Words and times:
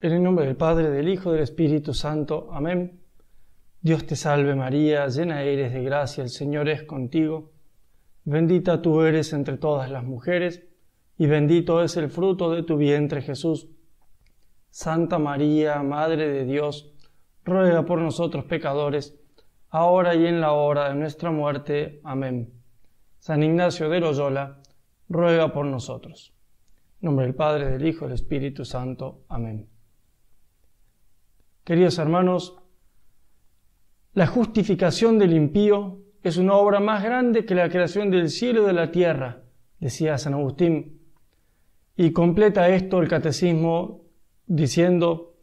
En 0.00 0.12
el 0.12 0.22
nombre 0.22 0.46
del 0.46 0.56
Padre, 0.56 0.90
del 0.90 1.08
Hijo, 1.08 1.32
del 1.32 1.42
Espíritu 1.42 1.92
Santo. 1.92 2.48
Amén. 2.52 3.02
Dios 3.80 4.06
te 4.06 4.16
salve 4.16 4.54
María, 4.54 5.06
llena 5.08 5.42
eres 5.42 5.72
de 5.72 5.82
gracia, 5.82 6.22
el 6.22 6.30
Señor 6.30 6.68
es 6.68 6.84
contigo. 6.84 7.52
Bendita 8.24 8.80
tú 8.80 9.02
eres 9.02 9.32
entre 9.32 9.58
todas 9.58 9.90
las 9.90 10.04
mujeres, 10.04 10.66
y 11.16 11.26
bendito 11.26 11.82
es 11.82 11.96
el 11.96 12.10
fruto 12.10 12.50
de 12.52 12.62
tu 12.62 12.76
vientre 12.76 13.22
Jesús. 13.22 13.68
Santa 14.70 15.18
María, 15.18 15.82
Madre 15.82 16.28
de 16.28 16.44
Dios, 16.44 16.94
ruega 17.44 17.84
por 17.84 18.00
nosotros 18.00 18.44
pecadores, 18.44 19.18
ahora 19.70 20.14
y 20.14 20.26
en 20.26 20.40
la 20.40 20.52
hora 20.52 20.88
de 20.88 20.94
nuestra 20.94 21.30
muerte. 21.30 22.00
Amén. 22.04 22.52
San 23.18 23.42
Ignacio 23.42 23.88
de 23.88 24.00
Loyola, 24.00 24.62
ruega 25.08 25.52
por 25.52 25.66
nosotros. 25.66 26.34
Nombre 27.00 27.26
del 27.26 27.34
Padre, 27.34 27.70
del 27.70 27.86
Hijo 27.86 28.06
del 28.06 28.14
Espíritu 28.14 28.64
Santo. 28.64 29.24
Amén. 29.28 29.68
Queridos 31.64 31.98
hermanos, 31.98 32.56
la 34.14 34.26
justificación 34.26 35.18
del 35.18 35.34
impío 35.34 36.00
es 36.22 36.38
una 36.38 36.54
obra 36.54 36.80
más 36.80 37.04
grande 37.04 37.44
que 37.44 37.54
la 37.54 37.68
creación 37.68 38.10
del 38.10 38.30
cielo 38.30 38.62
y 38.62 38.66
de 38.66 38.72
la 38.72 38.90
tierra, 38.90 39.42
decía 39.78 40.18
San 40.18 40.34
Agustín. 40.34 41.00
Y 41.96 42.12
completa 42.12 42.68
esto 42.68 43.00
el 43.00 43.08
catecismo 43.08 44.04
diciendo, 44.46 45.36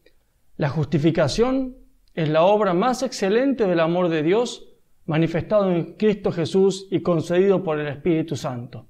la 0.58 0.70
justificación 0.70 1.78
es 2.16 2.30
la 2.30 2.44
obra 2.44 2.74
más 2.74 3.04
excelente 3.04 3.68
del 3.68 3.82
amor 3.82 4.08
de 4.10 4.24
Dios 4.24 4.70
manifestado 5.06 5.72
en 5.72 5.94
Cristo 5.94 6.32
Jesús 6.32 6.88
y 6.90 7.02
concedido 7.02 7.62
por 7.62 7.80
el 7.80 7.88
Espíritu 7.88 8.36
Santo. 8.36 8.88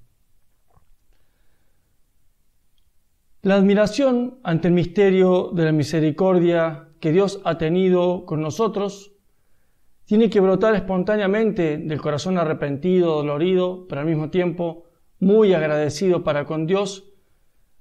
La 3.42 3.56
admiración 3.56 4.40
ante 4.44 4.70
el 4.70 4.74
misterio 4.74 5.52
de 5.54 5.66
la 5.66 5.72
misericordia 5.72 6.90
que 7.00 7.12
Dios 7.12 7.42
ha 7.44 7.58
tenido 7.58 8.26
con 8.26 8.42
nosotros 8.42 9.12
tiene 10.06 10.30
que 10.30 10.40
brotar 10.40 10.76
espontáneamente 10.76 11.78
del 11.78 12.02
corazón 12.02 12.38
arrepentido, 12.38 13.16
dolorido, 13.16 13.88
pero 13.88 14.02
al 14.02 14.08
mismo 14.08 14.30
tiempo 14.30 14.86
muy 15.20 15.54
agradecido 15.54 16.24
para 16.24 16.46
con 16.46 16.68
Dios 16.68 17.12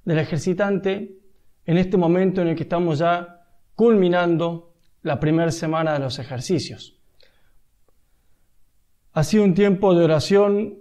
del 0.04 0.18
ejercitante 0.18 1.18
en 1.66 1.78
este 1.78 1.96
momento 1.96 2.40
en 2.40 2.48
el 2.48 2.56
que 2.56 2.62
estamos 2.62 2.98
ya 2.98 3.46
culminando 3.74 4.73
la 5.04 5.20
primera 5.20 5.52
semana 5.52 5.92
de 5.92 5.98
los 6.00 6.18
ejercicios. 6.18 6.98
Ha 9.12 9.22
sido 9.22 9.44
un 9.44 9.54
tiempo 9.54 9.94
de 9.94 10.02
oración 10.02 10.78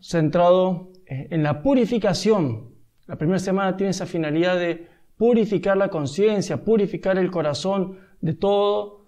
centrado 0.00 0.90
en 1.06 1.42
la 1.42 1.62
purificación. 1.62 2.74
La 3.06 3.16
primera 3.16 3.38
semana 3.38 3.76
tiene 3.76 3.92
esa 3.92 4.06
finalidad 4.06 4.58
de 4.58 4.88
purificar 5.16 5.76
la 5.76 5.88
conciencia, 5.88 6.64
purificar 6.64 7.16
el 7.16 7.30
corazón 7.30 7.98
de 8.20 8.34
todo 8.34 9.06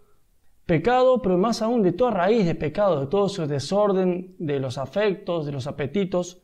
pecado, 0.64 1.20
pero 1.20 1.36
más 1.38 1.60
aún 1.60 1.82
de 1.82 1.92
toda 1.92 2.12
raíz 2.12 2.46
de 2.46 2.54
pecado, 2.54 3.00
de 3.00 3.06
todo 3.08 3.28
su 3.28 3.46
desorden 3.48 4.36
de 4.38 4.60
los 4.60 4.78
afectos, 4.78 5.44
de 5.44 5.52
los 5.52 5.66
apetitos, 5.66 6.40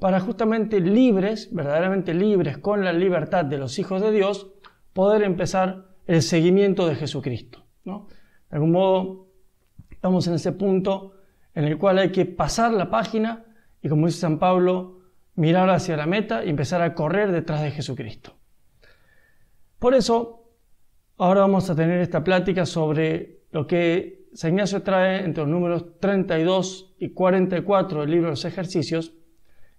para 0.00 0.18
justamente 0.18 0.80
libres, 0.80 1.54
verdaderamente 1.54 2.14
libres, 2.14 2.58
con 2.58 2.84
la 2.84 2.92
libertad 2.92 3.44
de 3.44 3.58
los 3.58 3.78
hijos 3.78 4.02
de 4.02 4.10
Dios, 4.10 4.48
poder 4.92 5.22
empezar 5.22 5.87
el 6.08 6.22
seguimiento 6.22 6.88
de 6.88 6.96
Jesucristo. 6.96 7.64
¿no? 7.84 8.08
De 8.50 8.56
algún 8.56 8.72
modo, 8.72 9.28
estamos 9.90 10.26
en 10.26 10.34
ese 10.34 10.52
punto 10.52 11.12
en 11.54 11.64
el 11.64 11.78
cual 11.78 11.98
hay 11.98 12.10
que 12.10 12.24
pasar 12.24 12.72
la 12.72 12.90
página 12.90 13.44
y, 13.82 13.88
como 13.88 14.06
dice 14.06 14.20
San 14.20 14.38
Pablo, 14.38 15.00
mirar 15.34 15.70
hacia 15.70 15.96
la 15.96 16.06
meta 16.06 16.44
y 16.44 16.50
empezar 16.50 16.82
a 16.82 16.94
correr 16.94 17.30
detrás 17.30 17.62
de 17.62 17.70
Jesucristo. 17.70 18.36
Por 19.78 19.94
eso, 19.94 20.50
ahora 21.18 21.42
vamos 21.42 21.68
a 21.70 21.76
tener 21.76 22.00
esta 22.00 22.24
plática 22.24 22.66
sobre 22.66 23.42
lo 23.52 23.66
que 23.66 24.28
San 24.32 24.52
Ignacio 24.52 24.82
trae 24.82 25.24
entre 25.24 25.44
los 25.44 25.50
números 25.50 26.00
32 26.00 26.96
y 26.98 27.10
44 27.10 28.00
del 28.00 28.10
libro 28.10 28.26
de 28.26 28.32
los 28.32 28.44
ejercicios, 28.44 29.14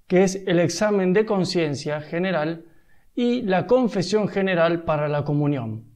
que 0.07 0.23
es 0.23 0.43
el 0.47 0.59
examen 0.59 1.11
de 1.13 1.25
conciencia 1.25 2.01
general 2.01 2.65
y 3.15 3.41
la 3.41 3.67
confesión 3.67 4.27
general 4.27 4.83
para 4.83 5.07
la 5.07 5.23
comunión. 5.23 5.88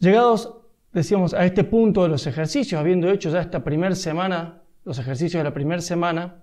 Llegados, 0.00 0.56
decíamos, 0.92 1.34
a 1.34 1.44
este 1.44 1.62
punto 1.62 2.02
de 2.02 2.08
los 2.08 2.26
ejercicios, 2.26 2.80
habiendo 2.80 3.10
hecho 3.10 3.28
ya 3.28 3.42
esta 3.42 3.62
primera 3.62 3.94
semana, 3.94 4.62
los 4.82 4.98
ejercicios 4.98 5.40
de 5.40 5.44
la 5.44 5.52
primera 5.52 5.82
semana, 5.82 6.42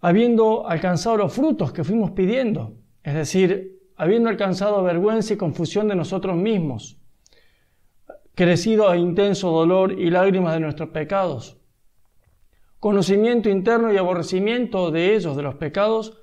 habiendo 0.00 0.68
alcanzado 0.68 1.16
los 1.18 1.32
frutos 1.32 1.72
que 1.72 1.84
fuimos 1.84 2.10
pidiendo, 2.10 2.74
es 3.04 3.14
decir, 3.14 3.80
habiendo 3.94 4.28
alcanzado 4.28 4.82
vergüenza 4.82 5.34
y 5.34 5.36
confusión 5.36 5.86
de 5.86 5.94
nosotros 5.94 6.36
mismos, 6.36 6.98
crecido 8.34 8.88
a 8.88 8.96
intenso 8.96 9.50
dolor 9.50 9.92
y 9.92 10.10
lágrimas 10.10 10.54
de 10.54 10.60
nuestros 10.60 10.88
pecados, 10.88 11.58
conocimiento 12.80 13.48
interno 13.48 13.92
y 13.92 13.98
aborrecimiento 13.98 14.90
de 14.90 15.14
ellos, 15.14 15.36
de 15.36 15.42
los 15.42 15.54
pecados, 15.54 16.18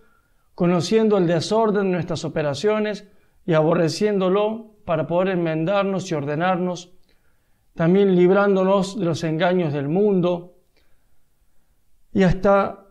conociendo 0.54 1.18
el 1.18 1.28
desorden 1.28 1.84
de 1.86 1.92
nuestras 1.92 2.26
operaciones 2.26 3.08
y 3.46 3.54
aborreciéndolo 3.54 4.77
para 4.88 5.06
poder 5.06 5.34
enmendarnos 5.36 6.10
y 6.10 6.16
ordenarnos, 6.16 6.94
también 7.76 8.16
librándonos 8.16 8.98
de 8.98 9.04
los 9.04 9.22
engaños 9.26 9.74
del 9.74 9.90
mundo 9.90 10.56
y 12.14 12.24
hasta 12.24 12.86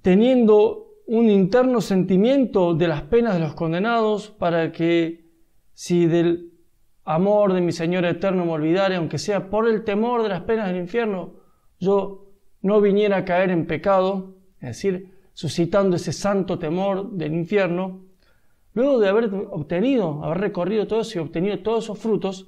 teniendo 0.00 0.92
un 1.08 1.28
interno 1.28 1.80
sentimiento 1.80 2.72
de 2.74 2.86
las 2.86 3.02
penas 3.02 3.34
de 3.34 3.40
los 3.40 3.54
condenados 3.54 4.30
para 4.30 4.70
que 4.70 5.28
si 5.74 6.06
del 6.06 6.52
amor 7.02 7.52
de 7.52 7.62
mi 7.62 7.72
Señor 7.72 8.04
eterno 8.04 8.44
me 8.44 8.52
olvidare, 8.52 8.94
aunque 8.94 9.18
sea 9.18 9.50
por 9.50 9.68
el 9.68 9.82
temor 9.82 10.22
de 10.22 10.28
las 10.28 10.42
penas 10.42 10.68
del 10.68 10.76
infierno, 10.76 11.34
yo 11.80 12.30
no 12.62 12.80
viniera 12.80 13.16
a 13.16 13.24
caer 13.24 13.50
en 13.50 13.66
pecado, 13.66 14.36
es 14.60 14.68
decir, 14.68 15.16
suscitando 15.32 15.96
ese 15.96 16.12
santo 16.12 16.60
temor 16.60 17.10
del 17.10 17.34
infierno, 17.34 18.05
luego 18.76 19.00
de 19.00 19.08
haber 19.08 19.34
obtenido, 19.50 20.22
haber 20.22 20.38
recorrido 20.38 20.86
todo 20.86 21.00
eso 21.00 21.18
y 21.18 21.22
obtenido 21.22 21.58
todos 21.60 21.84
esos 21.84 21.98
frutos, 21.98 22.46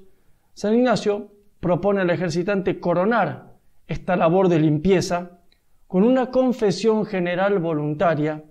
San 0.52 0.74
Ignacio 0.74 1.32
propone 1.58 2.02
al 2.02 2.10
ejercitante 2.10 2.78
coronar 2.78 3.54
esta 3.86 4.14
labor 4.14 4.50
de 4.50 4.60
limpieza 4.60 5.40
con 5.86 6.04
una 6.04 6.30
confesión 6.30 7.06
general 7.06 7.58
voluntaria 7.58 8.44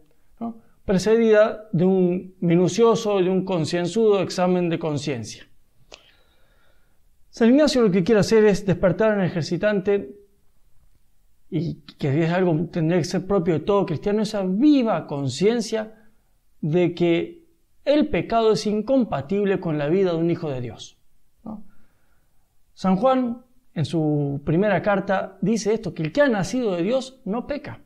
precedida 0.86 1.70
de 1.72 1.86
un 1.86 2.36
minucioso 2.40 3.20
y 3.20 3.26
de 3.26 3.30
un 3.30 3.46
concienzudo 3.46 4.22
examen 4.22 4.70
de 4.70 4.80
conciencia. 4.80 5.46
San 7.30 7.50
Ignacio 7.50 7.84
lo 7.84 7.92
que 7.92 8.04
quiere 8.04 8.22
hacer 8.22 8.44
es 8.46 8.66
despertar 8.66 9.12
al 9.12 9.26
ejercitante 9.26 10.16
y 11.52 11.82
que 12.00 12.24
es 12.24 12.32
algo 12.32 12.58
que 12.58 12.64
tendría 12.64 12.98
que 12.98 13.06
ser 13.06 13.28
propio 13.28 13.54
de 13.54 13.60
todo 13.60 13.86
cristiano, 13.86 14.24
esa 14.24 14.44
viva 14.44 15.06
conciencia 15.06 15.94
de 16.60 16.96
que 16.96 17.37
el 17.88 18.10
pecado 18.10 18.52
es 18.52 18.68
incompatible 18.68 19.60
con 19.60 19.78
la 19.78 19.88
vida 19.88 20.12
de 20.12 20.18
un 20.18 20.30
hijo 20.30 20.50
de 20.50 20.62
Dios. 20.62 20.98
San 22.74 22.98
Juan, 22.98 23.44
en 23.74 23.86
su 23.86 24.42
primera 24.46 24.82
carta, 24.82 25.38
dice 25.42 25.74
esto, 25.74 25.94
que 25.94 26.04
el 26.04 26.12
que 26.12 26.22
ha 26.22 26.28
nacido 26.28 26.76
de 26.76 26.84
Dios 26.84 27.22
no 27.26 27.48
peca. 27.48 27.82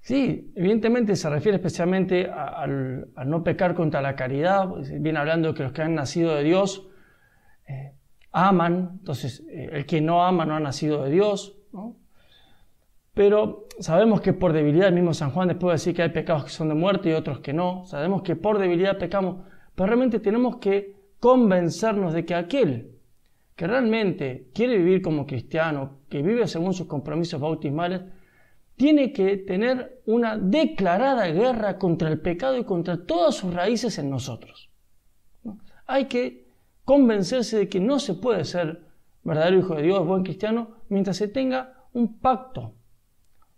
Sí, 0.00 0.52
evidentemente 0.54 1.16
se 1.16 1.30
refiere 1.30 1.56
especialmente 1.56 2.28
al, 2.28 3.08
no 3.24 3.42
pecar 3.42 3.74
contra 3.74 4.02
la 4.02 4.16
caridad, 4.16 4.68
pues, 4.68 5.00
viene 5.00 5.18
hablando 5.18 5.48
de 5.48 5.54
que 5.54 5.62
los 5.62 5.72
que 5.72 5.82
han 5.82 5.94
nacido 5.94 6.34
de 6.34 6.42
Dios 6.42 6.88
eh, 7.68 7.94
aman, 8.32 8.98
entonces 8.98 9.44
eh, 9.48 9.70
el 9.72 9.86
que 9.86 10.00
no 10.00 10.24
ama 10.24 10.44
no 10.44 10.56
ha 10.56 10.60
nacido 10.60 11.04
de 11.04 11.10
Dios, 11.10 11.56
Pero 13.16 13.66
sabemos 13.80 14.20
que 14.20 14.34
por 14.34 14.52
debilidad, 14.52 14.88
el 14.88 14.94
mismo 14.94 15.14
San 15.14 15.30
Juan 15.30 15.48
después 15.48 15.70
de 15.70 15.74
decir 15.76 15.94
que 15.94 16.02
hay 16.02 16.10
pecados 16.10 16.44
que 16.44 16.50
son 16.50 16.68
de 16.68 16.74
muerte 16.74 17.08
y 17.08 17.12
otros 17.14 17.40
que 17.40 17.54
no, 17.54 17.86
sabemos 17.86 18.20
que 18.20 18.36
por 18.36 18.58
debilidad 18.58 18.98
pecamos, 18.98 19.36
pero 19.74 19.86
realmente 19.86 20.20
tenemos 20.20 20.56
que 20.56 20.96
convencernos 21.18 22.12
de 22.12 22.26
que 22.26 22.34
aquel 22.34 22.90
que 23.54 23.66
realmente 23.66 24.50
quiere 24.52 24.76
vivir 24.76 25.00
como 25.00 25.24
cristiano, 25.24 26.00
que 26.10 26.20
vive 26.20 26.46
según 26.46 26.74
sus 26.74 26.88
compromisos 26.88 27.40
bautismales, 27.40 28.02
tiene 28.76 29.14
que 29.14 29.38
tener 29.38 30.02
una 30.04 30.36
declarada 30.36 31.26
guerra 31.28 31.78
contra 31.78 32.10
el 32.10 32.20
pecado 32.20 32.58
y 32.58 32.64
contra 32.64 33.06
todas 33.06 33.34
sus 33.34 33.54
raíces 33.54 33.98
en 33.98 34.10
nosotros. 34.10 34.68
Hay 35.86 36.04
que 36.04 36.50
convencerse 36.84 37.56
de 37.56 37.68
que 37.70 37.80
no 37.80 37.98
se 37.98 38.12
puede 38.12 38.44
ser 38.44 38.82
verdadero 39.24 39.58
hijo 39.58 39.74
de 39.74 39.84
Dios, 39.84 40.06
buen 40.06 40.22
cristiano, 40.22 40.82
mientras 40.90 41.16
se 41.16 41.28
tenga 41.28 41.86
un 41.94 42.18
pacto 42.18 42.74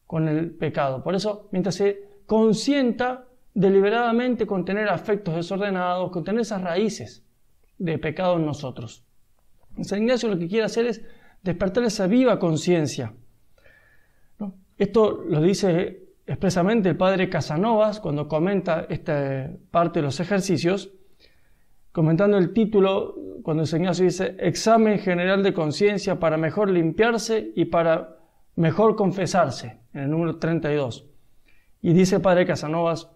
con 0.08 0.26
el 0.26 0.50
pecado. 0.52 1.05
Por 1.05 1.14
eso, 1.14 1.49
mientras 1.52 1.75
se 1.75 2.02
consienta 2.25 3.26
deliberadamente 3.52 4.46
con 4.46 4.64
tener 4.64 4.88
afectos 4.88 5.37
desordenados, 5.37 6.10
con 6.10 6.25
tener 6.25 6.40
esas 6.40 6.62
raíces 6.62 7.25
de 7.76 7.99
pecado 7.99 8.37
en 8.37 8.46
nosotros. 8.46 9.05
San 9.82 10.00
Ignacio 10.02 10.31
lo 10.31 10.38
que 10.38 10.49
quiere 10.49 10.64
hacer 10.64 10.87
es 10.87 11.05
despertar 11.43 11.84
esa 11.84 12.06
viva 12.06 12.38
conciencia. 12.38 13.12
Esto 14.78 15.25
lo 15.28 15.43
dice 15.43 16.08
expresamente 16.26 16.88
el 16.88 16.96
padre 16.96 17.28
Casanovas 17.28 18.00
cuando 18.00 18.28
comenta 18.28 18.87
esta 18.88 19.50
parte 19.70 19.99
de 19.99 20.04
los 20.06 20.20
ejercicios, 20.20 20.90
comentando 21.93 22.38
el 22.38 22.54
título, 22.54 23.14
cuando 23.43 23.64
el 23.64 23.69
Ignacio 23.69 24.06
dice 24.06 24.37
examen 24.38 25.00
general 25.00 25.43
de 25.43 25.52
conciencia 25.52 26.19
para 26.19 26.38
mejor 26.38 26.70
limpiarse 26.70 27.52
y 27.54 27.66
para 27.66 28.18
mejor 28.58 28.96
confesarse, 28.96 29.81
en 29.93 30.02
el 30.02 30.10
número 30.10 30.38
32. 30.38 31.06
Y 31.81 31.93
dice 31.93 32.20
padre 32.20 32.46
Casanovas, 32.46 33.10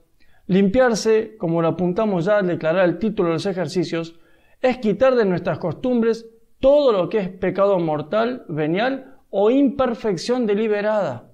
limpiarse, 0.46 1.36
como 1.36 1.62
lo 1.62 1.68
apuntamos 1.68 2.24
ya 2.24 2.38
al 2.38 2.46
declarar 2.46 2.88
el 2.88 2.98
título 2.98 3.28
de 3.28 3.34
los 3.34 3.46
ejercicios, 3.46 4.18
es 4.60 4.78
quitar 4.78 5.14
de 5.14 5.24
nuestras 5.24 5.58
costumbres 5.58 6.26
todo 6.60 6.92
lo 6.92 7.08
que 7.08 7.18
es 7.18 7.28
pecado 7.28 7.78
mortal, 7.78 8.44
venial 8.48 9.16
o 9.30 9.50
imperfección 9.50 10.46
deliberada 10.46 11.32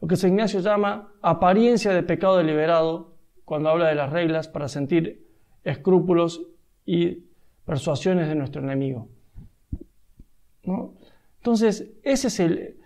lo 0.00 0.08
que 0.08 0.16
San 0.16 0.30
Ignacio 0.30 0.60
llama 0.60 1.12
apariencia 1.20 1.92
de 1.92 2.02
pecado 2.02 2.38
deliberado 2.38 3.14
cuando 3.44 3.68
habla 3.68 3.88
de 3.88 3.94
las 3.94 4.10
reglas 4.10 4.48
para 4.48 4.68
sentir 4.68 5.26
escrúpulos 5.62 6.42
y 6.86 7.24
persuasiones 7.66 8.28
de 8.28 8.34
nuestro 8.34 8.62
enemigo. 8.62 9.08
Entonces, 10.62 11.90
ese 12.02 12.28
es 12.28 12.40
el, 12.40 12.79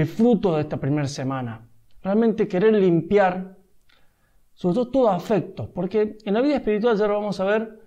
el 0.00 0.06
fruto 0.06 0.56
de 0.56 0.62
esta 0.62 0.78
primera 0.78 1.06
semana. 1.06 1.68
Realmente 2.02 2.48
querer 2.48 2.74
limpiar, 2.74 3.56
sobre 4.52 4.74
todo 4.74 4.90
todo 4.90 5.10
afecto, 5.10 5.70
porque 5.72 6.18
en 6.24 6.34
la 6.34 6.40
vida 6.40 6.56
espiritual, 6.56 6.96
ya 6.96 7.06
lo 7.06 7.14
vamos 7.14 7.38
a 7.38 7.44
ver, 7.44 7.80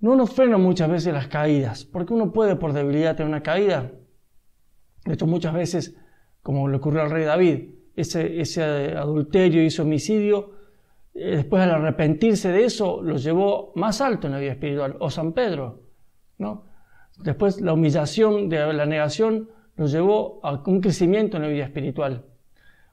no 0.00 0.16
nos 0.16 0.32
frenan 0.32 0.60
muchas 0.60 0.90
veces 0.90 1.14
las 1.14 1.28
caídas, 1.28 1.84
porque 1.84 2.14
uno 2.14 2.32
puede 2.32 2.56
por 2.56 2.72
debilidad 2.72 3.16
tener 3.16 3.28
una 3.28 3.42
caída. 3.42 3.92
De 5.04 5.14
hecho, 5.14 5.26
muchas 5.26 5.54
veces 5.54 5.96
como 6.42 6.68
le 6.68 6.78
ocurrió 6.78 7.02
al 7.02 7.10
rey 7.10 7.24
David, 7.24 7.70
ese, 7.94 8.40
ese 8.40 8.62
adulterio 8.62 9.62
y 9.62 9.66
ese 9.66 9.82
homicidio, 9.82 10.52
eh, 11.14 11.36
después 11.36 11.62
al 11.62 11.70
arrepentirse 11.70 12.50
de 12.50 12.64
eso, 12.64 13.02
lo 13.02 13.16
llevó 13.18 13.72
más 13.76 14.00
alto 14.00 14.26
en 14.26 14.32
la 14.32 14.40
vida 14.40 14.52
espiritual, 14.52 14.96
o 14.98 15.10
San 15.10 15.32
Pedro, 15.32 15.82
¿no? 16.38 16.64
Después 17.18 17.60
la 17.60 17.72
humillación 17.72 18.48
de 18.48 18.72
la 18.72 18.86
negación 18.86 19.50
nos 19.78 19.92
llevó 19.92 20.40
a 20.42 20.60
un 20.66 20.80
crecimiento 20.80 21.36
en 21.36 21.44
la 21.44 21.48
vida 21.48 21.64
espiritual. 21.64 22.24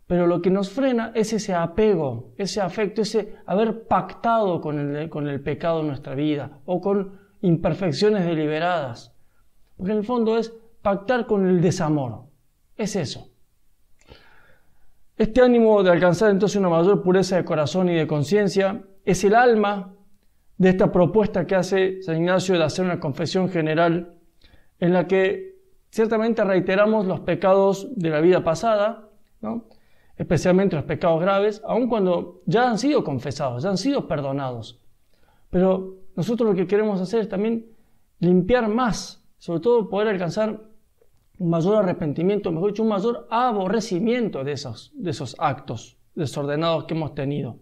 Pero 0.07 0.27
lo 0.27 0.41
que 0.41 0.51
nos 0.51 0.69
frena 0.69 1.11
es 1.15 1.33
ese 1.33 1.53
apego, 1.53 2.33
ese 2.37 2.61
afecto, 2.61 3.01
ese 3.01 3.35
haber 3.47 3.87
pactado 3.87 4.61
con 4.61 4.95
el, 4.95 5.09
con 5.09 5.27
el 5.27 5.41
pecado 5.41 5.81
en 5.81 5.87
nuestra 5.87 6.13
vida 6.13 6.59
o 6.65 6.79
con 6.79 7.19
imperfecciones 7.41 8.23
deliberadas. 8.23 9.13
Porque 9.75 9.93
en 9.93 9.97
el 9.97 10.05
fondo 10.05 10.37
es 10.37 10.53
pactar 10.83 11.25
con 11.25 11.47
el 11.47 11.59
desamor. 11.59 12.25
Es 12.77 12.95
eso. 12.95 13.29
Este 15.17 15.41
ánimo 15.41 15.81
de 15.81 15.89
alcanzar 15.89 16.29
entonces 16.29 16.57
una 16.57 16.69
mayor 16.69 17.01
pureza 17.01 17.37
de 17.37 17.45
corazón 17.45 17.89
y 17.89 17.95
de 17.95 18.05
conciencia 18.05 18.83
es 19.05 19.23
el 19.23 19.33
alma 19.33 19.95
de 20.57 20.69
esta 20.69 20.91
propuesta 20.91 21.47
que 21.47 21.55
hace 21.55 22.01
San 22.03 22.17
Ignacio 22.17 22.57
de 22.57 22.63
hacer 22.63 22.85
una 22.85 22.99
confesión 22.99 23.49
general 23.49 24.13
en 24.79 24.93
la 24.93 25.07
que 25.07 25.54
ciertamente 25.95 26.43
reiteramos 26.43 27.05
los 27.05 27.21
pecados 27.21 27.87
de 27.95 28.09
la 28.09 28.19
vida 28.19 28.43
pasada, 28.43 29.07
especialmente 30.17 30.75
los 30.75 30.83
pecados 30.83 31.21
graves, 31.21 31.61
aun 31.65 31.87
cuando 31.87 32.41
ya 32.45 32.69
han 32.69 32.77
sido 32.77 33.01
confesados, 33.05 33.63
ya 33.63 33.69
han 33.69 33.77
sido 33.77 34.05
perdonados. 34.05 34.77
Pero 35.49 35.95
nosotros 36.17 36.49
lo 36.49 36.53
que 36.53 36.67
queremos 36.67 36.99
hacer 36.99 37.21
es 37.21 37.29
también 37.29 37.67
limpiar 38.19 38.67
más, 38.67 39.25
sobre 39.37 39.61
todo 39.61 39.87
poder 39.87 40.09
alcanzar 40.09 40.63
un 41.39 41.49
mayor 41.49 41.77
arrepentimiento, 41.77 42.51
mejor 42.51 42.71
dicho, 42.71 42.83
un 42.83 42.89
mayor 42.89 43.25
aborrecimiento 43.31 44.43
de 44.43 44.51
esos, 44.51 44.91
de 44.95 45.11
esos 45.11 45.33
actos 45.39 45.97
desordenados 46.13 46.83
que 46.83 46.93
hemos 46.93 47.15
tenido. 47.15 47.55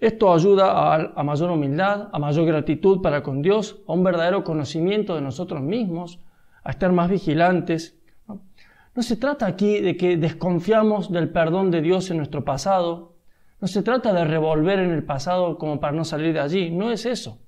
Esto 0.00 0.32
ayuda 0.32 0.94
a, 1.14 1.22
mayor 1.22 1.52
humildad, 1.52 2.08
a 2.10 2.18
mayor 2.18 2.44
gratitud 2.44 3.00
para 3.00 3.22
con 3.22 3.40
Dios, 3.40 3.80
a 3.86 3.92
un 3.92 4.02
verdadero 4.02 4.42
conocimiento 4.42 5.14
de 5.14 5.20
nosotros 5.20 5.62
mismos, 5.62 6.18
a 6.70 6.72
estar 6.72 6.92
más 6.92 7.10
vigilantes. 7.10 7.98
¿no? 8.26 8.42
no 8.94 9.02
se 9.02 9.16
trata 9.16 9.46
aquí 9.46 9.80
de 9.80 9.96
que 9.96 10.16
desconfiamos 10.16 11.12
del 11.12 11.30
perdón 11.30 11.70
de 11.70 11.82
Dios 11.82 12.10
en 12.10 12.16
nuestro 12.16 12.44
pasado, 12.44 13.16
no 13.60 13.68
se 13.68 13.82
trata 13.82 14.12
de 14.12 14.24
revolver 14.24 14.78
en 14.78 14.90
el 14.90 15.04
pasado 15.04 15.58
como 15.58 15.80
para 15.80 15.92
no 15.92 16.04
salir 16.04 16.32
de 16.32 16.40
allí, 16.40 16.70
no 16.70 16.90
es 16.90 17.04
eso, 17.04 17.38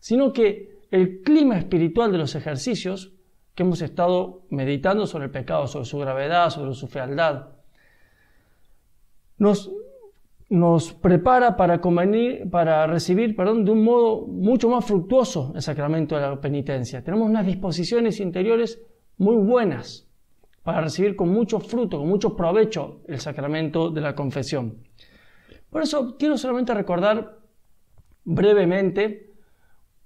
sino 0.00 0.32
que 0.32 0.80
el 0.90 1.22
clima 1.22 1.58
espiritual 1.58 2.10
de 2.12 2.18
los 2.18 2.34
ejercicios 2.34 3.12
que 3.54 3.62
hemos 3.62 3.82
estado 3.82 4.42
meditando 4.50 5.06
sobre 5.06 5.26
el 5.26 5.30
pecado, 5.30 5.66
sobre 5.66 5.84
su 5.84 5.98
gravedad, 5.98 6.50
sobre 6.50 6.74
su 6.74 6.86
fealdad, 6.88 7.48
nos, 9.38 9.70
nos 10.48 10.92
prepara 10.92 11.56
para, 11.56 11.80
convenir, 11.80 12.48
para 12.50 12.86
recibir 12.86 13.34
perdón, 13.34 13.64
de 13.64 13.72
un 13.72 13.82
modo 13.82 14.26
mucho 14.26 14.68
más 14.68 14.84
fructuoso 14.84 15.52
el 15.54 15.62
sacramento 15.62 16.14
de 16.14 16.22
la 16.22 16.40
penitencia. 16.40 17.02
Tenemos 17.02 17.28
unas 17.28 17.46
disposiciones 17.46 18.20
interiores 18.20 18.80
muy 19.18 19.36
buenas 19.36 20.08
para 20.62 20.80
recibir 20.80 21.16
con 21.16 21.30
mucho 21.30 21.58
fruto, 21.60 21.98
con 21.98 22.08
mucho 22.08 22.36
provecho 22.36 23.00
el 23.08 23.18
sacramento 23.20 23.90
de 23.90 24.00
la 24.00 24.14
confesión. 24.14 24.82
Por 25.70 25.82
eso 25.82 26.16
quiero 26.16 26.36
solamente 26.36 26.74
recordar 26.74 27.38
brevemente 28.24 29.32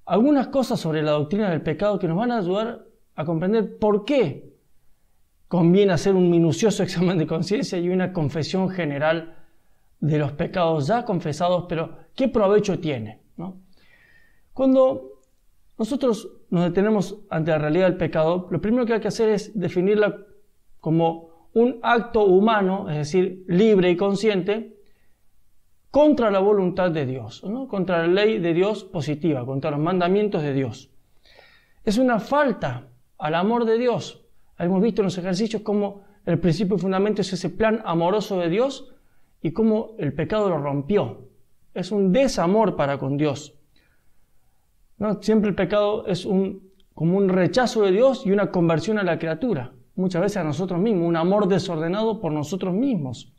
algunas 0.07 0.49
cosas 0.49 0.81
sobre 0.81 1.03
la 1.03 1.13
doctrina 1.13 1.51
del 1.51 1.63
pecado 1.63 1.99
que 1.99 2.09
nos 2.09 2.17
van 2.17 2.33
a 2.33 2.39
ayudar 2.39 2.87
a 3.15 3.25
comprender 3.25 3.79
por 3.79 4.05
qué 4.05 4.55
conviene 5.49 5.93
hacer 5.93 6.15
un 6.15 6.31
minucioso 6.31 6.83
examen 6.83 7.19
de 7.19 7.27
conciencia 7.27 7.79
y 7.79 7.91
una 7.91 8.13
confesión 8.13 8.71
general 8.71 9.40
de 10.01 10.19
los 10.19 10.33
pecados 10.33 10.87
ya 10.87 11.05
confesados, 11.05 11.67
pero 11.69 11.97
qué 12.15 12.29
provecho 12.29 12.79
tiene. 12.79 13.21
Cuando 14.53 15.21
nosotros 15.79 16.29
nos 16.51 16.65
detenemos 16.65 17.21
ante 17.31 17.51
la 17.51 17.59
realidad 17.59 17.87
del 17.87 17.97
pecado, 17.97 18.49
lo 18.51 18.61
primero 18.61 18.85
que 18.85 18.95
hay 18.95 19.01
que 19.01 19.09
hacer 19.09 19.29
es 19.29 19.59
definirla 19.59 20.27
como 20.81 21.49
un 21.55 21.79
acto 21.83 22.25
humano, 22.25 22.89
es 22.91 22.97
decir, 22.97 23.45
libre 23.49 23.91
y 23.91 23.97
consciente, 23.97 24.77
contra 25.91 26.31
la 26.31 26.39
voluntad 26.39 26.91
de 26.91 27.05
Dios, 27.07 27.43
contra 27.69 28.07
la 28.07 28.07
ley 28.07 28.39
de 28.39 28.55
Dios 28.55 28.85
positiva, 28.85 29.45
contra 29.45 29.71
los 29.71 29.81
mandamientos 29.81 30.43
de 30.43 30.53
Dios. 30.53 30.91
Es 31.85 31.99
una 31.99 32.21
falta 32.21 32.89
al 33.19 33.35
amor 33.35 33.65
de 33.65 33.79
Dios. 33.79 34.25
Hemos 34.59 34.83
visto 34.83 35.03
en 35.03 35.07
los 35.07 35.19
ejercicios 35.19 35.63
cómo 35.63 36.05
el 36.27 36.39
principio 36.39 36.77
y 36.77 36.79
fundamento 36.79 37.23
es 37.23 37.33
ese 37.33 37.51
plan 37.51 37.83
amoroso 37.85 38.39
de 38.39 38.51
Dios 38.51 38.95
y 39.43 39.53
cómo 39.53 39.95
el 39.99 40.13
pecado 40.13 40.49
lo 40.49 40.59
rompió. 40.59 41.29
Es 41.75 41.93
un 41.93 42.13
desamor 42.13 42.77
para 42.77 42.99
con 42.99 43.17
Dios. 43.17 43.55
¿No? 44.99 45.23
Siempre 45.23 45.49
el 45.49 45.55
pecado 45.55 46.07
es 46.07 46.27
un, 46.27 46.71
como 46.95 47.17
un 47.17 47.29
rechazo 47.29 47.83
de 47.83 47.93
Dios 47.93 48.27
y 48.27 48.33
una 48.33 48.51
conversión 48.51 48.99
a 48.99 49.03
la 49.03 49.19
criatura. 49.19 49.73
Muchas 49.95 50.23
veces 50.23 50.37
a 50.39 50.45
nosotros 50.45 50.81
mismos, 50.81 51.09
un 51.09 51.17
amor 51.17 51.49
desordenado 51.49 52.21
por 52.21 52.33
nosotros 52.33 52.75
mismos. 52.75 53.33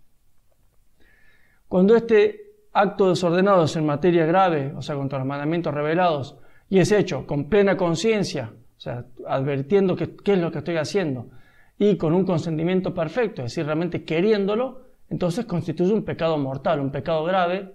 Cuando 1.67 1.95
este 1.95 2.53
acto 2.73 3.09
desordenado 3.09 3.65
es 3.65 3.75
en 3.75 3.85
materia 3.85 4.25
grave, 4.25 4.73
o 4.75 4.81
sea, 4.81 4.95
contra 4.95 5.19
los 5.19 5.27
mandamientos 5.27 5.73
revelados, 5.73 6.37
y 6.69 6.79
es 6.79 6.91
hecho 6.91 7.25
con 7.25 7.49
plena 7.49 7.77
conciencia, 7.77 8.53
o 8.77 8.79
sea, 8.79 9.05
advirtiendo 9.27 9.95
qué 9.95 10.33
es 10.33 10.39
lo 10.39 10.51
que 10.51 10.59
estoy 10.59 10.77
haciendo 10.77 11.29
y 11.77 11.97
con 11.97 12.13
un 12.13 12.25
consentimiento 12.25 12.93
perfecto, 12.93 13.41
es 13.41 13.51
decir, 13.51 13.65
realmente 13.65 14.03
queriéndolo, 14.03 14.90
entonces 15.11 15.45
constituye 15.45 15.93
un 15.93 16.05
pecado 16.05 16.37
mortal, 16.37 16.79
un 16.79 16.89
pecado 16.89 17.25
grave 17.25 17.73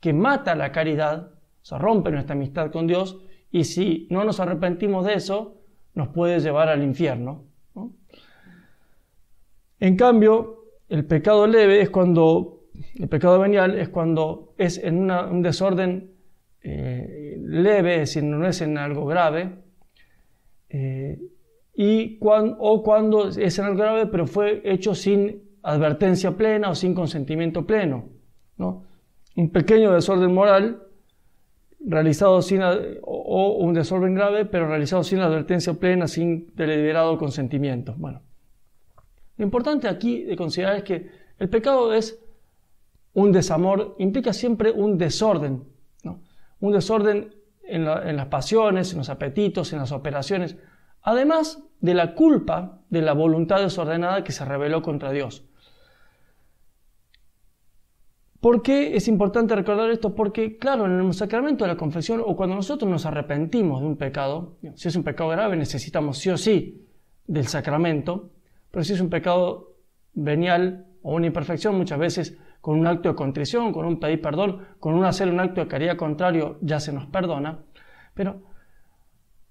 que 0.00 0.14
mata 0.14 0.54
la 0.54 0.72
caridad, 0.72 1.32
o 1.62 1.64
sea, 1.64 1.76
rompe 1.76 2.10
nuestra 2.10 2.34
amistad 2.34 2.72
con 2.72 2.86
Dios 2.86 3.20
y 3.50 3.64
si 3.64 4.08
no 4.10 4.24
nos 4.24 4.40
arrepentimos 4.40 5.04
de 5.04 5.14
eso, 5.14 5.58
nos 5.94 6.08
puede 6.08 6.40
llevar 6.40 6.70
al 6.70 6.82
infierno. 6.82 7.44
En 9.80 9.96
cambio, 9.96 10.64
el 10.88 11.04
pecado 11.04 11.46
leve 11.46 11.82
es 11.82 11.90
cuando, 11.90 12.64
el 12.94 13.08
pecado 13.08 13.38
venial 13.38 13.78
es 13.78 13.90
cuando 13.90 14.54
es 14.56 14.78
en 14.78 15.10
un 15.10 15.42
desorden 15.42 16.12
eh, 16.62 17.36
leve, 17.38 17.96
es 17.96 18.00
decir, 18.00 18.24
no 18.24 18.46
es 18.46 18.62
en 18.62 18.78
algo 18.78 19.04
grave, 19.04 19.56
eh, 20.70 21.20
y 21.74 22.18
o 22.22 22.82
cuando 22.82 23.28
es 23.28 23.58
en 23.58 23.66
el 23.66 23.76
grave, 23.76 24.06
pero 24.06 24.26
fue 24.26 24.62
hecho 24.64 24.94
sin 24.94 25.47
advertencia 25.68 26.36
plena 26.36 26.70
o 26.70 26.74
sin 26.74 26.94
consentimiento 26.94 27.66
pleno. 27.66 28.08
¿no? 28.56 28.84
Un 29.36 29.50
pequeño 29.50 29.92
desorden 29.92 30.32
moral 30.32 30.82
realizado 31.80 32.42
sin, 32.42 32.60
o, 32.62 33.56
un 33.60 33.74
desorden 33.74 34.14
grave, 34.14 34.44
pero 34.46 34.66
realizado 34.66 35.04
sin 35.04 35.20
advertencia 35.20 35.74
plena, 35.74 36.08
sin 36.08 36.52
deliberado 36.54 37.18
consentimiento. 37.18 37.94
Bueno, 37.96 38.22
lo 39.36 39.44
importante 39.44 39.88
aquí 39.88 40.24
de 40.24 40.36
considerar 40.36 40.76
es 40.76 40.82
que 40.82 41.10
el 41.38 41.48
pecado 41.48 41.92
es 41.92 42.18
un 43.12 43.30
desamor, 43.30 43.94
implica 43.98 44.32
siempre 44.32 44.70
un 44.70 44.98
desorden, 44.98 45.64
¿no? 46.02 46.22
un 46.60 46.72
desorden 46.72 47.34
en, 47.62 47.84
las 47.84 48.26
pasiones, 48.26 48.92
en 48.92 48.98
los 48.98 49.10
apetitos, 49.10 49.72
en 49.72 49.80
las 49.80 49.92
operaciones. 49.92 50.56
además 51.02 51.62
de 51.80 51.94
la 51.94 52.14
culpa 52.14 52.80
de 52.90 53.02
la 53.02 53.12
voluntad 53.12 53.60
desordenada 53.60 54.24
que 54.24 54.32
se 54.32 54.44
rebeló 54.44 54.82
contra 54.82 55.12
Dios. 55.12 55.47
¿Por 58.40 58.62
qué 58.62 58.96
es 58.96 59.08
importante 59.08 59.56
recordar 59.56 59.90
esto? 59.90 60.14
Porque, 60.14 60.58
claro, 60.58 60.86
en 60.86 60.92
el 60.92 61.12
sacramento 61.12 61.64
de 61.64 61.72
la 61.72 61.76
confesión 61.76 62.22
o 62.24 62.36
cuando 62.36 62.54
nosotros 62.54 62.88
nos 62.88 63.04
arrepentimos 63.04 63.80
de 63.80 63.86
un 63.86 63.96
pecado, 63.96 64.58
si 64.74 64.88
es 64.88 64.94
un 64.94 65.02
pecado 65.02 65.30
grave 65.30 65.56
necesitamos 65.56 66.18
sí 66.18 66.30
o 66.30 66.36
sí 66.36 66.86
del 67.26 67.48
sacramento, 67.48 68.30
pero 68.70 68.84
si 68.84 68.92
es 68.92 69.00
un 69.00 69.10
pecado 69.10 69.74
venial 70.14 70.86
o 71.02 71.14
una 71.14 71.26
imperfección, 71.26 71.76
muchas 71.76 71.98
veces 71.98 72.38
con 72.60 72.78
un 72.78 72.86
acto 72.86 73.08
de 73.08 73.14
contrición, 73.16 73.72
con 73.72 73.86
un 73.86 73.98
pedir 73.98 74.20
perdón, 74.20 74.60
con 74.78 74.94
un 74.94 75.04
hacer 75.04 75.28
un 75.28 75.40
acto 75.40 75.60
de 75.60 75.68
caridad 75.68 75.96
contrario, 75.96 76.58
ya 76.60 76.78
se 76.78 76.92
nos 76.92 77.06
perdona. 77.06 77.58
Pero 78.14 78.42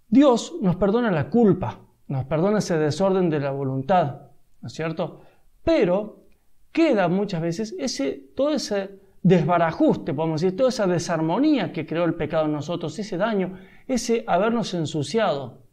Dios 0.08 0.56
nos 0.62 0.78
perdona 0.78 1.12
la 1.12 1.30
culpa, 1.30 1.80
nos 2.08 2.26
perdona 2.26 2.60
ese 2.60 2.78
desorden 2.78 3.30
de 3.30 3.42
la 3.42 3.52
voluntad, 3.52 4.22
¿no 4.62 4.68
es 4.68 4.74
cierto? 4.74 5.22
Pero 5.64 6.27
queda 6.72 7.08
muchas 7.08 7.42
veces 7.42 7.76
ese, 7.80 8.22
todo 8.36 8.52
ese 8.52 9.00
desbarajuste, 9.24 10.14
podemos 10.14 10.42
decir, 10.42 10.56
toda 10.56 10.70
esa 10.70 10.88
desarmonía 10.88 11.74
que 11.74 11.86
creó 11.86 12.06
el 12.06 12.16
pecado 12.16 12.46
en 12.46 12.54
nosotros, 12.54 12.98
ese 12.98 13.18
daño, 13.18 13.58
ese 13.88 14.24
habernos 14.28 14.74
ensuciado. 14.74 15.64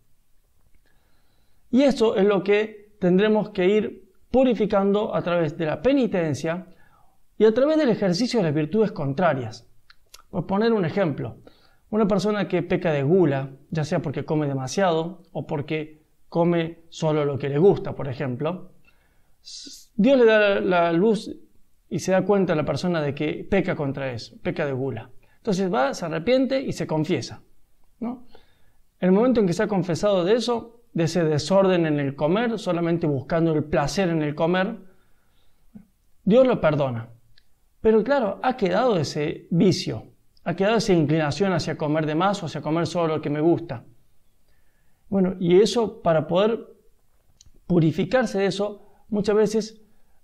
Y 1.71 1.83
eso 1.83 2.17
es 2.17 2.25
lo 2.25 2.43
que 2.43 2.95
tendremos 2.99 3.51
que 3.51 3.67
ir 3.67 4.11
purificando 4.31 5.15
a 5.15 5.23
través 5.23 5.57
de 5.57 5.67
la 5.67 5.83
penitencia 5.83 6.67
y 7.39 7.45
a 7.45 7.55
través 7.55 7.79
del 7.79 7.91
ejercicio 7.91 8.41
de 8.41 8.47
las 8.47 8.55
virtudes 8.55 8.93
contrarias. 8.93 9.69
Por 10.31 10.47
poner 10.47 10.73
un 10.73 10.85
ejemplo, 10.85 11.37
una 11.91 12.09
persona 12.09 12.49
que 12.49 12.63
peca 12.63 12.91
de 12.93 13.05
gula, 13.05 13.51
ya 13.71 13.85
sea 13.85 14.01
porque 14.01 14.25
come 14.25 14.49
demasiado 14.49 15.23
o 15.33 15.47
porque 15.47 16.03
come 16.29 16.81
solo 16.89 17.25
lo 17.25 17.39
que 17.39 17.49
le 17.49 17.59
gusta, 17.59 17.95
por 17.95 18.09
ejemplo, 18.09 18.73
Dios 19.97 20.19
le 20.19 20.25
da 20.25 20.61
la 20.61 20.93
luz 20.93 21.31
y 21.89 21.99
se 21.99 22.13
da 22.13 22.25
cuenta 22.25 22.55
a 22.55 22.57
la 22.57 22.65
persona 22.65 23.01
de 23.03 23.15
que 23.15 23.47
peca 23.49 23.77
contra 23.77 24.13
eso, 24.13 24.37
peca 24.43 24.67
de 24.67 24.73
gula. 24.73 25.11
Entonces 25.37 25.73
va, 25.73 25.93
se 25.93 26.07
arrepiente 26.07 26.61
y 26.61 26.73
se 26.73 26.87
confiesa. 26.87 27.43
¿no? 28.01 28.27
El 28.99 29.13
momento 29.13 29.41
en 29.41 29.47
que 29.47 29.53
se 29.53 29.63
ha 29.63 29.69
confesado 29.69 30.25
de 30.25 30.35
eso, 30.35 30.81
de 30.95 31.05
ese 31.05 31.25
desorden 31.25 31.87
en 31.87 32.01
el 32.01 32.17
comer, 32.17 32.59
solamente 32.59 33.07
buscando 33.07 33.53
el 33.53 33.65
placer 33.65 34.09
en 34.09 34.23
el 34.23 34.35
comer, 34.35 34.79
Dios 36.25 36.47
lo 36.47 36.61
perdona. 36.61 37.11
Pero 37.81 38.03
claro, 38.03 38.41
ha 38.43 38.57
quedado 38.57 38.97
ese 38.97 39.47
vicio, 39.51 40.05
ha 40.45 40.57
quedado 40.57 40.77
esa 40.77 40.95
inclinación 40.95 41.53
hacia 41.53 41.77
comer 41.77 42.07
de 42.07 42.15
más 42.15 42.43
o 42.43 42.47
hacia 42.47 42.63
comer 42.63 42.87
solo 42.87 43.17
lo 43.17 43.23
que 43.23 43.29
me 43.29 43.43
gusta. 43.43 43.85
Bueno, 45.11 45.37
y 45.39 45.61
eso 45.61 46.01
para 46.01 46.27
poder 46.27 46.67
purificarse 47.67 48.39
de 48.39 48.47
eso, 48.47 48.94
muchas 49.15 49.37
veces 49.37 49.81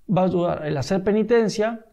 va 0.06 0.22
a 0.22 0.24
ayudar 0.26 0.66
el 0.66 0.76
hacer 0.76 1.02
penitencia 1.02 1.86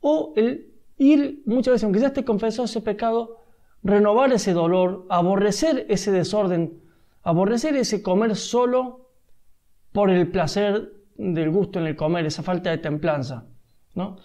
o 0.00 0.32
el 0.36 0.72
ir, 0.96 1.42
muchas 1.44 1.72
veces, 1.72 1.84
aunque 1.84 2.00
ya 2.00 2.06
esté 2.08 2.24
confesado 2.24 2.64
ese 2.64 2.80
pecado, 2.80 3.38
renovar 3.82 4.32
ese 4.32 4.52
dolor, 4.52 5.06
aborrecer 5.10 5.86
ese 5.88 6.12
desorden, 6.12 6.80
aborrecer 7.22 7.76
ese 7.76 8.02
comer 8.02 8.36
solo 8.36 9.10
por 9.92 10.10
el 10.10 10.30
placer 10.30 10.92
del 11.16 11.50
gusto 11.50 11.80
en 11.80 11.86
el 11.86 11.96
comer, 11.96 12.26
esa 12.26 12.42
falta 12.42 12.70
de 12.70 12.78
templanza. 12.78 13.46
¿no? 13.94 14.16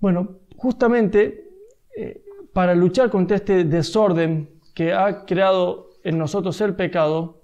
Bueno, 0.00 0.38
justamente 0.56 1.50
eh, 1.96 2.24
para 2.52 2.74
luchar 2.74 3.10
contra 3.10 3.36
este 3.36 3.64
desorden 3.64 4.60
que 4.74 4.92
ha 4.92 5.26
creado 5.26 5.90
en 6.02 6.18
nosotros 6.18 6.60
el 6.60 6.74
pecado, 6.74 7.41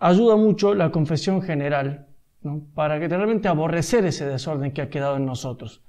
ayuda 0.00 0.36
mucho 0.36 0.74
la 0.74 0.90
confesión 0.90 1.42
general, 1.42 2.06
para 2.74 2.98
que 2.98 3.06
realmente 3.06 3.48
aborrecer 3.48 4.04
ese 4.06 4.26
desorden 4.26 4.72
que 4.72 4.82
ha 4.82 4.90
quedado 4.90 5.16
en 5.16 5.26
nosotros. 5.26 5.82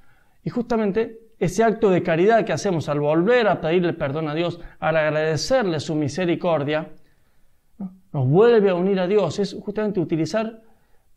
Y 0.43 0.49
justamente 0.49 1.19
ese 1.39 1.63
acto 1.63 1.89
de 1.89 2.03
caridad 2.03 2.45
que 2.45 2.53
hacemos 2.53 2.89
al 2.89 2.99
volver 2.99 3.47
a 3.47 3.61
pedirle 3.61 3.93
perdón 3.93 4.27
a 4.27 4.35
Dios, 4.35 4.59
al 4.79 4.97
agradecerle 4.97 5.79
su 5.79 5.95
misericordia, 5.95 6.91
nos 8.13 8.27
vuelve 8.27 8.69
a 8.69 8.75
unir 8.75 8.99
a 8.99 9.07
Dios. 9.07 9.39
Es 9.39 9.55
justamente 9.59 9.99
utilizar 9.99 10.61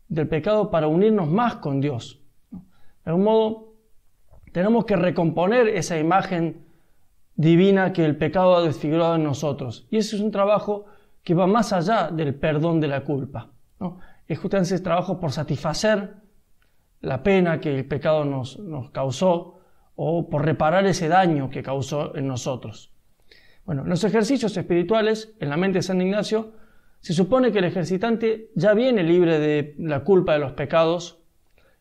del 0.09 0.29
pecado 0.29 0.71
para 0.71 0.87
unirnos 0.87 1.29
más 1.29 1.57
con 1.57 1.81
Dios. 1.81 2.23
De 2.51 3.11
algún 3.11 3.25
modo, 3.25 3.75
tenemos 4.53 4.85
que 4.85 4.97
recomponer 4.97 5.69
esa 5.69 5.99
imagen 5.99 6.65
divina 7.35 7.93
que 7.93 8.05
el 8.05 8.17
pecado 8.17 8.57
ha 8.57 8.63
desfigurado 8.63 9.17
en 9.17 9.25
nosotros. 9.25 9.89
Y 9.91 9.97
ese 9.97 10.15
es 10.15 10.23
un 10.23 10.31
trabajo 10.31 10.87
que 11.25 11.35
va 11.35 11.47
más 11.47 11.73
allá 11.73 12.11
del 12.11 12.35
perdón 12.35 12.81
de 12.81 12.89
la 12.89 13.03
culpa. 13.03 13.51
Es 14.29 14.39
justamente 14.39 14.75
ese 14.75 14.85
trabajo 14.85 15.19
por 15.19 15.33
satisfacer 15.33 16.15
la 17.01 17.23
pena 17.23 17.61
que 17.61 17.75
el 17.75 17.87
pecado 17.87 18.25
nos, 18.25 18.59
nos 18.59 18.91
causó 18.91 19.59
o 19.97 20.29
por 20.29 20.45
reparar 20.45 20.87
ese 20.87 21.09
daño 21.09 21.51
que 21.51 21.63
causó 21.63 22.15
en 22.17 22.27
nosotros. 22.27 22.93
Bueno, 23.65 23.83
en 23.83 23.89
los 23.89 24.05
ejercicios 24.05 24.57
espirituales, 24.57 25.35
en 25.41 25.49
la 25.49 25.57
mente 25.57 25.79
de 25.79 25.83
San 25.83 26.01
Ignacio, 26.01 26.53
se 27.01 27.15
supone 27.15 27.53
que 27.53 27.59
el 27.59 27.67
ejercitante 27.67 28.51
ya 28.55 28.75
viene 28.75 29.03
libre 29.03 29.39
de 29.39 29.75
la 29.79 30.05
culpa 30.05 30.35
de 30.35 30.39
los 30.39 30.53
pecados, 30.53 31.23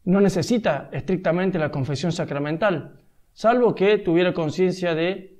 no 0.06 0.20
necesita 0.20 0.90
estrictamente 0.92 1.60
la 1.60 1.72
confesión 1.72 2.12
sacramental, 2.12 3.00
salvo 3.34 3.74
que 3.74 3.98
tuviera 4.00 4.34
conciencia 4.34 4.96
de 4.96 5.40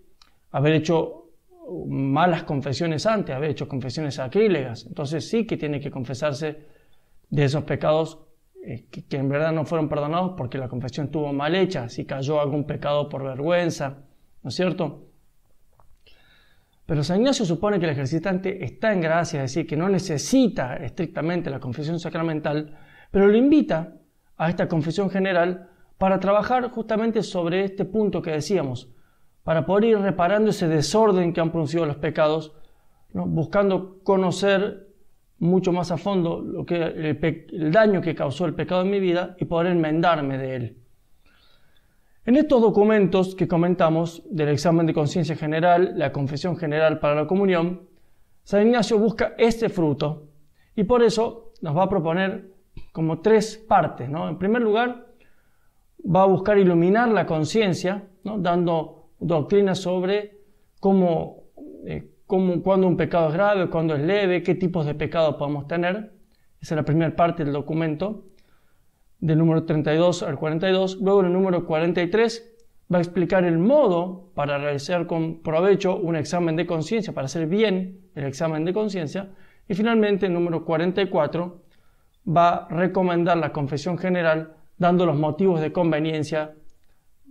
haber 0.52 0.74
hecho 0.74 1.23
malas 1.88 2.44
confesiones 2.44 3.06
antes, 3.06 3.36
haber 3.36 3.52
hecho 3.52 3.68
confesiones 3.68 4.16
sacrílegas. 4.16 4.86
Entonces 4.86 5.28
sí 5.30 5.46
que 5.46 5.58
tiene 5.58 5.80
que 5.80 5.92
confesarse 5.92 6.68
de 7.30 7.44
esos 7.44 7.64
pecados 7.64 8.20
eh, 8.66 8.86
que, 8.90 9.18
en 9.18 9.28
verdad 9.28 9.52
no 9.52 9.66
fueron 9.66 9.90
perdonados 9.90 10.34
porque 10.38 10.58
la 10.58 10.70
confesión 10.70 11.08
estuvo 11.08 11.34
mal 11.34 11.54
hecha, 11.54 11.90
si 11.90 12.06
cayó 12.06 12.40
algún 12.40 12.66
pecado 12.66 13.10
por 13.10 13.24
vergüenza, 13.24 14.04
¿no 14.42 14.50
es 14.50 14.56
cierto? 14.56 15.10
Pero 16.86 17.04
San 17.04 17.20
Ignacio 17.20 17.46
supone 17.46 17.80
que 17.80 17.86
el 17.86 17.92
ejercitante 17.92 18.64
está 18.64 18.94
en 18.94 19.02
gracia, 19.02 19.44
es 19.44 19.52
decir, 19.52 19.68
que 19.68 19.76
no 19.76 19.90
necesita 19.90 20.76
estrictamente 20.78 21.50
la 21.50 21.60
confesión 21.60 22.00
sacramental, 22.00 22.78
pero 23.12 23.28
lo 23.28 23.38
invita 23.38 23.96
a 24.38 24.50
esta 24.50 24.68
confesión 24.68 25.10
general 25.10 25.70
para 25.98 26.20
trabajar 26.20 26.70
justamente 26.70 27.24
sobre 27.24 27.64
este 27.66 27.86
punto 27.86 28.22
que 28.22 28.32
decíamos, 28.32 28.90
para 29.44 29.66
poder 29.66 29.86
ir 29.86 30.00
reparando 30.00 30.50
ese 30.50 30.68
desorden 30.68 31.34
que 31.34 31.42
han 31.42 31.52
producido 31.52 31.86
los 31.86 31.98
pecados, 31.98 32.54
buscando 33.14 34.00
conocer 34.04 34.88
mucho 35.40 35.74
más 35.74 35.92
a 35.92 35.98
fondo 35.98 36.42
lo 36.42 36.66
que, 36.66 36.82
el, 36.82 37.72
daño 37.72 38.02
que 38.02 38.16
causó 38.16 38.46
el 38.46 38.56
pecado 38.56 38.82
en 38.82 38.90
mi 38.90 39.00
vida 39.00 39.36
y 39.40 39.46
poder 39.46 39.72
enmendarme 39.72 40.38
de 40.38 40.56
él. 40.56 40.78
En 42.26 42.38
estos 42.38 42.62
documentos 42.62 43.36
que 43.36 43.50
comentamos 43.50 44.24
del 44.30 44.50
examen 44.50 44.86
de 44.86 44.94
conciencia 44.94 45.36
general, 45.36 45.94
la 45.98 46.14
confesión 46.14 46.56
general 46.56 47.00
para 47.00 47.16
la 47.16 47.28
comunión, 47.28 47.90
San 48.44 48.66
Ignacio 48.66 48.98
busca 48.98 49.34
este 49.38 49.68
fruto 49.68 50.30
y 50.76 50.86
por 50.86 51.04
eso 51.04 51.52
nos 51.62 51.76
va 51.76 51.84
a 51.84 51.90
proponer 51.90 52.54
como 52.94 53.20
tres 53.20 53.58
partes. 53.58 54.10
¿no? 54.10 54.30
En 54.30 54.38
primer 54.38 54.62
lugar, 54.62 55.08
va 56.04 56.24
a 56.24 56.28
buscar 56.28 56.58
iluminar 56.58 57.10
la 57.10 57.26
conciencia, 57.26 58.08
¿no? 58.24 58.38
dando 58.38 59.03
doctrinas 59.24 59.80
sobre 59.80 60.38
cómo 60.80 61.44
eh, 61.86 62.10
cuándo 62.28 62.88
un 62.88 62.98
pecado 62.98 63.28
es 63.28 63.34
grave, 63.34 63.70
cuándo 63.70 63.96
es 63.96 64.02
leve, 64.02 64.44
qué 64.44 64.56
tipos 64.56 64.86
de 64.86 64.96
pecado 64.96 65.38
podemos 65.38 65.68
tener. 65.68 66.14
Esa 66.62 66.76
es 66.76 66.78
la 66.78 66.84
primera 66.84 67.16
parte 67.16 67.44
del 67.44 67.54
documento, 67.54 68.26
del 69.20 69.38
número 69.38 69.66
32 69.66 70.24
al 70.24 70.38
42. 70.38 71.00
Luego 71.02 71.20
en 71.22 71.26
el 71.28 71.34
número 71.34 71.66
43 71.66 72.52
va 72.94 72.98
a 72.98 73.02
explicar 73.02 73.44
el 73.44 73.58
modo 73.58 74.32
para 74.34 74.58
realizar 74.58 75.08
con 75.08 75.42
provecho 75.42 75.98
un 75.98 76.16
examen 76.16 76.56
de 76.56 76.66
conciencia, 76.66 77.14
para 77.14 77.26
hacer 77.26 77.48
bien 77.48 78.10
el 78.16 78.26
examen 78.26 78.66
de 78.66 78.74
conciencia. 78.74 79.32
Y 79.68 79.76
finalmente 79.76 80.26
el 80.26 80.34
número 80.34 80.66
44 80.66 81.62
va 82.26 82.50
a 82.50 82.68
recomendar 82.70 83.38
la 83.38 83.52
confesión 83.52 83.98
general 83.98 84.56
dando 84.78 85.06
los 85.06 85.18
motivos 85.18 85.62
de 85.62 85.72
conveniencia, 85.72 86.56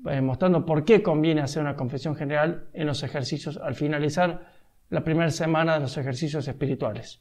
eh, 0.08 0.20
mostrando 0.20 0.64
por 0.66 0.84
qué 0.84 1.02
conviene 1.02 1.40
hacer 1.40 1.62
una 1.62 1.76
confesión 1.76 2.16
general 2.16 2.68
en 2.72 2.86
los 2.86 3.02
ejercicios 3.02 3.56
al 3.56 3.74
finalizar 3.74 4.52
la 4.90 5.04
primera 5.04 5.30
semana 5.30 5.74
de 5.74 5.80
los 5.80 5.96
ejercicios 5.96 6.46
espirituales. 6.48 7.20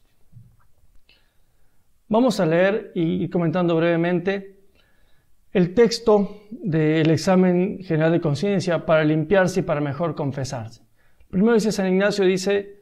Vamos 2.08 2.40
a 2.40 2.46
leer 2.46 2.92
y 2.94 3.28
comentando 3.30 3.74
brevemente 3.76 4.62
el 5.52 5.74
texto 5.74 6.42
del 6.50 7.10
examen 7.10 7.78
general 7.82 8.12
de 8.12 8.20
conciencia 8.20 8.84
para 8.86 9.04
limpiarse 9.04 9.60
y 9.60 9.62
para 9.62 9.80
mejor 9.80 10.14
confesarse. 10.14 10.82
Primero 11.30 11.54
dice 11.54 11.72
San 11.72 11.88
Ignacio, 11.88 12.24
dice, 12.24 12.80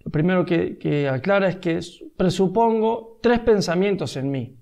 lo 0.00 0.10
primero 0.10 0.44
que, 0.44 0.78
que 0.78 1.08
aclara 1.08 1.48
es 1.48 1.56
que 1.56 1.80
presupongo 2.16 3.18
tres 3.22 3.40
pensamientos 3.40 4.16
en 4.16 4.30
mí. 4.30 4.58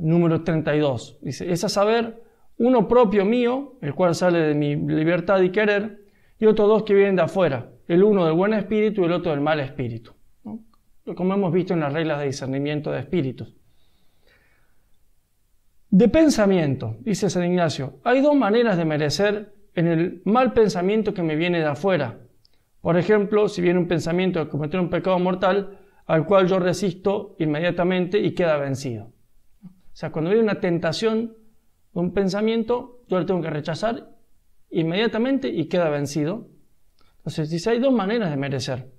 Número 0.00 0.42
32. 0.42 1.18
Dice, 1.22 1.50
es 1.50 1.62
a 1.64 1.68
saber, 1.68 2.22
uno 2.58 2.88
propio 2.88 3.24
mío, 3.24 3.74
el 3.82 3.94
cual 3.94 4.14
sale 4.14 4.38
de 4.40 4.54
mi 4.54 4.76
libertad 4.76 5.40
y 5.42 5.50
querer, 5.50 6.04
y 6.38 6.46
otros 6.46 6.68
dos 6.68 6.82
que 6.82 6.94
vienen 6.94 7.16
de 7.16 7.22
afuera, 7.22 7.70
el 7.88 8.02
uno 8.02 8.24
del 8.24 8.34
buen 8.34 8.52
espíritu 8.54 9.02
y 9.02 9.04
el 9.04 9.12
otro 9.12 9.32
del 9.32 9.40
mal 9.40 9.60
espíritu. 9.60 10.12
como 11.14 11.34
hemos 11.34 11.52
visto 11.52 11.72
en 11.74 11.80
las 11.80 11.92
reglas 11.92 12.18
de 12.18 12.26
discernimiento 12.26 12.90
de 12.90 13.00
espíritus. 13.00 13.54
De 15.90 16.08
pensamiento, 16.08 16.96
dice 17.00 17.30
San 17.30 17.44
Ignacio, 17.44 18.00
hay 18.02 18.20
dos 18.20 18.34
maneras 18.34 18.76
de 18.76 18.84
merecer 18.84 19.54
en 19.74 19.86
el 19.86 20.22
mal 20.24 20.52
pensamiento 20.52 21.14
que 21.14 21.22
me 21.22 21.36
viene 21.36 21.60
de 21.60 21.66
afuera. 21.66 22.18
Por 22.80 22.96
ejemplo, 22.96 23.48
si 23.48 23.62
viene 23.62 23.78
un 23.78 23.86
pensamiento 23.86 24.40
de 24.40 24.48
cometer 24.48 24.80
un 24.80 24.90
pecado 24.90 25.18
mortal, 25.18 25.78
al 26.06 26.26
cual 26.26 26.48
yo 26.48 26.58
resisto 26.58 27.36
inmediatamente 27.38 28.18
y 28.18 28.32
queda 28.32 28.56
vencido. 28.56 29.12
O 29.64 29.70
sea, 29.92 30.10
cuando 30.10 30.30
viene 30.30 30.44
una 30.44 30.60
tentación 30.60 31.36
un 32.00 32.12
pensamiento, 32.12 33.00
yo 33.08 33.18
lo 33.18 33.26
tengo 33.26 33.40
que 33.40 33.50
rechazar 33.50 34.10
inmediatamente 34.70 35.48
y 35.48 35.66
queda 35.66 35.88
vencido. 35.88 36.48
Entonces, 37.18 37.50
dice, 37.50 37.70
hay 37.70 37.78
dos 37.78 37.92
maneras 37.92 38.30
de 38.30 38.36
merecer. 38.36 38.92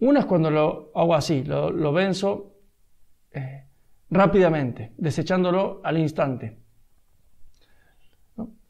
Una 0.00 0.20
es 0.20 0.26
cuando 0.26 0.50
lo 0.50 0.92
hago 0.94 1.14
así, 1.14 1.42
lo, 1.42 1.92
venzo 1.92 2.54
eh, 3.32 3.64
rápidamente, 4.10 4.92
desechándolo 4.96 5.80
al 5.82 5.98
instante. 5.98 6.58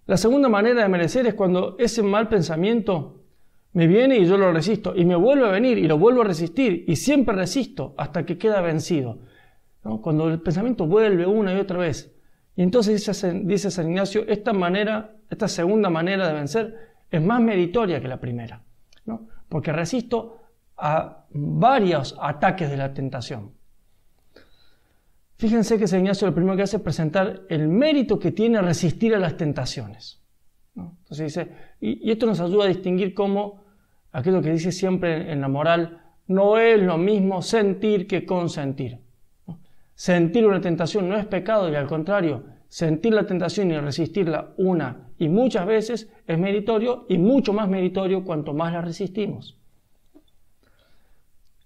La 0.07 0.17
segunda 0.17 0.49
manera 0.49 0.83
de 0.83 0.89
merecer 0.89 1.27
es 1.27 1.35
cuando 1.35 1.77
ese 1.79 2.03
mal 2.03 2.29
pensamiento 2.29 3.25
me 3.75 3.87
viene 3.87 4.17
y 4.17 4.25
yo 4.25 4.39
lo 4.39 4.51
resisto, 4.53 4.97
y 4.97 5.05
me 5.05 5.17
vuelve 5.17 5.47
a 5.47 5.51
venir 5.51 5.77
y 5.77 5.87
lo 5.87 5.99
vuelvo 5.99 6.23
a 6.23 6.25
resistir, 6.25 6.85
y 6.89 6.97
siempre 6.97 7.37
resisto 7.37 7.95
hasta 7.99 8.25
que 8.25 8.39
queda 8.39 8.63
vencido. 8.63 9.19
Cuando 9.83 10.29
el 10.29 10.41
pensamiento 10.41 10.87
vuelve 10.87 11.27
una 11.27 11.53
y 11.55 11.61
otra 11.61 11.79
vez. 11.79 12.18
Y 12.59 12.63
entonces 12.63 13.09
dice, 13.45 13.71
San 13.71 13.89
Ignacio, 13.89 14.25
esta 14.27 14.53
manera, 14.53 15.15
esta 15.31 15.47
segunda 15.47 15.91
manera 15.91 16.27
de 16.27 16.35
vencer 16.35 16.77
es 17.09 17.23
más 17.23 17.41
meritoria 17.41 18.01
que 18.01 18.09
la 18.09 18.19
primera, 18.19 18.65
porque 19.49 19.73
resisto 19.73 20.39
a 20.77 21.25
varios 21.31 22.17
ataques 22.21 22.69
de 22.69 22.77
la 22.77 22.93
tentación. 22.93 23.53
Fíjense 25.37 25.79
que 25.79 25.87
San 25.87 26.01
Ignacio 26.01 26.27
lo 26.27 26.35
primero 26.35 26.57
que 26.57 26.65
hace 26.65 26.79
es 26.79 26.83
presentar 26.83 27.43
el 27.49 27.69
mérito 27.69 28.19
que 28.19 28.33
tiene 28.33 28.61
resistir 28.61 29.15
a 29.15 29.21
las 29.21 29.37
tentaciones. 29.37 30.21
Entonces 30.75 31.27
dice, 31.27 31.53
y, 31.81 32.11
esto 32.11 32.27
nos 32.27 32.41
ayuda 32.41 32.65
a 32.65 32.69
distinguir 32.69 33.15
cómo 33.15 33.67
aquello 34.11 34.43
que 34.43 34.51
dice 34.51 34.73
siempre 34.73 35.31
en 35.31 35.41
la 35.41 35.47
moral, 35.47 36.03
no 36.27 36.59
es 36.59 36.83
lo 36.83 36.99
mismo 36.99 37.41
sentir 37.41 38.09
que 38.09 38.27
consentir. 38.27 38.99
Sentir 39.99 40.47
una 40.47 40.61
tentación 40.61 41.09
no 41.09 41.17
es 41.17 41.27
pecado 41.27 41.69
y 41.69 41.75
al 41.75 41.89
contrario, 41.89 42.45
sentir 42.69 43.13
la 43.13 43.27
tentación 43.27 43.73
y 43.73 43.79
resistirla 43.79 44.55
una 44.57 45.09
y 45.19 45.29
muchas 45.29 45.67
veces 45.67 46.09
es 46.25 46.39
meritorio 46.39 47.05
y 47.09 47.19
mucho 47.19 47.53
más 47.53 47.69
meritorio 47.69 48.23
cuanto 48.23 48.55
más 48.55 48.73
la 48.73 48.81
resistimos. 48.81 49.59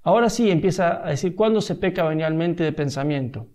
Ahora 0.03 0.31
sí 0.31 0.51
empieza 0.51 1.07
a 1.07 1.11
decir 1.11 1.37
cuándo 1.37 1.61
se 1.61 1.75
peca 1.75 2.05
venialmente 2.05 2.65
de 2.65 2.73
pensamiento. 2.73 3.49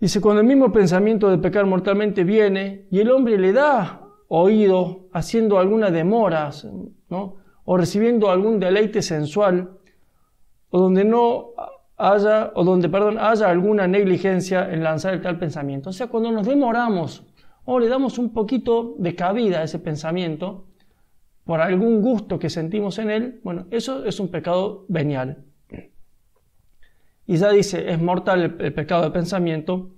Dice, 0.00 0.20
cuando 0.20 0.40
el 0.40 0.48
mismo 0.48 0.72
pensamiento 0.72 1.30
de 1.30 1.38
pecar 1.38 1.66
mortalmente 1.66 2.24
viene 2.24 2.88
y 2.90 2.98
el 2.98 3.12
hombre 3.12 3.38
le 3.38 3.52
da 3.52 4.08
oído 4.26 5.06
haciendo 5.12 5.60
alguna 5.60 5.92
demora, 5.92 6.50
¿no? 7.08 7.36
o 7.64 7.76
recibiendo 7.76 8.28
algún 8.28 8.58
deleite 8.58 9.02
sensual, 9.02 9.78
o 10.70 10.80
donde 10.80 11.04
no 11.04 11.52
haya, 12.00 12.52
o 12.54 12.64
donde, 12.64 12.88
perdón, 12.88 13.18
haya 13.18 13.48
alguna 13.48 13.86
negligencia 13.86 14.72
en 14.72 14.82
lanzar 14.82 15.14
el 15.14 15.20
tal 15.20 15.38
pensamiento. 15.38 15.90
O 15.90 15.92
sea, 15.92 16.06
cuando 16.06 16.30
nos 16.32 16.46
demoramos 16.46 17.26
o 17.64 17.78
le 17.78 17.88
damos 17.88 18.18
un 18.18 18.32
poquito 18.32 18.94
de 18.98 19.14
cabida 19.14 19.60
a 19.60 19.62
ese 19.64 19.78
pensamiento, 19.78 20.66
por 21.44 21.60
algún 21.60 22.00
gusto 22.00 22.38
que 22.38 22.48
sentimos 22.48 22.98
en 22.98 23.10
él, 23.10 23.40
bueno, 23.42 23.66
eso 23.70 24.04
es 24.04 24.20
un 24.20 24.28
pecado 24.28 24.84
venial. 24.88 25.44
Y 27.26 27.36
ya 27.36 27.50
dice, 27.50 27.92
es 27.92 28.00
mortal 28.00 28.56
el, 28.58 28.74
pecado 28.74 29.04
de 29.04 29.10
pensamiento 29.12 29.90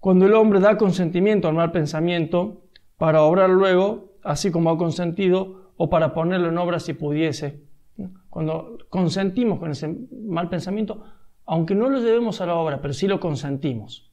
cuando 0.00 0.24
el 0.24 0.34
hombre 0.34 0.60
da 0.60 0.78
consentimiento 0.78 1.48
al 1.48 1.54
mal 1.54 1.72
pensamiento 1.72 2.62
para 2.96 3.22
obrar 3.22 3.50
luego, 3.50 4.12
así 4.22 4.50
como 4.50 4.70
ha 4.70 4.78
consentido, 4.78 5.72
o 5.76 5.90
para 5.90 6.14
ponerlo 6.14 6.48
en 6.48 6.56
obra 6.56 6.80
si 6.80 6.94
pudiese. 6.94 7.62
Cuando 8.30 8.78
consentimos 8.88 9.58
con 9.58 9.70
ese 9.70 9.94
mal 10.26 10.48
pensamiento, 10.48 11.04
aunque 11.46 11.74
no 11.74 11.88
lo 11.88 11.98
llevemos 11.98 12.40
a 12.40 12.46
la 12.46 12.54
obra, 12.54 12.80
pero 12.80 12.92
sí 12.92 13.06
lo 13.06 13.20
consentimos. 13.20 14.10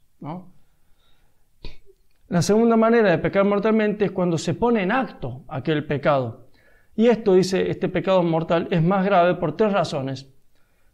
La 2.30 2.42
segunda 2.42 2.78
manera 2.78 3.12
de 3.12 3.18
pecar 3.18 3.44
mortalmente 3.44 4.06
es 4.06 4.12
cuando 4.12 4.38
se 4.38 4.54
pone 4.54 4.84
en 4.84 4.92
acto 4.92 5.44
aquel 5.48 5.86
pecado. 5.86 6.48
Y 6.96 7.08
esto, 7.08 7.34
dice, 7.34 7.70
este 7.70 7.90
pecado 7.90 8.24
mortal 8.24 8.68
es 8.72 8.82
más 8.82 9.04
grave 9.06 9.36
por 9.36 9.58
tres 9.58 9.74
razones 9.74 10.30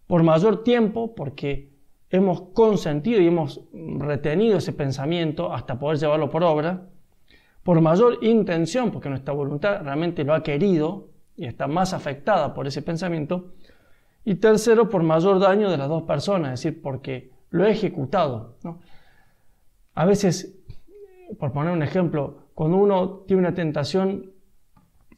por 0.10 0.24
mayor 0.24 0.64
tiempo, 0.64 1.14
porque 1.14 1.70
hemos 2.10 2.42
consentido 2.54 3.22
y 3.22 3.28
hemos 3.28 3.62
retenido 3.72 4.58
ese 4.58 4.74
pensamiento 4.74 5.54
hasta 5.54 5.78
poder 5.78 6.00
llevarlo 6.00 6.32
por 6.32 6.44
obra, 6.44 6.88
por 7.62 7.80
mayor 7.80 8.18
intención, 8.24 8.90
porque 8.90 9.08
nuestra 9.10 9.36
voluntad 9.36 9.84
realmente 9.84 10.24
lo 10.24 10.34
ha 10.34 10.42
querido 10.42 11.10
y 11.38 11.46
está 11.46 11.68
más 11.68 11.94
afectada 11.94 12.56
por 12.56 12.66
ese 12.66 12.82
pensamiento, 12.82 13.54
y 14.30 14.36
tercero, 14.36 14.90
por 14.90 15.02
mayor 15.02 15.40
daño 15.40 15.72
de 15.72 15.78
las 15.78 15.90
dos 15.90 16.04
personas, 16.04 16.54
es 16.54 16.64
decir, 16.64 16.84
porque 16.84 17.32
lo 17.50 17.66
he 17.66 17.72
ejecutado. 17.72 18.60
A 19.96 20.06
veces, 20.06 20.56
por 21.40 21.52
poner 21.52 21.74
un 21.74 21.82
ejemplo, 21.82 22.50
cuando 22.54 22.78
uno 22.78 23.24
tiene 23.26 23.42
una 23.42 23.56
tentación, 23.56 24.32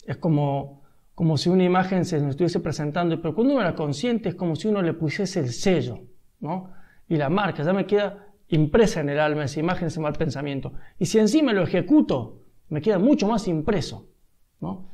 es 0.05 0.15
como 0.15 0.81
como 1.13 1.37
si 1.37 1.49
una 1.49 1.65
imagen 1.65 2.05
se 2.05 2.19
nos 2.21 2.31
estuviese 2.31 2.61
presentando, 2.61 3.21
pero 3.21 3.35
cuando 3.35 3.53
uno 3.53 3.61
la 3.61 3.75
consciente 3.75 4.29
es 4.29 4.35
como 4.35 4.55
si 4.55 4.69
uno 4.69 4.81
le 4.81 4.93
pusiese 4.93 5.41
el 5.41 5.51
sello, 5.51 5.99
¿no? 6.39 6.71
Y 7.09 7.17
la 7.17 7.29
marca, 7.29 7.63
ya 7.63 7.73
me 7.73 7.85
queda 7.85 8.29
impresa 8.47 9.01
en 9.01 9.09
el 9.09 9.19
alma 9.19 9.43
esa 9.43 9.59
imagen, 9.59 9.89
ese 9.89 9.99
mal 9.99 10.13
pensamiento. 10.13 10.71
Y 10.97 11.05
si 11.05 11.19
encima 11.19 11.51
lo 11.51 11.63
ejecuto, 11.63 12.43
me 12.69 12.81
queda 12.81 12.97
mucho 12.97 13.27
más 13.27 13.47
impreso, 13.49 14.07
¿no? 14.61 14.89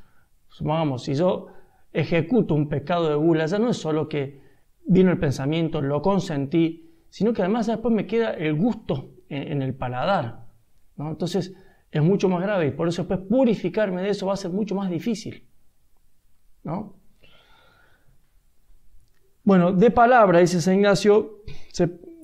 Supongamos, 0.49 1.03
si 1.03 1.13
yo 1.13 1.47
ejecuto 1.93 2.53
un 2.53 2.69
pecado 2.69 3.09
de 3.09 3.15
gula, 3.15 3.45
ya 3.45 3.59
no 3.59 3.69
es 3.69 3.77
solo 3.77 4.07
que 4.07 4.41
vino 4.85 5.11
el 5.11 5.19
pensamiento, 5.19 5.81
lo 5.81 6.01
consentí, 6.01 6.89
sino 7.09 7.33
que 7.33 7.41
además 7.41 7.67
después 7.67 7.93
me 7.93 8.05
queda 8.05 8.31
el 8.31 8.55
gusto 8.55 9.11
en, 9.29 9.61
el 9.61 9.75
paladar, 9.75 10.45
¿no? 10.95 11.09
Entonces 11.09 11.53
es 11.91 12.01
mucho 12.01 12.29
más 12.29 12.41
grave 12.41 12.67
y 12.67 12.71
por 12.71 12.87
eso 12.87 13.03
después 13.03 13.19
purificarme 13.27 14.01
de 14.01 14.09
eso 14.09 14.27
va 14.27 14.33
a 14.33 14.37
ser 14.37 14.51
mucho 14.51 14.75
más 14.75 14.89
difícil. 14.89 15.43
Bueno, 19.43 19.71
de 19.71 19.91
palabra, 19.91 20.39
dice 20.39 20.61
San 20.61 20.75
Ignacio, 20.75 21.43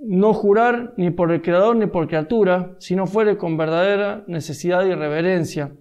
no 0.04 0.34
jurar 0.34 0.94
ni 0.98 1.12
por 1.12 1.32
el 1.32 1.42
Creador 1.42 1.78
ni 1.78 1.88
por 1.88 2.08
criatura, 2.08 2.76
si 2.80 2.96
no 2.96 3.08
fuere 3.08 3.38
con 3.38 3.56
verdadera 3.56 4.26
necesidad 4.28 4.86
y 4.86 4.94
reverencia. 4.94 5.72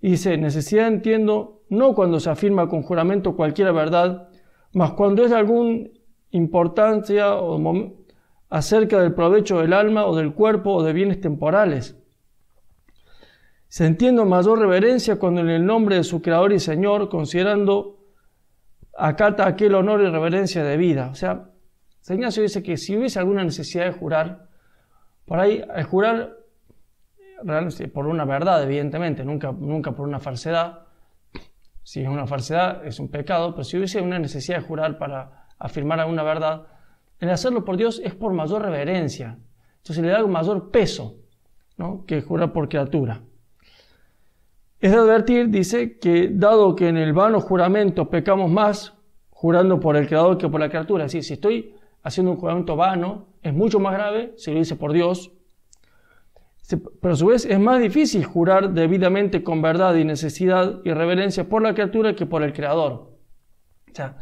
Y 0.00 0.12
dice, 0.12 0.38
necesidad 0.38 0.88
entiendo 0.88 1.59
no 1.70 1.94
cuando 1.94 2.20
se 2.20 2.28
afirma 2.28 2.68
con 2.68 2.82
juramento 2.82 3.36
cualquier 3.36 3.72
verdad, 3.72 4.28
mas 4.72 4.92
cuando 4.92 5.24
es 5.24 5.30
de 5.30 5.36
alguna 5.36 5.88
importancia 6.30 7.34
o 7.36 7.58
acerca 8.50 9.00
del 9.00 9.14
provecho 9.14 9.60
del 9.60 9.72
alma 9.72 10.06
o 10.06 10.16
del 10.16 10.34
cuerpo 10.34 10.74
o 10.74 10.82
de 10.82 10.92
bienes 10.92 11.20
temporales. 11.20 11.96
Se 13.68 13.86
entiende 13.86 14.24
mayor 14.24 14.58
reverencia 14.58 15.16
cuando 15.16 15.40
en 15.42 15.48
el 15.48 15.64
nombre 15.64 15.96
de 15.96 16.04
su 16.04 16.20
Creador 16.20 16.52
y 16.52 16.58
Señor, 16.58 17.08
considerando, 17.08 18.00
acata 18.98 19.46
aquel 19.46 19.76
honor 19.76 20.00
y 20.00 20.10
reverencia 20.10 20.64
de 20.64 20.76
vida. 20.76 21.08
O 21.10 21.14
sea, 21.14 21.50
San 22.00 22.16
Ignacio 22.16 22.42
dice 22.42 22.64
que 22.64 22.76
si 22.76 22.96
hubiese 22.96 23.20
alguna 23.20 23.44
necesidad 23.44 23.84
de 23.84 23.92
jurar, 23.92 24.48
por 25.24 25.38
ahí, 25.38 25.62
el 25.76 25.84
jurar, 25.84 26.36
por 27.92 28.06
una 28.08 28.24
verdad, 28.24 28.64
evidentemente, 28.64 29.24
nunca, 29.24 29.52
nunca 29.52 29.92
por 29.92 30.08
una 30.08 30.18
falsedad, 30.18 30.89
si 31.90 32.02
es 32.02 32.08
una 32.08 32.24
falsedad 32.24 32.86
es 32.86 33.00
un 33.00 33.08
pecado, 33.08 33.50
pero 33.50 33.64
si 33.64 33.76
hubiese 33.76 34.00
una 34.00 34.20
necesidad 34.20 34.58
de 34.58 34.62
jurar 34.64 34.96
para 34.96 35.48
afirmar 35.58 35.98
alguna 35.98 36.22
verdad, 36.22 36.68
el 37.18 37.30
hacerlo 37.30 37.64
por 37.64 37.76
Dios 37.76 38.00
es 38.04 38.14
por 38.14 38.32
mayor 38.32 38.62
reverencia. 38.62 39.40
Entonces 39.78 40.04
le 40.04 40.12
da 40.12 40.24
un 40.24 40.30
mayor 40.30 40.70
peso 40.70 41.16
¿no? 41.78 42.04
que 42.06 42.22
jurar 42.22 42.52
por 42.52 42.68
criatura. 42.68 43.22
Es 44.78 44.92
de 44.92 44.98
advertir, 44.98 45.48
dice, 45.48 45.98
que 45.98 46.28
dado 46.32 46.76
que 46.76 46.86
en 46.86 46.96
el 46.96 47.12
vano 47.12 47.40
juramento 47.40 48.08
pecamos 48.08 48.48
más 48.48 48.94
jurando 49.30 49.80
por 49.80 49.96
el 49.96 50.06
Creador 50.06 50.38
que 50.38 50.48
por 50.48 50.60
la 50.60 50.68
criatura, 50.68 51.06
es 51.06 51.10
decir, 51.10 51.24
si 51.24 51.32
estoy 51.34 51.74
haciendo 52.04 52.30
un 52.30 52.38
juramento 52.38 52.76
vano, 52.76 53.26
es 53.42 53.52
mucho 53.52 53.80
más 53.80 53.94
grave 53.94 54.32
si 54.36 54.52
lo 54.52 54.60
hice 54.60 54.76
por 54.76 54.92
Dios. 54.92 55.32
Pero 56.76 57.14
a 57.14 57.16
su 57.16 57.26
vez 57.26 57.44
es 57.44 57.58
más 57.58 57.80
difícil 57.80 58.24
jurar 58.24 58.70
debidamente 58.70 59.42
con 59.42 59.62
verdad 59.62 59.94
y 59.96 60.04
necesidad 60.04 60.80
y 60.84 60.92
reverencia 60.92 61.48
por 61.48 61.62
la 61.62 61.74
criatura 61.74 62.14
que 62.14 62.26
por 62.26 62.42
el 62.42 62.52
Creador. 62.52 62.92
O 63.90 63.94
sea, 63.94 64.18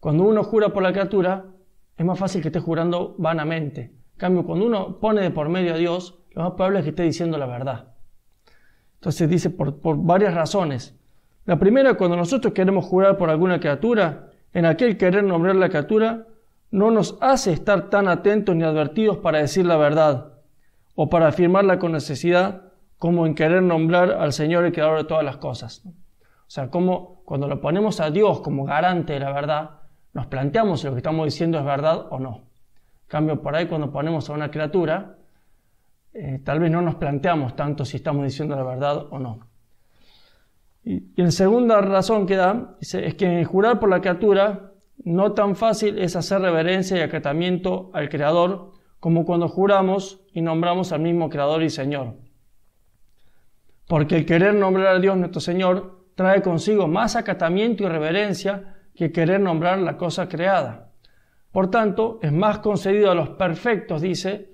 cuando 0.00 0.24
uno 0.24 0.42
jura 0.42 0.70
por 0.70 0.82
la 0.82 0.92
criatura, 0.92 1.46
es 1.96 2.04
más 2.04 2.18
fácil 2.18 2.42
que 2.42 2.48
esté 2.48 2.60
jurando 2.60 3.14
vanamente. 3.18 3.82
En 3.82 4.18
cambio, 4.18 4.44
cuando 4.44 4.66
uno 4.66 4.98
pone 4.98 5.20
de 5.20 5.30
por 5.30 5.48
medio 5.48 5.74
a 5.74 5.76
Dios, 5.76 6.18
lo 6.32 6.42
más 6.42 6.52
probable 6.52 6.80
es 6.80 6.84
que 6.84 6.90
esté 6.90 7.02
diciendo 7.04 7.38
la 7.38 7.46
verdad. 7.46 7.94
Entonces 8.94 9.28
dice 9.28 9.50
por, 9.50 9.76
varias 10.02 10.34
razones. 10.34 10.98
La 11.44 11.58
primera, 11.58 11.94
cuando 11.94 12.16
nosotros 12.16 12.52
queremos 12.52 12.84
jurar 12.84 13.16
por 13.16 13.30
alguna 13.30 13.60
criatura, 13.60 14.30
en 14.52 14.66
aquel 14.66 14.96
querer 14.96 15.22
nombrar 15.22 15.56
la 15.56 15.68
criatura 15.68 16.26
no 16.70 16.90
nos 16.90 17.16
hace 17.20 17.52
estar 17.52 17.88
tan 17.88 18.08
atentos 18.08 18.54
ni 18.54 18.64
advertidos 18.64 19.18
para 19.18 19.38
decir 19.38 19.64
la 19.64 19.76
verdad 19.76 20.37
o 21.00 21.08
para 21.08 21.28
afirmarla 21.28 21.78
con 21.78 21.92
necesidad 21.92 22.72
como 22.98 23.24
en 23.24 23.36
querer 23.36 23.62
nombrar 23.62 24.10
al 24.10 24.32
Señor 24.32 24.64
el 24.64 24.72
creador 24.72 24.98
de 24.98 25.04
todas 25.04 25.24
las 25.24 25.36
cosas. 25.36 25.84
O 25.86 25.92
sea, 26.50 26.72
como 26.72 27.22
cuando 27.24 27.46
lo 27.46 27.60
ponemos 27.60 28.00
a 28.00 28.10
Dios 28.10 28.40
como 28.40 28.64
garante 28.64 29.12
de 29.12 29.20
la 29.20 29.30
verdad, 29.32 29.70
nos 30.12 30.26
planteamos 30.26 30.80
si 30.80 30.88
lo 30.88 30.94
que 30.94 30.98
estamos 30.98 31.24
diciendo 31.24 31.56
es 31.56 31.64
verdad 31.64 32.08
o 32.10 32.18
no. 32.18 32.38
En 32.38 33.06
cambio, 33.06 33.40
por 33.40 33.54
ahí 33.54 33.66
cuando 33.66 33.92
ponemos 33.92 34.28
a 34.28 34.32
una 34.32 34.50
criatura, 34.50 35.18
eh, 36.14 36.40
tal 36.42 36.58
vez 36.58 36.72
no 36.72 36.82
nos 36.82 36.96
planteamos 36.96 37.54
tanto 37.54 37.84
si 37.84 37.98
estamos 37.98 38.24
diciendo 38.24 38.56
la 38.56 38.64
verdad 38.64 39.06
o 39.08 39.20
no. 39.20 39.46
Y, 40.82 41.12
la 41.14 41.30
segunda 41.30 41.80
razón 41.80 42.26
que 42.26 42.34
da 42.34 42.74
es 42.80 43.14
que 43.14 43.44
jurar 43.44 43.78
por 43.78 43.88
la 43.88 44.00
criatura 44.00 44.72
no 45.04 45.30
tan 45.30 45.54
fácil 45.54 45.96
es 46.00 46.16
hacer 46.16 46.40
reverencia 46.40 46.96
y 46.96 47.02
acatamiento 47.02 47.92
al 47.94 48.08
Creador 48.08 48.77
como 49.00 49.24
cuando 49.24 49.48
juramos 49.48 50.20
y 50.32 50.40
nombramos 50.40 50.92
al 50.92 51.00
mismo 51.00 51.30
Creador 51.30 51.62
y 51.62 51.70
Señor. 51.70 52.16
Porque 53.86 54.16
el 54.16 54.26
querer 54.26 54.54
nombrar 54.54 54.96
a 54.96 54.98
Dios 54.98 55.16
nuestro 55.16 55.40
Señor 55.40 56.04
trae 56.14 56.42
consigo 56.42 56.88
más 56.88 57.16
acatamiento 57.16 57.84
y 57.84 57.88
reverencia 57.88 58.74
que 58.94 59.12
querer 59.12 59.40
nombrar 59.40 59.78
la 59.78 59.96
cosa 59.96 60.28
creada. 60.28 60.92
Por 61.52 61.70
tanto, 61.70 62.18
es 62.22 62.32
más 62.32 62.58
concedido 62.58 63.10
a 63.10 63.14
los 63.14 63.30
perfectos, 63.30 64.02
dice, 64.02 64.50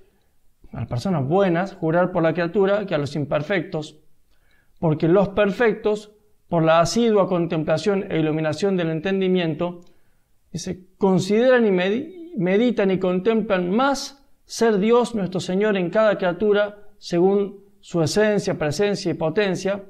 a 0.72 0.80
las 0.80 0.88
personas 0.88 1.26
buenas, 1.26 1.74
jurar 1.74 2.12
por 2.12 2.22
la 2.22 2.34
criatura 2.34 2.86
que 2.86 2.94
a 2.94 2.98
los 2.98 3.16
imperfectos, 3.16 4.00
porque 4.78 5.08
los 5.08 5.30
perfectos, 5.30 6.12
por 6.48 6.62
la 6.62 6.80
asidua 6.80 7.26
contemplación 7.26 8.10
e 8.10 8.20
iluminación 8.20 8.76
del 8.76 8.90
entendimiento, 8.90 9.80
se 10.52 10.94
consideran 10.98 11.66
y 11.66 12.36
meditan 12.36 12.90
y 12.90 12.98
contemplan 12.98 13.70
más 13.70 14.23
ser 14.44 14.78
Dios 14.78 15.14
nuestro 15.14 15.40
Señor 15.40 15.76
en 15.76 15.90
cada 15.90 16.16
criatura 16.16 16.78
según 16.98 17.64
su 17.80 18.02
esencia, 18.02 18.58
presencia 18.58 19.10
y 19.10 19.14
potencia, 19.14 19.84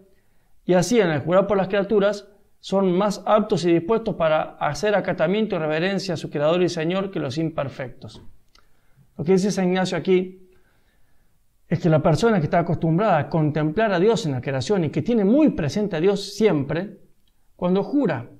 y 0.64 0.74
así 0.74 1.00
en 1.00 1.10
el 1.10 1.20
jurar 1.20 1.46
por 1.46 1.56
las 1.56 1.68
criaturas 1.68 2.28
son 2.60 2.96
más 2.96 3.22
aptos 3.26 3.64
y 3.64 3.72
dispuestos 3.72 4.14
para 4.14 4.56
hacer 4.58 4.94
acatamiento 4.94 5.54
y 5.54 5.58
reverencia 5.58 6.14
a 6.14 6.16
su 6.16 6.30
Creador 6.30 6.62
y 6.62 6.68
Señor 6.68 7.10
que 7.10 7.20
los 7.20 7.36
imperfectos. 7.36 8.22
Lo 9.16 9.24
que 9.24 9.32
dice 9.32 9.50
San 9.50 9.66
Ignacio 9.68 9.98
aquí 9.98 10.48
es 11.68 11.78
que 11.78 11.88
la 11.88 12.02
persona 12.02 12.38
que 12.38 12.44
está 12.44 12.60
acostumbrada 12.60 13.18
a 13.18 13.28
contemplar 13.28 13.92
a 13.92 14.00
Dios 14.00 14.26
en 14.26 14.32
la 14.32 14.40
creación 14.40 14.84
y 14.84 14.90
que 14.90 15.02
tiene 15.02 15.24
muy 15.24 15.50
presente 15.50 15.96
a 15.96 16.00
Dios 16.00 16.34
siempre, 16.34 16.98
cuando 17.56 17.82
jura, 17.82 18.30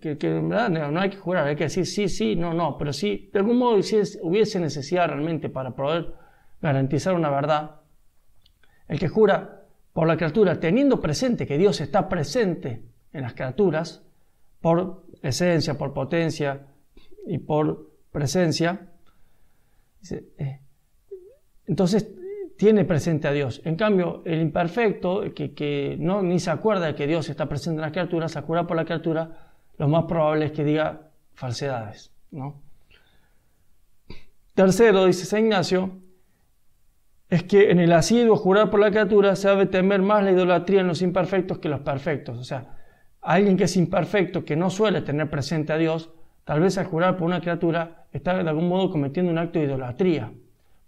que, 0.00 0.40
no, 0.42 1.00
hay 1.00 1.10
que 1.10 1.16
jurar, 1.16 1.46
hay 1.46 1.56
que 1.56 1.64
decir 1.64 1.86
sí, 1.86 2.08
sí, 2.08 2.34
no, 2.34 2.54
no, 2.54 2.78
pero 2.78 2.92
si 2.92 3.28
de 3.32 3.40
algún 3.40 3.58
modo 3.58 3.76
hubiese 3.76 4.60
necesidad 4.60 5.08
realmente 5.08 5.50
para 5.50 5.74
poder 5.76 6.14
garantizar 6.62 7.14
una 7.14 7.28
verdad, 7.28 7.82
el 8.88 8.98
que 8.98 9.08
jura 9.08 9.66
por 9.92 10.08
la 10.08 10.16
criatura, 10.16 10.58
teniendo 10.58 11.00
presente 11.00 11.46
que 11.46 11.58
Dios 11.58 11.80
está 11.80 12.08
presente 12.08 12.84
en 13.12 13.22
las 13.22 13.34
criaturas, 13.34 14.02
por 14.60 15.04
esencia, 15.22 15.76
por 15.76 15.92
potencia 15.92 16.66
y 17.26 17.38
por 17.38 17.90
presencia, 18.10 18.88
eh, 20.10 20.60
entonces 21.66 22.14
tiene 22.56 22.84
presente 22.84 23.28
a 23.28 23.32
Dios. 23.32 23.60
En 23.64 23.76
cambio, 23.76 24.22
el 24.24 24.40
imperfecto, 24.40 25.22
que, 25.34 25.96
no, 25.98 26.22
ni 26.22 26.38
se 26.38 26.50
acuerda 26.50 26.86
de 26.86 26.94
que 26.94 27.06
Dios 27.06 27.28
está 27.28 27.48
presente 27.48 27.76
en 27.76 27.82
las 27.82 27.92
criaturas, 27.92 28.32
se 28.32 28.38
acuerda 28.38 28.66
por 28.66 28.76
la 28.76 28.84
criatura, 28.84 29.52
lo 29.78 29.88
más 29.88 30.04
probable 30.04 30.46
es 30.46 30.52
que 30.52 30.64
diga 30.64 31.10
falsedades. 31.34 32.12
¿no? 32.30 32.62
Tercero, 34.54 35.06
dice 35.06 35.24
San 35.24 35.40
Ignacio, 35.40 35.98
es 37.28 37.42
que 37.42 37.70
en 37.70 37.80
el 37.80 37.92
asiduo 37.92 38.36
jurar 38.36 38.70
por 38.70 38.78
la 38.78 38.90
criatura 38.90 39.34
se 39.34 39.48
debe 39.48 39.66
temer 39.66 40.02
más 40.02 40.22
la 40.22 40.30
idolatría 40.30 40.80
en 40.80 40.86
los 40.86 41.02
imperfectos 41.02 41.58
que 41.58 41.68
los 41.68 41.80
perfectos. 41.80 42.38
O 42.38 42.44
sea, 42.44 42.76
alguien 43.20 43.56
que 43.56 43.64
es 43.64 43.76
imperfecto, 43.76 44.44
que 44.44 44.54
no 44.54 44.70
suele 44.70 45.00
tener 45.00 45.28
presente 45.28 45.72
a 45.72 45.78
Dios, 45.78 46.12
tal 46.44 46.60
vez 46.60 46.78
al 46.78 46.86
jurar 46.86 47.16
por 47.16 47.26
una 47.26 47.40
criatura 47.40 48.06
está 48.12 48.40
de 48.40 48.48
algún 48.48 48.68
modo 48.68 48.90
cometiendo 48.90 49.32
un 49.32 49.38
acto 49.38 49.58
de 49.58 49.64
idolatría 49.64 50.32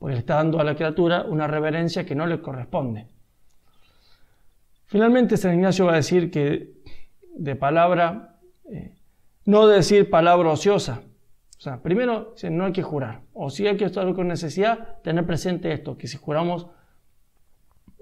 porque 0.06 0.14
le 0.14 0.20
está 0.20 0.36
dando 0.36 0.60
a 0.60 0.62
la 0.62 0.76
criatura 0.76 1.24
una 1.28 1.48
reverencia 1.48 2.06
que 2.06 2.14
no 2.14 2.28
le 2.28 2.40
corresponde. 2.40 3.08
Finalmente, 4.84 5.36
San 5.36 5.54
Ignacio 5.54 5.86
va 5.86 5.94
a 5.94 5.96
decir 5.96 6.30
que 6.30 6.74
de 7.34 7.56
palabra, 7.56 8.38
eh, 8.70 8.94
no 9.46 9.66
decir 9.66 10.08
palabra 10.08 10.50
ociosa. 10.50 11.02
O 11.58 11.60
sea, 11.60 11.82
primero, 11.82 12.36
no 12.52 12.66
hay 12.66 12.72
que 12.72 12.84
jurar. 12.84 13.22
O 13.32 13.50
si 13.50 13.66
hay 13.66 13.76
que 13.76 13.84
estar 13.84 14.14
con 14.14 14.28
necesidad, 14.28 15.00
tener 15.02 15.26
presente 15.26 15.72
esto, 15.72 15.98
que 15.98 16.06
si 16.06 16.18
juramos 16.18 16.68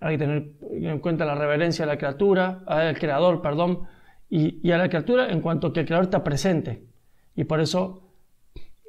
hay 0.02 0.18
que 0.18 0.24
tener 0.26 0.50
en 0.72 0.98
cuenta 0.98 1.24
la 1.24 1.36
reverencia 1.36 1.86
a 1.86 1.88
la 1.88 1.96
criatura, 1.96 2.64
al 2.66 2.98
creador, 2.98 3.40
perdón, 3.40 3.84
y, 4.28 4.70
a 4.70 4.76
la 4.76 4.90
criatura 4.90 5.32
en 5.32 5.40
cuanto 5.40 5.72
que 5.72 5.80
el 5.80 5.86
creador 5.86 6.04
está 6.04 6.22
presente. 6.22 6.84
Y 7.34 7.44
por 7.44 7.60
eso 7.60 8.10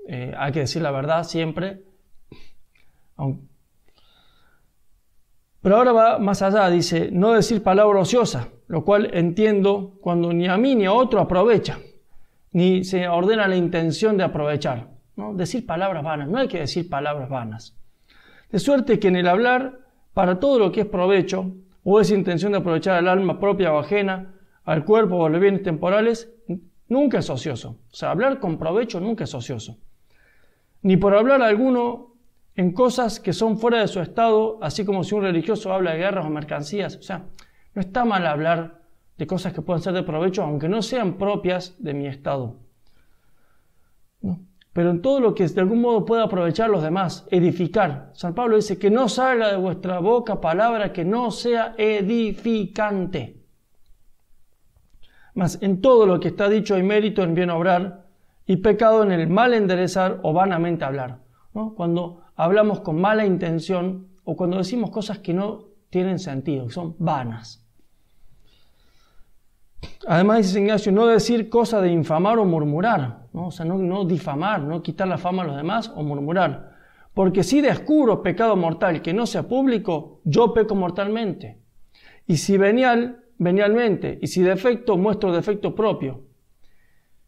eh, 0.06 0.34
hay 0.38 0.52
que 0.52 0.60
decir 0.60 0.82
la 0.82 0.92
verdad 0.92 1.24
siempre 1.24 1.85
pero 5.62 5.78
ahora 5.78 5.92
va 5.94 6.20
más 6.20 6.42
allá, 6.42 6.70
dice, 6.70 7.10
no 7.12 7.34
decir 7.34 7.64
palabra 7.64 8.00
ociosa, 8.00 8.50
lo 8.68 8.84
cual 8.84 9.10
entiendo 9.14 9.98
cuando 10.00 10.32
ni 10.32 10.48
a 10.48 10.58
mí 10.58 10.76
ni 10.76 10.86
a 10.86 10.94
otro 10.94 11.20
aprovecha, 11.20 11.80
ni 12.52 12.84
se 12.84 13.08
ordena 13.08 13.48
la 13.48 13.56
intención 13.56 14.16
de 14.16 14.24
aprovechar. 14.24 14.90
¿no? 15.16 15.34
Decir 15.34 15.66
palabras 15.66 16.04
vanas, 16.04 16.30
no 16.30 16.38
hay 16.38 16.48
que 16.48 16.60
decir 16.60 16.90
palabras 16.90 17.30
vanas. 17.30 17.76
De 18.52 18.60
suerte 18.60 19.00
que 19.00 19.08
en 19.08 19.16
el 19.16 19.28
hablar, 19.28 19.80
para 20.14 20.40
todo 20.40 20.60
lo 20.60 20.72
que 20.72 20.82
es 20.82 20.88
provecho, 20.88 21.56
o 21.84 22.00
es 22.00 22.12
intención 22.12 22.52
de 22.52 22.60
aprovechar 22.60 22.98
al 22.98 23.08
alma 23.08 23.40
propia 23.40 23.74
o 23.74 23.80
ajena, 23.80 24.34
al 24.64 24.86
cuerpo 24.86 25.16
o 25.16 25.26
a 25.26 25.30
los 25.30 25.42
bienes 25.42 25.64
temporales, 25.64 26.32
nunca 26.88 27.20
es 27.20 27.30
ocioso. 27.30 27.80
O 27.92 27.96
sea, 27.96 28.12
hablar 28.12 28.40
con 28.40 28.58
provecho 28.58 29.00
nunca 29.00 29.24
es 29.24 29.34
ocioso. 29.34 29.78
Ni 30.82 30.98
por 30.98 31.16
hablar 31.16 31.42
alguno 31.42 32.15
en 32.56 32.72
cosas 32.72 33.20
que 33.20 33.34
son 33.34 33.58
fuera 33.58 33.80
de 33.80 33.88
su 33.88 34.00
estado, 34.00 34.60
así 34.62 34.86
como 34.86 35.04
si 35.04 35.14
un 35.14 35.24
religioso 35.24 35.74
habla 35.74 35.92
de 35.92 35.98
guerras 35.98 36.26
o 36.26 36.30
mercancías. 36.30 36.96
O 36.96 37.02
sea, 37.02 37.26
no 37.74 37.82
está 37.82 38.06
mal 38.06 38.26
hablar 38.26 38.82
de 39.18 39.28
cosas 39.28 39.54
que 39.54 39.62
puedan 39.62 39.82
ser 39.82 39.94
de 39.94 40.04
provecho, 40.04 40.44
aunque 40.44 40.70
no 40.70 40.82
sean 40.82 41.18
propias 41.18 41.76
de 41.80 41.94
mi 41.94 42.08
estado. 42.08 42.58
Pero 44.74 44.90
en 44.90 45.02
todo 45.02 45.20
lo 45.20 45.36
que 45.36 45.48
de 45.48 45.62
algún 45.62 45.82
modo 45.82 46.04
pueda 46.06 46.24
aprovechar 46.24 46.70
los 46.70 46.84
demás, 46.84 47.26
edificar. 47.32 48.12
San 48.14 48.34
Pablo 48.34 48.58
dice 48.58 48.78
que 48.78 48.90
no 48.90 49.08
salga 49.08 49.50
de 49.50 49.58
vuestra 49.58 50.00
boca 50.00 50.42
palabra 50.42 50.92
que 50.92 51.06
no 51.06 51.32
sea 51.32 51.76
edificante. 51.78 53.42
Mas 55.34 55.62
en 55.62 55.82
todo 55.82 56.06
lo 56.06 56.20
que 56.20 56.30
está 56.30 56.50
dicho 56.50 56.76
hay 56.76 56.84
mérito 56.84 57.24
en 57.24 57.36
bien 57.36 57.52
obrar 57.52 58.06
y 58.46 58.58
pecado 58.58 59.04
en 59.04 59.12
el 59.12 59.30
mal 59.30 59.54
enderezar 59.54 60.20
o 60.24 60.34
vanamente 60.34 60.86
hablar. 60.86 61.20
¿no? 61.54 61.74
Cuando 61.74 62.25
hablamos 62.36 62.82
con 62.82 63.00
mala 63.00 63.26
intención 63.26 64.08
o 64.24 64.36
cuando 64.36 64.58
decimos 64.58 64.90
cosas 64.90 65.20
que 65.20 65.34
no 65.34 65.66
tienen 65.90 66.20
sentido, 66.20 66.68
que 66.68 66.74
son 66.74 66.96
vanas. 67.00 67.66
Además 70.08 70.38
dice 70.40 70.60
Ignacio, 70.60 70.92
no 70.92 71.08
decir 71.08 71.50
cosas 71.50 71.82
de 71.82 71.92
infamar 71.92 72.38
o 72.40 72.46
murmurar, 72.46 73.28
¿no? 73.34 73.48
o 73.48 73.52
sea, 73.52 73.66
no, 73.66 73.78
no, 73.78 74.06
difamar, 74.06 74.62
no 74.62 74.82
quitar 74.82 75.08
la 75.08 75.18
fama 75.18 75.44
a 75.44 75.48
los 75.48 75.56
demás 75.56 75.92
o 75.96 76.04
murmurar. 76.04 76.76
Porque 77.14 77.44
si 77.44 77.62
descubro 77.62 78.22
pecado 78.22 78.56
mortal 78.56 79.02
que 79.02 79.14
no 79.14 79.26
sea 79.26 79.44
público, 79.44 80.20
yo 80.26 80.54
peco 80.54 80.76
mortalmente. 80.76 81.62
Y 82.28 82.38
si 82.38 82.58
venial, 82.58 83.24
venialmente. 83.38 84.20
Y 84.22 84.28
si 84.28 84.42
defecto, 84.42 84.98
muestro 84.98 85.32
defecto 85.32 85.76
propio. 85.76 86.26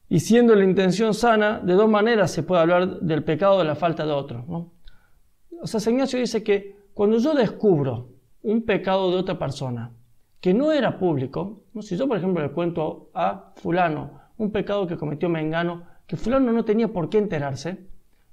Y 0.09 0.19
siendo 0.19 0.55
la 0.55 0.63
intención 0.63 1.13
sana, 1.13 1.59
de 1.59 1.73
dos 1.73 1.89
maneras 1.89 2.31
se 2.31 2.43
puede 2.43 2.61
hablar 2.61 2.99
del 2.99 3.23
pecado 3.23 3.59
de 3.59 3.65
la 3.65 3.75
falta 3.75 4.05
de 4.05 4.11
otro. 4.11 4.45
¿no? 4.47 4.73
O 5.61 5.67
sea, 5.67 5.79
San 5.79 5.93
Ignacio 5.93 6.19
dice 6.19 6.43
que 6.43 6.75
cuando 6.93 7.17
yo 7.17 7.33
descubro 7.33 8.09
un 8.43 8.63
pecado 8.63 9.11
de 9.11 9.17
otra 9.17 9.37
persona 9.37 9.91
que 10.39 10.53
no 10.53 10.71
era 10.71 10.97
público, 10.97 11.63
¿no? 11.73 11.81
si 11.81 11.97
yo 11.97 12.07
por 12.07 12.17
ejemplo 12.17 12.41
le 12.41 12.51
cuento 12.51 13.09
a 13.13 13.53
fulano 13.55 14.19
un 14.37 14.51
pecado 14.51 14.87
que 14.87 14.97
cometió 14.97 15.29
Mengano, 15.29 15.83
que 16.05 16.15
fulano 16.15 16.51
no 16.51 16.63
tenía 16.63 16.87
por 16.87 17.09
qué 17.09 17.17
enterarse, 17.17 17.87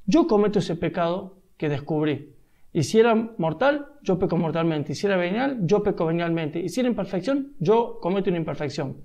yo 0.07 0.27
cometo 0.27 0.59
ese 0.59 0.77
pecado 0.77 1.39
que 1.57 1.69
descubrí. 1.69 2.35
Y 2.73 2.83
si 2.83 2.99
era 2.99 3.15
mortal, 3.15 3.87
yo 4.03 4.19
peco 4.19 4.37
mortalmente. 4.37 4.93
Y 4.93 4.95
si 4.97 5.07
era 5.07 5.17
venial, 5.17 5.61
yo 5.63 5.83
peco 5.83 6.07
venialmente. 6.07 6.59
Y 6.59 6.69
si 6.69 6.81
era 6.81 6.89
imperfección, 6.89 7.55
yo 7.61 7.99
cometo 8.01 8.31
una 8.31 8.39
imperfección. 8.39 8.97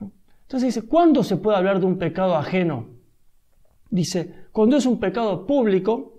Entonces 0.00 0.74
dice, 0.74 0.88
¿cuándo 0.88 1.22
se 1.22 1.36
puede 1.36 1.58
hablar 1.58 1.80
de 1.80 1.86
un 1.86 1.98
pecado 1.98 2.36
ajeno? 2.36 2.86
Dice, 3.90 4.46
cuando 4.52 4.76
es 4.76 4.86
un 4.86 5.00
pecado 5.00 5.46
público, 5.46 6.17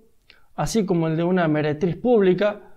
así 0.59 0.85
como 0.85 1.07
el 1.07 1.15
de 1.15 1.23
una 1.23 1.47
meretriz 1.47 1.95
pública 1.95 2.73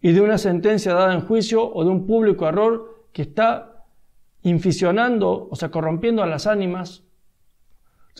y 0.00 0.10
de 0.10 0.20
una 0.20 0.36
sentencia 0.36 0.92
dada 0.92 1.14
en 1.14 1.20
juicio 1.20 1.64
o 1.72 1.84
de 1.84 1.90
un 1.90 2.08
público 2.08 2.48
error 2.48 3.06
que 3.12 3.22
está 3.22 3.84
inficionando, 4.42 5.46
o 5.48 5.54
sea, 5.54 5.70
corrompiendo 5.70 6.20
a 6.20 6.26
las 6.26 6.48
ánimas. 6.48 7.04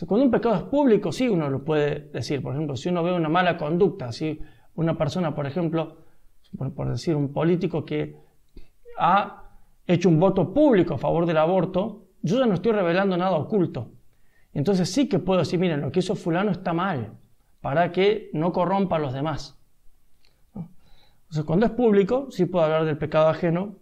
Cuando 0.07 0.23
un 0.23 0.31
pecado 0.31 0.55
es 0.55 0.61
público, 0.61 1.11
sí 1.11 1.27
uno 1.27 1.49
lo 1.49 1.65
puede 1.65 2.09
decir. 2.13 2.41
Por 2.41 2.53
ejemplo, 2.53 2.77
si 2.77 2.87
uno 2.87 3.03
ve 3.03 3.11
una 3.11 3.27
mala 3.27 3.57
conducta, 3.57 4.13
si 4.13 4.39
una 4.75 4.97
persona, 4.97 5.35
por 5.35 5.45
ejemplo, 5.45 5.97
por, 6.57 6.89
decir 6.89 7.17
un 7.17 7.33
político 7.33 7.83
que 7.83 8.15
ha 8.97 9.43
hecho 9.85 10.07
un 10.07 10.21
voto 10.21 10.53
público 10.53 10.93
a 10.93 10.97
favor 10.97 11.25
del 11.25 11.35
aborto, 11.35 12.05
yo 12.21 12.39
ya 12.39 12.45
no 12.45 12.53
estoy 12.53 12.71
revelando 12.71 13.17
nada 13.17 13.35
oculto. 13.35 13.91
Entonces 14.53 14.89
sí 14.89 15.09
que 15.09 15.19
puedo 15.19 15.39
decir, 15.39 15.59
miren, 15.59 15.81
lo 15.81 15.91
que 15.91 15.99
hizo 15.99 16.15
fulano 16.15 16.51
está 16.51 16.71
mal, 16.71 17.19
para 17.61 17.91
que 17.91 18.29
no 18.33 18.51
corrompa 18.51 18.95
a 18.95 18.99
los 18.99 19.13
demás. 19.13 19.59
O 20.55 21.33
sea, 21.33 21.43
cuando 21.43 21.65
es 21.65 21.71
público, 21.73 22.27
sí 22.31 22.45
puedo 22.45 22.65
hablar 22.65 22.85
del 22.85 22.97
pecado 22.97 23.27
ajeno. 23.27 23.75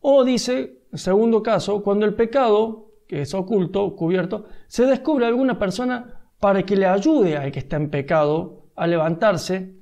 O 0.00 0.24
dice, 0.24 0.82
segundo 0.92 1.42
caso, 1.42 1.82
cuando 1.82 2.04
el 2.04 2.14
pecado, 2.14 2.90
que 3.06 3.22
es 3.22 3.34
oculto, 3.34 3.94
cubierto, 3.94 4.46
se 4.66 4.86
descubre 4.86 5.24
a 5.24 5.28
alguna 5.28 5.58
persona 5.58 6.28
para 6.40 6.64
que 6.64 6.76
le 6.76 6.86
ayude 6.86 7.36
al 7.36 7.52
que 7.52 7.60
está 7.60 7.76
en 7.76 7.90
pecado 7.90 8.66
a 8.74 8.86
levantarse, 8.86 9.74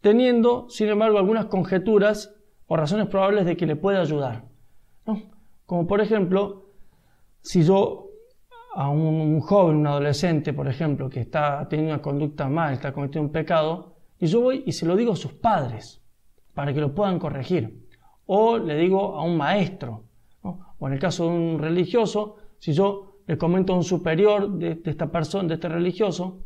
teniendo, 0.00 0.68
sin 0.68 0.88
embargo, 0.88 1.18
algunas 1.18 1.46
conjeturas 1.46 2.34
o 2.66 2.76
razones 2.76 3.06
probables 3.08 3.44
de 3.44 3.56
que 3.56 3.66
le 3.66 3.76
pueda 3.76 4.00
ayudar. 4.00 4.44
Como 5.66 5.86
por 5.86 6.00
ejemplo, 6.00 6.70
si 7.40 7.62
yo 7.62 8.11
a 8.74 8.88
un, 8.88 9.40
joven, 9.40 9.76
un 9.76 9.86
adolescente, 9.86 10.52
por 10.52 10.68
ejemplo, 10.68 11.10
que 11.10 11.20
está 11.20 11.66
teniendo 11.68 11.94
una 11.94 12.02
conducta 12.02 12.48
mal, 12.48 12.72
está 12.72 12.92
cometiendo 12.92 13.26
un 13.26 13.32
pecado, 13.32 13.94
y 14.18 14.26
yo 14.26 14.40
voy 14.40 14.62
y 14.66 14.72
se 14.72 14.86
lo 14.86 14.96
digo 14.96 15.12
a 15.12 15.16
sus 15.16 15.32
padres 15.32 16.02
para 16.54 16.72
que 16.72 16.80
lo 16.80 16.94
puedan 16.94 17.18
corregir. 17.18 17.86
O 18.26 18.58
le 18.58 18.76
digo 18.76 19.16
a 19.16 19.24
un 19.24 19.36
maestro. 19.36 20.04
O 20.42 20.86
en 20.86 20.94
el 20.94 20.98
caso 20.98 21.24
de 21.24 21.30
un 21.30 21.58
religioso, 21.58 22.36
si 22.58 22.72
yo 22.72 23.18
le 23.26 23.36
comento 23.38 23.72
a 23.72 23.76
un 23.76 23.84
superior 23.84 24.50
de, 24.50 24.80
esta 24.84 25.10
persona, 25.10 25.48
de 25.48 25.54
este 25.54 25.68
religioso, 25.68 26.42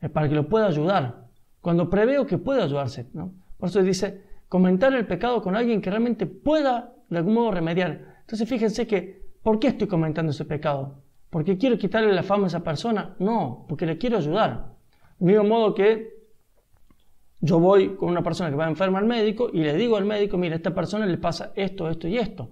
es 0.00 0.10
para 0.10 0.28
que 0.28 0.34
lo 0.34 0.48
pueda 0.48 0.66
ayudar. 0.66 1.26
Cuando 1.60 1.88
preveo 1.88 2.26
que 2.26 2.38
pueda 2.38 2.64
ayudarse. 2.64 3.04
Por 3.04 3.68
eso 3.68 3.82
dice, 3.82 4.22
comentar 4.48 4.92
el 4.94 5.06
pecado 5.06 5.42
con 5.42 5.56
alguien 5.56 5.80
que 5.80 5.90
realmente 5.90 6.26
pueda 6.26 6.92
de 7.08 7.18
algún 7.18 7.34
modo 7.34 7.50
remediar. 7.52 8.16
Entonces 8.20 8.48
fíjense 8.48 8.86
que, 8.86 9.26
¿por 9.42 9.58
qué 9.58 9.68
estoy 9.68 9.86
comentando 9.86 10.32
ese 10.32 10.44
pecado? 10.44 11.02
¿Porque 11.30 11.58
quiero 11.58 11.76
quitarle 11.78 12.12
la 12.12 12.22
fama 12.22 12.44
a 12.44 12.46
esa 12.48 12.62
persona? 12.62 13.14
No, 13.18 13.64
porque 13.68 13.86
le 13.86 13.98
quiero 13.98 14.18
ayudar. 14.18 14.74
Mismo 15.18 15.44
modo 15.44 15.74
que 15.74 16.16
yo 17.40 17.58
voy 17.58 17.96
con 17.96 18.08
una 18.10 18.22
persona 18.22 18.50
que 18.50 18.56
va 18.56 18.68
enferma 18.68 18.98
al 18.98 19.06
médico 19.06 19.50
y 19.52 19.60
le 19.60 19.74
digo 19.74 19.96
al 19.96 20.04
médico, 20.04 20.38
mira, 20.38 20.54
a 20.54 20.56
esta 20.56 20.74
persona 20.74 21.06
le 21.06 21.18
pasa 21.18 21.52
esto, 21.54 21.88
esto 21.88 22.08
y 22.08 22.18
esto. 22.18 22.50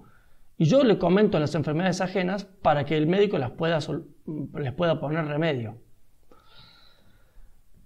Y 0.57 0.65
yo 0.65 0.83
le 0.83 0.97
comento 0.97 1.39
las 1.39 1.53
enfermedades 1.55 2.01
ajenas 2.01 2.45
para 2.45 2.85
que 2.85 2.97
el 2.97 3.07
médico 3.07 3.37
las 3.37 3.51
pueda, 3.51 3.79
les 4.55 4.73
pueda 4.73 4.99
poner 4.99 5.25
remedio. 5.25 5.77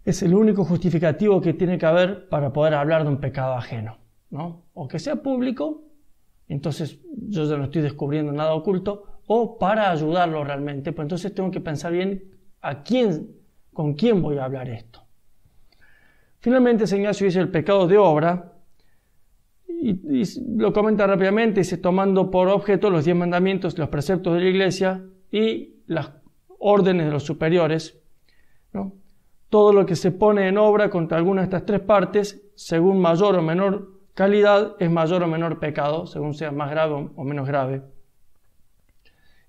Es 0.05 0.21
el 0.23 0.33
único 0.33 0.63
justificativo 0.63 1.41
que 1.41 1.53
tiene 1.53 1.77
que 1.77 1.85
haber 1.85 2.29
para 2.29 2.53
poder 2.53 2.73
hablar 2.73 3.03
de 3.03 3.09
un 3.09 3.19
pecado 3.19 3.53
ajeno. 3.53 3.97
¿no? 4.29 4.65
O 4.73 4.87
que 4.87 4.99
sea 4.99 5.17
público, 5.17 5.83
entonces 6.47 6.99
yo 7.27 7.45
ya 7.45 7.57
no 7.57 7.65
estoy 7.65 7.81
descubriendo 7.81 8.31
nada 8.31 8.53
oculto, 8.53 9.18
o 9.31 9.59
para 9.59 9.91
ayudarlo 9.91 10.43
realmente, 10.43 10.91
pues 10.91 11.05
entonces 11.05 11.35
tengo 11.35 11.51
que 11.51 11.61
pensar 11.61 11.91
bien 11.91 12.23
a 12.61 12.81
quién, 12.81 13.29
con 13.71 13.93
quién 13.93 14.23
voy 14.23 14.39
a 14.39 14.45
hablar 14.45 14.67
esto. 14.69 15.03
Finalmente, 16.39 16.87
San 16.87 16.97
Ignacio 16.97 17.27
dice 17.27 17.39
el 17.39 17.49
pecado 17.49 17.87
de 17.87 17.99
obra, 17.99 18.53
y, 19.67 20.23
lo 20.57 20.73
comenta 20.73 21.05
rápidamente, 21.05 21.59
dice 21.59 21.77
tomando 21.77 22.31
por 22.31 22.47
objeto 22.47 22.89
los 22.89 23.05
diez 23.05 23.15
mandamientos, 23.15 23.77
los 23.77 23.89
preceptos 23.89 24.33
de 24.33 24.39
la 24.39 24.49
iglesia 24.49 25.05
y 25.31 25.75
las 25.85 26.11
órdenes 26.57 27.05
de 27.05 27.11
los 27.11 27.23
superiores. 27.23 28.01
Todo 29.49 29.73
lo 29.73 29.85
que 29.85 29.95
se 29.95 30.11
pone 30.11 30.47
en 30.47 30.57
obra 30.57 30.89
contra 30.89 31.19
alguna 31.19 31.41
de 31.41 31.45
estas 31.45 31.67
tres 31.67 31.81
partes, 31.81 32.49
según 32.55 32.99
mayor 32.99 33.35
o 33.35 33.43
menor 33.43 33.91
calidad, 34.15 34.75
es 34.79 34.89
mayor 34.89 35.21
o 35.21 35.27
menor 35.27 35.59
pecado, 35.59 36.07
según 36.07 36.33
sea 36.33 36.51
más 36.51 36.71
grave 36.71 37.11
o 37.15 37.23
menos 37.23 37.47
grave 37.47 37.83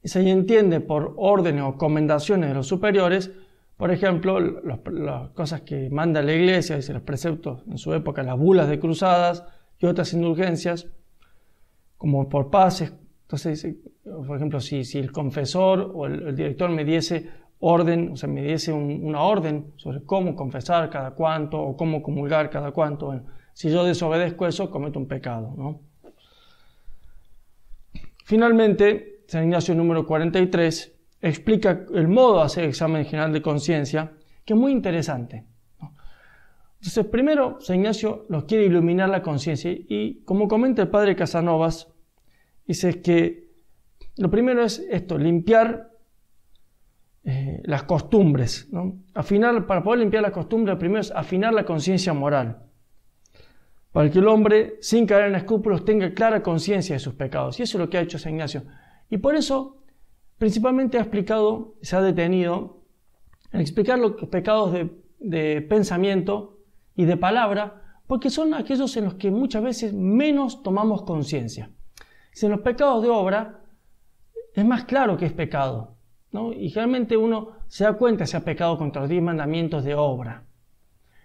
y 0.03 0.09
se 0.09 0.29
entiende 0.29 0.81
por 0.81 1.15
órdenes 1.17 1.63
o 1.63 1.77
comendaciones 1.77 2.49
de 2.49 2.55
los 2.55 2.67
superiores, 2.67 3.31
por 3.77 3.91
ejemplo, 3.91 4.39
las 4.41 5.31
cosas 5.31 5.63
que 5.63 5.89
manda 5.89 6.23
la 6.23 6.35
iglesia, 6.35 6.77
dice 6.77 6.93
los 6.93 7.03
preceptos 7.03 7.63
en 7.67 7.79
su 7.79 7.95
época, 7.95 8.23
las 8.23 8.39
bulas 8.39 8.69
de 8.69 8.79
cruzadas 8.79 9.45
y 9.79 9.87
otras 9.87 10.13
indulgencias, 10.13 10.87
como 11.97 12.29
por 12.29 12.51
pases. 12.51 12.93
Entonces, 13.23 13.77
por 14.05 14.37
ejemplo, 14.37 14.61
si, 14.61 14.85
si 14.85 14.99
el 14.99 15.13
confesor 15.13 15.93
o 15.95 16.07
el, 16.07 16.35
director 16.35 16.69
me 16.71 16.85
diese 16.85 17.31
orden, 17.61 18.13
o 18.13 18.17
sea, 18.17 18.29
me 18.29 18.43
diese 18.43 18.73
una 18.73 19.23
orden 19.23 19.73
sobre 19.77 20.03
cómo 20.05 20.35
confesar 20.35 20.91
cada 20.91 21.13
cuánto 21.13 21.59
o 21.59 21.77
cómo 21.77 22.03
comulgar 22.03 22.51
cada 22.51 22.73
cuánto, 22.73 23.19
si 23.55 23.71
yo 23.71 23.85
desobedezco 23.85 24.47
eso, 24.47 24.71
cometo 24.71 24.99
un 24.99 25.07
pecado. 25.07 25.55
¿no? 25.57 25.81
Finalmente, 28.25 29.10
San 29.31 29.45
Ignacio 29.45 29.77
número 29.77 30.05
43 30.05 30.93
explica 31.21 31.87
el 31.95 32.09
modo 32.09 32.39
de 32.39 32.47
hacer 32.47 32.65
examen 32.65 33.05
general 33.05 33.33
de 33.33 33.41
conciencia, 33.41 34.11
que 34.45 34.55
es 34.55 34.59
muy 34.59 34.73
interesante. 34.73 35.47
Entonces, 36.81 37.07
primero, 37.07 37.61
San 37.61 37.77
Ignacio 37.77 38.27
nos 38.29 38.43
quiere 38.43 38.65
iluminar 38.65 39.09
la 39.09 39.23
conciencia 39.23 39.71
y, 39.71 40.25
como 40.25 40.49
comenta 40.49 40.83
el 40.83 40.89
padre 40.89 41.15
Casanovas, 41.15 41.93
dice 42.67 43.01
que 43.01 43.53
lo 44.17 44.33
primero 44.33 44.65
es 44.65 44.85
esto, 44.91 45.17
limpiar 45.17 45.93
eh, 47.23 47.63
las 47.67 47.85
costumbres. 47.85 48.69
Afinar, 49.15 49.65
para 49.65 49.85
poder 49.85 50.01
limpiar 50.01 50.25
las 50.25 50.33
costumbres, 50.33 50.77
primero 50.77 51.03
es 51.03 51.13
afinar 51.13 51.55
la 51.55 51.65
conciencia 51.65 52.13
moral 52.13 52.65
para 53.93 54.11
que 54.11 54.19
el 54.19 54.27
hombre, 54.27 54.77
sin 54.81 55.07
caer 55.07 55.27
en 55.27 55.37
escrúpulos, 55.37 55.85
tenga 55.85 56.13
clara 56.15 56.43
conciencia 56.43 56.95
de 56.95 57.01
sus 57.01 57.15
pecados. 57.15 57.59
Y 57.59 57.63
eso 57.65 57.79
es 57.79 57.81
lo 57.81 57.91
que 57.91 57.99
ha 57.99 58.01
hecho 58.01 58.19
San 58.19 58.33
Ignacio. 58.33 58.63
Y 59.11 59.19
por 59.19 59.35
eso, 59.35 59.83
principalmente 60.39 60.97
ha 60.97 61.03
explicado, 61.03 61.75
se 61.83 61.97
ha 61.97 62.01
detenido 62.01 62.85
en 63.53 63.61
explicar 63.61 63.99
los 63.99 64.13
pecados 64.29 64.73
de, 65.19 65.61
pensamiento 65.63 66.61
y 66.95 67.05
de 67.05 67.17
palabra, 67.17 68.01
porque 68.07 68.31
son 68.31 68.55
aquellos 68.55 68.97
en 68.97 69.05
los 69.05 69.15
que 69.15 69.31
muchas 69.31 69.63
veces 69.63 69.93
menos 69.93 70.63
tomamos 70.63 71.03
conciencia. 71.03 71.71
Si 72.33 72.47
en 72.47 72.53
los 72.53 72.61
pecados 72.61 73.03
de 73.03 73.09
obra 73.09 73.65
es 74.55 74.65
más 74.65 74.85
claro 74.85 75.17
que 75.17 75.27
es 75.27 75.33
pecado, 75.33 75.97
¿no? 76.33 76.53
y 76.53 76.69
realmente 76.73 77.17
uno 77.17 77.53
se 77.67 77.85
da 77.85 77.95
cuenta 77.95 78.27
si 78.27 78.37
ha 78.37 78.45
pecado 78.45 78.79
contra 78.79 79.03
los 79.03 79.11
diez 79.11 79.23
mandamientos 79.23 79.85
de 79.85 79.95
obra. 79.97 80.45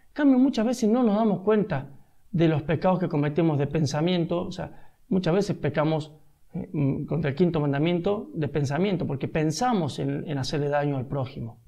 En 0.08 0.14
cambio, 0.14 0.40
muchas 0.40 0.66
veces 0.66 0.90
no 0.90 1.04
nos 1.04 1.16
damos 1.16 1.42
cuenta 1.42 1.90
de 2.32 2.48
los 2.48 2.64
pecados 2.64 3.00
que 3.00 3.10
cometemos 3.10 3.58
de 3.58 3.68
pensamiento, 3.68 4.42
o 4.42 4.52
sea, 4.52 4.94
muchas 5.08 5.34
veces 5.34 5.58
pecamos 5.58 6.12
Mm, 6.56 7.06
contra 7.06 7.30
el 7.30 7.36
quinto 7.36 7.60
mandamiento 7.60 8.30
de 8.34 8.48
pensamiento, 8.48 9.06
porque 9.06 9.28
pensamos 9.28 10.00
en, 10.00 10.38
hacerle 10.38 10.70
daño 10.70 10.96
al 10.96 11.06
prójimo. 11.06 11.60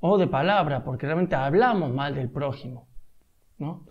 O 0.00 0.18
de 0.18 0.26
palabra, 0.26 0.84
porque 0.84 1.06
realmente 1.06 1.34
hablamos 1.34 1.90
mal 1.92 2.14
del 2.14 2.28
prójimo. 2.28 2.88
¿no? 3.58 3.86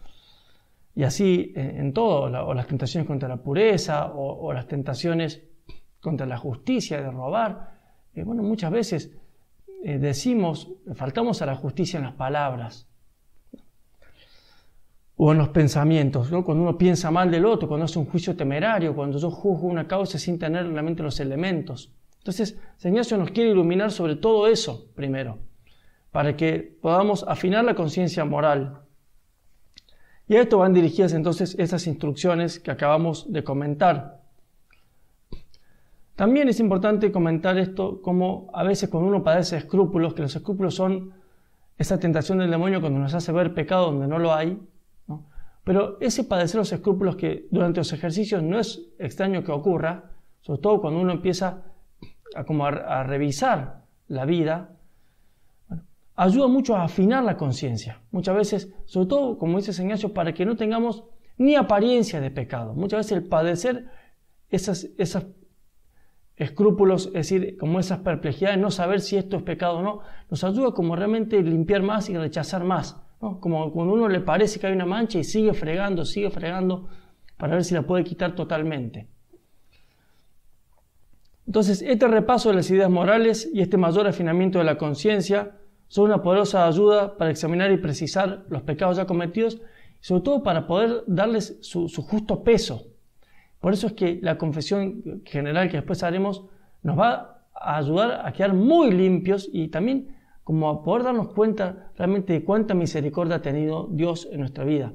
Y 0.93 1.03
así 1.03 1.53
en, 1.55 1.91
todo, 1.93 2.25
o 2.45 2.53
las 2.53 2.67
tentaciones 2.67 3.07
contra 3.07 3.27
la 3.27 3.37
pureza, 3.37 4.11
o, 4.13 4.53
las 4.53 4.67
tentaciones 4.67 5.41
contra 5.99 6.27
la 6.27 6.37
justicia, 6.37 7.01
de 7.01 7.09
robar. 7.09 7.79
Eh, 8.13 8.23
bueno, 8.23 8.43
muchas 8.43 8.71
veces 8.71 9.17
eh, 9.83 9.97
decimos, 9.97 10.71
faltamos 10.93 11.41
a 11.41 11.47
la 11.47 11.55
justicia 11.55 11.97
en 11.97 12.03
las 12.03 12.13
palabras 12.13 12.90
o 15.23 15.31
en 15.31 15.37
los 15.37 15.49
pensamientos, 15.49 16.29
cuando 16.29 16.63
uno 16.63 16.79
piensa 16.79 17.11
mal 17.11 17.29
del 17.29 17.45
otro, 17.45 17.67
cuando 17.67 17.85
hace 17.85 17.99
un 17.99 18.07
juicio 18.07 18.35
temerario, 18.35 18.95
cuando 18.95 19.19
yo 19.19 19.29
juzgo 19.29 19.67
una 19.67 19.87
causa 19.87 20.17
sin 20.17 20.39
tener 20.39 20.67
realmente 20.67 21.03
los 21.03 21.19
elementos. 21.19 21.93
Entonces, 22.17 22.57
San 22.77 22.93
Ignacio 22.93 23.17
nos 23.17 23.29
quiere 23.29 23.51
iluminar 23.51 23.91
sobre 23.91 24.15
todo 24.15 24.47
eso 24.47 24.87
primero, 24.95 25.37
para 26.09 26.35
que 26.35 26.75
podamos 26.81 27.23
afinar 27.27 27.63
la 27.63 27.75
conciencia 27.75 28.25
moral. 28.25 28.79
Y 30.27 30.37
a 30.37 30.41
esto 30.41 30.57
van 30.57 30.73
dirigidas 30.73 31.13
entonces 31.13 31.55
esas 31.59 31.85
instrucciones 31.85 32.59
que 32.59 32.71
acabamos 32.71 33.31
de 33.31 33.43
comentar. 33.43 34.23
También 36.15 36.49
es 36.49 36.59
importante 36.59 37.11
comentar 37.11 37.59
esto 37.59 38.01
como 38.01 38.49
a 38.55 38.63
veces 38.63 38.89
cuando 38.89 39.09
uno 39.09 39.23
padece 39.23 39.55
escrúpulos, 39.57 40.15
que 40.15 40.23
los 40.23 40.35
escrúpulos 40.35 40.73
son 40.73 41.13
esa 41.77 41.99
tentación 41.99 42.39
del 42.39 42.49
demonio 42.49 42.81
cuando 42.81 42.97
nos 42.97 43.13
hace 43.13 43.31
ver 43.31 43.53
pecado 43.53 43.91
donde 43.91 44.07
no 44.07 44.17
lo 44.17 44.33
hay, 44.33 44.59
pero 45.63 45.97
ese 45.99 46.23
padecer 46.23 46.57
los 46.57 46.71
escrúpulos 46.71 47.15
que 47.15 47.47
durante 47.51 47.79
los 47.79 47.93
ejercicios 47.93 48.41
no 48.41 48.59
es 48.59 48.81
extraño 48.97 49.43
que 49.43 49.51
ocurra, 49.51 50.11
sobre 50.41 50.61
todo 50.61 50.81
cuando 50.81 50.99
uno 50.99 51.11
empieza 51.11 51.65
a, 52.35 52.43
como 52.45 52.65
a, 52.65 53.03
revisar 53.03 53.85
la 54.07 54.25
vida, 54.25 54.77
ayuda 56.15 56.47
mucho 56.47 56.75
a 56.75 56.83
afinar 56.83 57.23
la 57.23 57.37
conciencia. 57.37 58.01
Muchas 58.11 58.35
veces, 58.35 58.73
sobre 58.85 59.07
todo, 59.07 59.37
como 59.37 59.57
dice 59.57 59.79
Ignacio, 59.81 60.13
para 60.13 60.33
que 60.33 60.45
no 60.45 60.55
tengamos 60.55 61.03
ni 61.37 61.55
apariencia 61.55 62.19
de 62.19 62.31
pecado. 62.31 62.73
Muchas 62.73 62.99
veces 62.99 63.11
el 63.13 63.23
padecer 63.27 63.89
esas, 64.49 64.89
esas 64.97 65.27
escrúpulos, 66.35 67.07
es 67.07 67.13
decir, 67.13 67.57
como 67.57 67.79
esas 67.79 67.99
perplejidades, 67.99 68.57
no 68.59 68.71
saber 68.71 69.01
si 69.01 69.17
esto 69.17 69.37
es 69.37 69.43
pecado 69.43 69.77
o 69.77 69.81
no, 69.83 70.01
nos 70.29 70.43
ayuda 70.43 70.71
como 70.71 70.95
realmente 70.95 71.41
limpiar 71.41 71.83
más 71.83 72.09
y 72.09 72.17
rechazar 72.17 72.63
más. 72.63 73.00
Como 73.21 73.71
cuando 73.71 73.93
uno 73.93 74.09
le 74.09 74.19
parece 74.19 74.59
que 74.59 74.65
hay 74.65 74.73
una 74.73 74.87
mancha 74.87 75.19
y 75.19 75.23
sigue 75.23 75.53
fregando, 75.53 76.05
sigue 76.05 76.31
fregando 76.31 76.89
para 77.37 77.53
ver 77.53 77.63
si 77.63 77.75
la 77.75 77.83
puede 77.83 78.03
quitar 78.03 78.33
totalmente. 78.33 79.07
Entonces, 81.45 81.81
este 81.81 82.07
repaso 82.07 82.49
de 82.49 82.55
las 82.55 82.71
ideas 82.71 82.89
morales 82.89 83.49
y 83.53 83.61
este 83.61 83.77
mayor 83.77 84.07
afinamiento 84.07 84.57
de 84.57 84.65
la 84.65 84.77
conciencia 84.77 85.57
son 85.87 86.05
una 86.05 86.23
poderosa 86.23 86.65
ayuda 86.65 87.17
para 87.17 87.29
examinar 87.29 87.71
y 87.71 87.77
precisar 87.77 88.45
los 88.49 88.63
pecados 88.63 88.97
ya 88.97 89.05
cometidos 89.05 89.61
y 90.01 90.05
sobre 90.05 90.21
todo 90.21 90.43
para 90.43 90.65
poder 90.65 91.03
darles 91.05 91.57
su, 91.61 91.87
justo 91.89 92.43
peso. 92.43 92.87
Por 93.59 93.73
eso 93.73 93.87
es 93.87 93.93
que 93.93 94.19
la 94.21 94.37
confesión 94.37 95.21
general 95.25 95.69
que 95.69 95.77
después 95.77 96.01
haremos 96.01 96.45
nos 96.81 96.97
va 96.97 97.43
a 97.53 97.77
ayudar 97.77 98.25
a 98.25 98.31
quedar 98.33 98.53
muy 98.53 98.91
limpios 98.91 99.49
y 99.51 99.67
también 99.67 100.15
como 100.43 100.83
poder 100.83 101.03
darnos 101.03 101.29
cuenta 101.29 101.91
realmente 101.97 102.33
de 102.33 102.43
cuánta 102.43 102.73
misericordia 102.73 103.35
ha 103.35 103.41
tenido 103.41 103.87
Dios 103.91 104.27
en 104.31 104.39
nuestra 104.39 104.63
vida. 104.63 104.93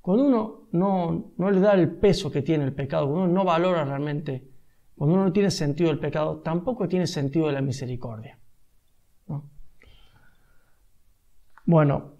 Cuando 0.00 0.24
uno 0.24 0.62
no, 0.72 1.32
no 1.36 1.50
le 1.50 1.60
da 1.60 1.74
el 1.74 1.90
peso 1.90 2.30
que 2.30 2.42
tiene 2.42 2.64
el 2.64 2.72
pecado, 2.72 3.06
cuando 3.06 3.24
uno 3.24 3.32
no 3.32 3.44
valora 3.44 3.84
realmente, 3.84 4.48
cuando 4.96 5.14
uno 5.14 5.24
no 5.26 5.32
tiene 5.32 5.50
sentido 5.50 5.90
del 5.90 5.98
pecado, 5.98 6.38
tampoco 6.38 6.88
tiene 6.88 7.06
sentido 7.06 7.46
de 7.46 7.52
la 7.52 7.60
misericordia. 7.60 8.38
Bueno, 11.66 12.14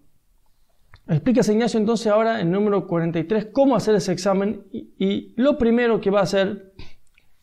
explica 1.08 1.40
Ignacio 1.50 1.80
entonces 1.80 2.06
ahora 2.06 2.40
en 2.40 2.52
número 2.52 2.86
43 2.86 3.46
cómo 3.46 3.74
hacer 3.74 3.96
ese 3.96 4.12
examen 4.12 4.66
y 4.70 5.34
lo 5.36 5.58
primero 5.58 6.00
que 6.00 6.10
va 6.10 6.20
a 6.20 6.24
hacer 6.24 6.72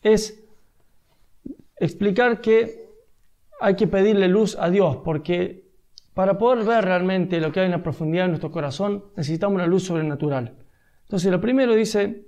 es 0.01 0.47
explicar 1.75 2.39
que 2.39 2.86
hay 3.59 3.75
que 3.75 3.87
pedirle 3.87 4.27
luz 4.27 4.57
a 4.59 4.69
Dios 4.69 4.97
porque 5.03 5.67
para 6.13 6.37
poder 6.37 6.65
ver 6.65 6.83
realmente 6.83 7.39
lo 7.39 7.51
que 7.51 7.59
hay 7.59 7.65
en 7.67 7.73
la 7.73 7.83
profundidad 7.83 8.23
de 8.23 8.29
nuestro 8.29 8.51
corazón, 8.51 9.05
necesitamos 9.15 9.55
una 9.55 9.67
luz 9.67 9.83
sobrenatural. 9.83 10.57
Entonces, 11.03 11.31
lo 11.31 11.39
primero 11.39 11.75
dice 11.75 12.27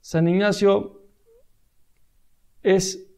San 0.00 0.26
Ignacio 0.26 1.02
es 2.62 3.08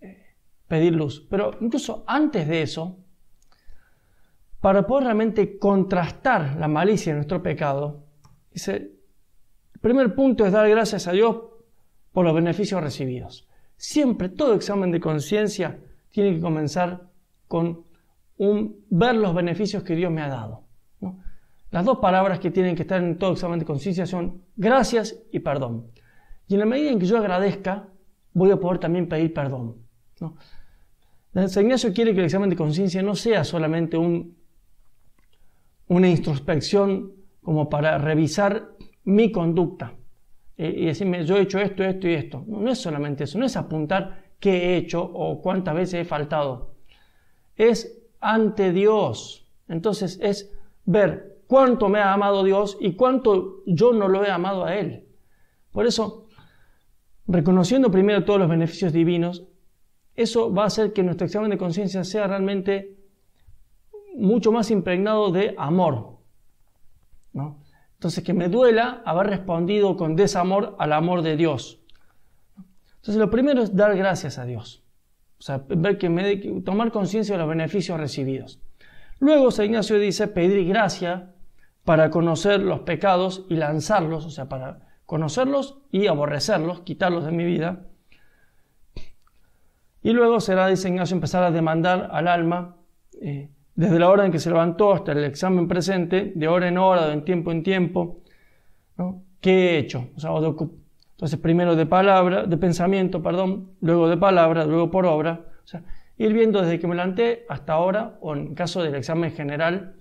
eh, 0.00 0.34
pedir 0.68 0.92
luz. 0.92 1.26
Pero 1.30 1.52
incluso 1.60 2.04
antes 2.06 2.46
de 2.46 2.62
eso, 2.62 2.98
para 4.60 4.86
poder 4.86 5.04
realmente 5.04 5.58
contrastar 5.58 6.56
la 6.56 6.68
malicia 6.68 7.12
de 7.12 7.18
nuestro 7.18 7.42
pecado, 7.42 8.04
dice, 8.52 8.92
el 9.72 9.80
primer 9.80 10.14
punto 10.14 10.44
es 10.44 10.52
dar 10.52 10.68
gracias 10.68 11.06
a 11.06 11.12
Dios 11.12 11.44
por 12.12 12.24
los 12.24 12.34
beneficios 12.34 12.82
recibidos. 12.82 13.48
Siempre, 13.76 14.28
todo 14.28 14.54
examen 14.54 14.90
de 14.90 15.00
conciencia 15.00 15.78
tiene 16.10 16.34
que 16.34 16.40
comenzar 16.40 17.10
con 17.46 17.84
un, 18.38 18.84
ver 18.88 19.16
los 19.16 19.34
beneficios 19.34 19.82
que 19.82 19.94
Dios 19.94 20.10
me 20.10 20.22
ha 20.22 20.28
dado. 20.28 20.64
Las 21.70 21.84
dos 21.84 21.98
palabras 21.98 22.38
que 22.38 22.50
tienen 22.50 22.74
que 22.74 22.82
estar 22.82 23.02
en 23.02 23.18
todo 23.18 23.32
examen 23.32 23.58
de 23.58 23.64
conciencia 23.64 24.06
son 24.06 24.42
gracias 24.56 25.18
y 25.30 25.40
perdón. 25.40 25.90
Y 26.48 26.54
en 26.54 26.60
la 26.60 26.66
medida 26.66 26.90
en 26.90 26.98
que 26.98 27.06
yo 27.06 27.18
agradezca, 27.18 27.88
voy 28.32 28.50
a 28.50 28.56
poder 28.56 28.78
también 28.78 29.08
pedir 29.08 29.34
perdón. 29.34 29.76
San 31.34 31.64
Ignacio 31.64 31.92
quiere 31.92 32.14
que 32.14 32.20
el 32.20 32.26
examen 32.26 32.48
de 32.48 32.56
conciencia 32.56 33.02
no 33.02 33.14
sea 33.14 33.44
solamente 33.44 33.98
un, 33.98 34.38
una 35.88 36.08
introspección 36.08 37.12
como 37.42 37.68
para 37.68 37.98
revisar 37.98 38.70
mi 39.04 39.30
conducta 39.30 39.94
eh, 40.58 40.74
y 40.76 40.86
decirme 40.86 41.24
yo 41.24 41.36
he 41.36 41.42
hecho 41.42 41.58
esto, 41.58 41.84
esto 41.84 42.08
y 42.08 42.14
esto. 42.14 42.44
no 42.46 42.70
es 42.70 42.78
solamente 42.78 43.24
eso, 43.24 43.38
no 43.38 43.46
es 43.46 43.56
apuntar 43.56 44.24
qué 44.40 44.50
he 44.50 44.76
hecho 44.76 45.02
o 45.02 45.40
cuántas 45.40 45.74
veces 45.74 46.02
he 46.02 46.04
faltado. 46.04 46.74
Es 47.56 48.02
ante 48.20 48.72
Dios. 48.72 49.46
Entonces 49.68 50.18
es 50.22 50.52
ver 50.84 51.42
cuánto 51.46 51.88
me 51.88 52.00
ha 52.00 52.12
amado 52.12 52.44
Dios 52.44 52.76
y 52.80 52.94
cuánto 52.94 53.62
yo 53.66 53.92
no 53.92 54.08
lo 54.08 54.24
he 54.24 54.30
amado 54.30 54.64
a 54.64 54.76
Él. 54.76 55.06
Por 55.72 55.86
eso, 55.86 56.28
reconociendo 57.26 57.90
primero 57.90 58.24
todos 58.24 58.40
los 58.40 58.48
beneficios 58.48 58.92
divinos, 58.92 59.44
eso 60.14 60.52
va 60.52 60.64
a 60.64 60.66
hacer 60.66 60.92
que 60.92 61.02
nuestro 61.02 61.26
examen 61.26 61.50
de 61.50 61.58
conciencia 61.58 62.02
sea 62.04 62.26
realmente 62.26 62.96
mucho 64.16 64.50
más 64.50 64.70
impregnado 64.70 65.30
de 65.30 65.54
amor. 65.58 66.16
¿no? 67.32 67.58
Entonces, 68.06 68.22
que 68.22 68.34
me 68.34 68.48
duela 68.48 69.02
haber 69.04 69.26
respondido 69.26 69.96
con 69.96 70.14
desamor 70.14 70.76
al 70.78 70.92
amor 70.92 71.22
de 71.22 71.36
Dios. 71.36 71.80
Entonces, 72.94 73.16
lo 73.16 73.30
primero 73.30 73.62
es 73.64 73.74
dar 73.74 73.96
gracias 73.96 74.38
a 74.38 74.44
Dios. 74.44 74.84
O 75.40 75.42
sea, 75.42 75.64
ver 75.66 75.98
que 75.98 76.08
me, 76.08 76.36
tomar 76.62 76.92
conciencia 76.92 77.34
de 77.34 77.40
los 77.40 77.48
beneficios 77.48 77.98
recibidos. 77.98 78.60
Luego 79.18 79.50
San 79.50 79.66
Ignacio 79.66 79.98
dice 79.98 80.28
pedir 80.28 80.68
gracia 80.68 81.34
para 81.84 82.10
conocer 82.10 82.60
los 82.60 82.82
pecados 82.82 83.44
y 83.48 83.56
lanzarlos, 83.56 84.24
o 84.24 84.30
sea, 84.30 84.48
para 84.48 84.86
conocerlos 85.04 85.80
y 85.90 86.06
aborrecerlos, 86.06 86.82
quitarlos 86.82 87.24
de 87.24 87.32
mi 87.32 87.44
vida. 87.44 87.88
Y 90.00 90.12
luego 90.12 90.38
será, 90.38 90.68
dice 90.68 90.90
Ignacio, 90.90 91.16
empezar 91.16 91.42
a 91.42 91.50
demandar 91.50 92.08
al 92.12 92.28
alma, 92.28 92.76
eh, 93.20 93.50
desde 93.76 93.98
la 93.98 94.10
hora 94.10 94.24
en 94.24 94.32
que 94.32 94.38
se 94.38 94.50
levantó 94.50 94.92
hasta 94.92 95.12
el 95.12 95.24
examen 95.24 95.68
presente, 95.68 96.32
de 96.34 96.48
hora 96.48 96.66
en 96.66 96.78
hora, 96.78 97.06
de 97.06 97.20
tiempo 97.20 97.52
en 97.52 97.62
tiempo. 97.62 98.22
¿qué 99.40 99.70
he 99.70 99.78
hecho? 99.78 100.08
O 100.16 100.20
sea, 100.20 100.30
entonces, 101.16 101.38
primero 101.38 101.76
de 101.76 101.86
palabra, 101.86 102.44
de 102.44 102.56
pensamiento, 102.56 103.22
perdón, 103.22 103.70
luego 103.80 104.08
de 104.08 104.16
palabra, 104.16 104.66
luego 104.66 104.90
por 104.90 105.06
obra. 105.06 105.46
O 105.64 105.66
sea, 105.66 105.82
ir 106.16 106.32
viendo 106.32 106.60
desde 106.60 106.78
que 106.78 106.86
me 106.86 106.94
levanté 106.94 107.46
hasta 107.48 107.74
ahora, 107.74 108.18
o 108.20 108.34
en 108.34 108.54
caso 108.54 108.82
del 108.82 108.94
examen 108.94 109.32
general, 109.32 109.96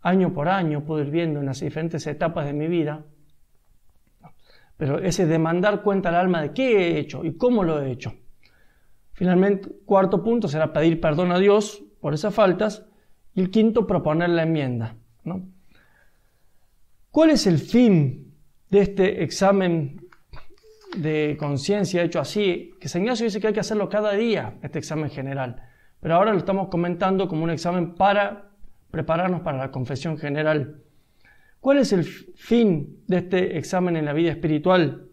año 0.00 0.32
por 0.32 0.48
año, 0.48 0.84
puedo 0.84 1.02
ir 1.02 1.10
viendo 1.10 1.40
en 1.40 1.46
las 1.46 1.60
diferentes 1.60 2.06
etapas 2.06 2.46
de 2.46 2.52
mi 2.52 2.66
vida. 2.66 3.04
Pero 4.76 4.98
ese 4.98 5.26
demandar 5.26 5.82
cuenta 5.82 6.10
al 6.10 6.16
alma 6.16 6.42
de 6.42 6.52
qué 6.52 6.78
he 6.78 6.98
hecho 6.98 7.24
y 7.24 7.36
cómo 7.36 7.62
lo 7.62 7.80
he 7.80 7.90
hecho. 7.90 8.14
Finalmente, 9.12 9.70
cuarto 9.84 10.22
punto 10.22 10.48
será 10.48 10.72
pedir 10.72 11.00
perdón 11.00 11.30
a 11.30 11.38
Dios 11.38 11.82
por 12.00 12.14
esas 12.14 12.34
faltas. 12.34 12.86
Y 13.34 13.40
el 13.40 13.50
quinto, 13.50 13.86
proponer 13.86 14.30
la 14.30 14.42
enmienda. 14.44 14.96
¿no? 15.24 15.48
¿Cuál 17.10 17.30
es 17.30 17.46
el 17.46 17.58
fin 17.58 18.32
de 18.70 18.80
este 18.80 19.22
examen 19.22 20.04
de 20.96 21.36
conciencia 21.38 22.02
hecho 22.02 22.20
así, 22.20 22.74
que 22.80 22.88
San 22.88 23.02
Ignacio 23.02 23.24
dice 23.24 23.40
que 23.40 23.48
hay 23.48 23.52
que 23.52 23.60
hacerlo 23.60 23.88
cada 23.88 24.12
día, 24.12 24.58
este 24.62 24.78
examen 24.78 25.10
general. 25.10 25.62
Pero 26.00 26.14
ahora 26.14 26.32
lo 26.32 26.38
estamos 26.38 26.68
comentando 26.68 27.28
como 27.28 27.44
un 27.44 27.50
examen 27.50 27.94
para 27.94 28.50
prepararnos 28.90 29.40
para 29.40 29.58
la 29.58 29.70
confesión 29.70 30.18
general. 30.18 30.82
¿Cuál 31.60 31.78
es 31.78 31.92
el 31.92 32.04
fin 32.04 33.02
de 33.06 33.18
este 33.18 33.58
examen 33.58 33.96
en 33.96 34.04
la 34.04 34.12
vida 34.12 34.30
espiritual? 34.30 35.08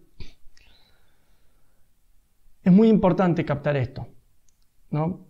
Es 2.63 2.73
muy 2.73 2.89
importante 2.89 3.45
captar 3.45 3.77
esto. 3.77 4.07
¿no? 4.89 5.27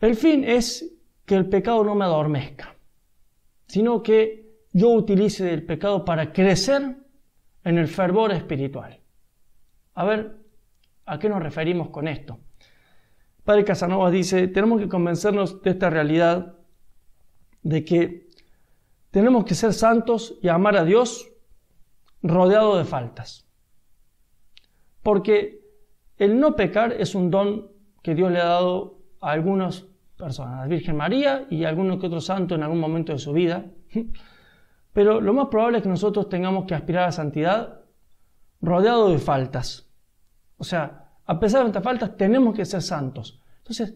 El 0.00 0.16
fin 0.16 0.44
es 0.44 0.93
que 1.24 1.34
el 1.34 1.48
pecado 1.48 1.84
no 1.84 1.94
me 1.94 2.04
adormezca, 2.04 2.76
sino 3.66 4.02
que 4.02 4.44
yo 4.72 4.90
utilice 4.90 5.52
el 5.52 5.64
pecado 5.64 6.04
para 6.04 6.32
crecer 6.32 6.96
en 7.64 7.78
el 7.78 7.88
fervor 7.88 8.32
espiritual. 8.32 9.00
A 9.94 10.04
ver, 10.04 10.36
¿a 11.06 11.18
qué 11.18 11.28
nos 11.28 11.42
referimos 11.42 11.90
con 11.90 12.08
esto? 12.08 12.40
Padre 13.44 13.64
Casanova 13.64 14.10
dice, 14.10 14.48
tenemos 14.48 14.80
que 14.80 14.88
convencernos 14.88 15.62
de 15.62 15.70
esta 15.70 15.90
realidad, 15.90 16.56
de 17.62 17.84
que 17.84 18.28
tenemos 19.10 19.44
que 19.44 19.54
ser 19.54 19.72
santos 19.72 20.38
y 20.42 20.48
amar 20.48 20.76
a 20.76 20.84
Dios 20.84 21.30
rodeado 22.22 22.76
de 22.76 22.84
faltas. 22.84 23.46
Porque 25.02 25.60
el 26.16 26.40
no 26.40 26.56
pecar 26.56 26.92
es 26.92 27.14
un 27.14 27.30
don 27.30 27.70
que 28.02 28.14
Dios 28.14 28.32
le 28.32 28.40
ha 28.40 28.46
dado 28.46 28.98
a 29.20 29.32
algunas 29.32 29.86
personas, 30.16 30.60
la 30.60 30.66
Virgen 30.66 30.96
María 30.96 31.46
y 31.50 31.64
alguno 31.64 31.98
que 31.98 32.06
otro 32.06 32.20
santo 32.20 32.54
en 32.54 32.62
algún 32.62 32.80
momento 32.80 33.12
de 33.12 33.18
su 33.18 33.32
vida. 33.32 33.66
Pero 34.92 35.20
lo 35.20 35.32
más 35.32 35.48
probable 35.48 35.78
es 35.78 35.82
que 35.82 35.88
nosotros 35.88 36.28
tengamos 36.28 36.66
que 36.66 36.74
aspirar 36.74 37.08
a 37.08 37.12
santidad 37.12 37.80
rodeado 38.60 39.10
de 39.10 39.18
faltas. 39.18 39.90
O 40.56 40.64
sea, 40.64 41.10
a 41.26 41.40
pesar 41.40 41.58
de 41.58 41.64
nuestras 41.64 41.84
faltas, 41.84 42.16
tenemos 42.16 42.54
que 42.54 42.64
ser 42.64 42.80
santos. 42.80 43.40
Entonces, 43.58 43.94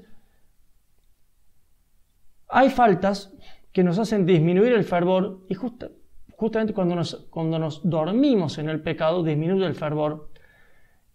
hay 2.49 2.71
faltas 2.71 3.33
que 3.73 3.85
nos 3.85 3.99
hacen 3.99 4.27
disminuir 4.27 4.73
el 4.73 4.85
fervor 4.85 5.45
y 5.49 5.55
justamente 5.55 6.73
cuando 6.73 6.97
nos, 6.97 7.15
cuando 7.31 7.59
nos 7.59 7.89
dormimos 7.89 8.59
en 8.59 8.69
el 8.69 8.83
pecado, 8.83 9.23
disminuye 9.23 9.67
el 9.67 9.75
fervor. 9.75 10.31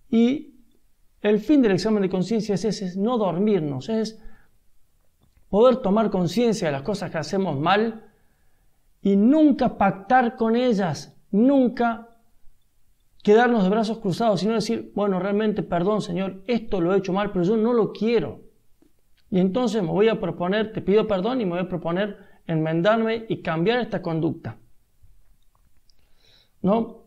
Y 0.10 0.54
el 1.22 1.39
fin 1.39 1.62
del 1.62 1.74
examen 1.74 2.04
de 2.04 2.10
conciencia 2.10 2.56
es 2.56 2.64
es 2.64 2.95
no 2.95 3.18
dormirnos, 3.18 3.89
es 3.89 4.22
poder 5.54 5.76
tomar 5.76 6.10
conciencia 6.10 6.68
de 6.68 6.72
las 6.72 6.82
cosas 6.82 7.12
que 7.12 7.20
hacemos 7.20 7.60
mal 7.60 8.12
y 9.04 9.16
nunca 9.16 9.78
pactar 9.78 10.36
con 10.36 10.56
ellas, 10.56 11.16
nunca 11.30 12.18
quedarnos 13.22 13.64
de 13.64 13.70
brazos 13.70 13.99
cruzados, 13.99 14.39
sino 14.39 14.56
decir, 14.56 14.91
bueno, 14.95 15.20
realmente, 15.20 15.62
perdón 15.62 16.01
Señor, 16.01 16.41
esto 16.47 16.82
lo 16.82 16.91
he 16.91 16.97
hecho 16.97 17.14
mal, 17.14 17.32
pero 17.32 17.45
yo 17.45 17.56
no 17.56 17.72
lo 17.72 17.91
quiero. 17.93 18.41
Y 19.30 19.39
entonces 19.39 19.84
me 19.84 19.89
voy 19.89 20.10
a 20.10 20.20
proponer, 20.20 20.74
te 20.74 20.82
pido 20.82 21.06
perdón 21.06 21.39
y 21.39 21.45
me 21.45 21.51
voy 21.51 21.60
a 21.60 21.70
proponer 21.70 22.18
enmendarme 22.47 23.28
y 23.30 23.43
cambiar 23.43 23.78
esta 23.78 24.01
conducta. 24.01 24.58
¿No? 26.64 27.04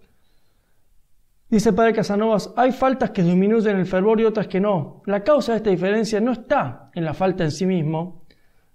Dice 1.50 1.72
Padre 1.72 1.94
Casanovas, 1.94 2.54
hay 2.56 2.70
faltas 2.70 3.10
que 3.10 3.24
disminuyen 3.24 3.76
el 3.76 3.86
fervor 3.86 4.20
y 4.20 4.24
otras 4.24 4.46
que 4.46 4.60
no. 4.60 5.02
La 5.06 5.24
causa 5.24 5.50
de 5.50 5.58
esta 5.58 5.70
diferencia 5.70 6.20
no 6.20 6.30
está 6.30 6.92
en 6.94 7.04
la 7.04 7.12
falta 7.12 7.42
en 7.42 7.50
sí 7.50 7.66
mismo, 7.66 8.25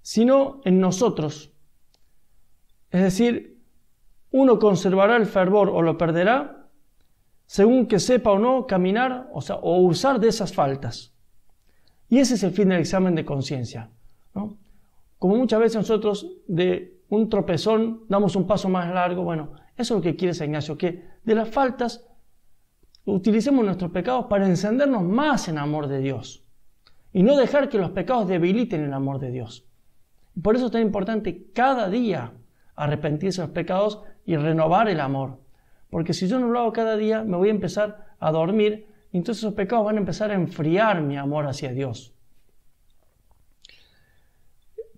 sino 0.02 0.62
en 0.66 0.80
nosotros. 0.80 1.54
Es 2.90 3.02
decir, 3.02 3.62
uno 4.32 4.60
conservará 4.60 5.18
el 5.18 5.26
fervor 5.26 5.70
o 5.70 5.82
lo 5.82 5.98
perderá 5.98 6.70
según 7.46 7.86
que 7.86 8.00
sepa 8.00 8.32
o 8.32 8.40
no 8.40 8.66
caminar 8.66 9.30
o, 9.34 9.82
usar 9.82 10.22
de 10.22 10.30
esas 10.30 10.54
faltas. 10.54 11.14
Y 12.08 12.20
ese 12.20 12.36
es 12.36 12.44
el 12.44 12.52
fin 12.52 12.70
del 12.70 12.80
examen 12.80 13.14
de 13.14 13.26
conciencia. 13.26 13.90
Como 15.20 15.36
muchas 15.36 15.60
veces 15.60 15.76
nosotros 15.76 16.28
de 16.48 17.02
un 17.10 17.30
tropezón 17.30 18.06
damos 18.08 18.38
un 18.38 18.48
paso 18.48 18.70
más 18.70 18.94
largo, 18.94 19.24
bueno, 19.24 19.52
eso 19.76 19.96
es 19.96 19.98
lo 19.98 20.02
que 20.02 20.16
quiere 20.16 20.34
San 20.34 20.48
Ignacio, 20.48 20.78
que 20.78 21.04
de 21.24 21.36
las 21.36 21.50
faltas 21.50 22.08
utilicemos 23.04 23.66
nuestros 23.66 23.92
pecados 23.92 24.28
para 24.28 24.48
encendernos 24.48 25.04
más 25.04 25.48
en 25.48 25.58
amor 25.58 25.88
de 25.88 26.00
Dios 26.00 26.46
y 27.12 27.24
no 27.24 27.36
dejar 27.36 27.68
que 27.68 27.78
los 27.78 27.92
pecados 27.92 28.28
debiliten 28.28 28.82
el 28.82 28.94
amor 28.94 29.20
de 29.20 29.32
Dios. 29.32 29.68
Por 30.42 30.56
eso 30.56 30.68
es 30.68 30.72
tan 30.72 30.82
importante 30.82 31.48
cada 31.54 31.90
día 31.90 32.34
arrepentirse 32.76 33.42
de 33.42 33.48
los 33.48 33.54
pecados 33.54 34.02
y 34.26 34.36
renovar 34.38 34.90
el 34.90 35.00
amor. 35.00 35.40
Porque 35.90 36.14
si 36.14 36.28
yo 36.28 36.40
no 36.40 36.48
lo 36.48 36.60
hago 36.60 36.74
cada 36.74 36.96
día, 36.96 37.24
me 37.24 37.38
voy 37.38 37.50
a 37.50 37.52
empezar 37.52 38.16
a 38.20 38.32
dormir 38.32 38.88
y 39.12 39.18
entonces 39.18 39.44
esos 39.44 39.54
pecados 39.54 39.86
van 39.86 39.98
a 39.98 40.00
empezar 40.00 40.32
a 40.32 40.36
enfriar 40.36 41.02
mi 41.02 41.18
amor 41.18 41.46
hacia 41.48 41.74
Dios. 41.74 42.14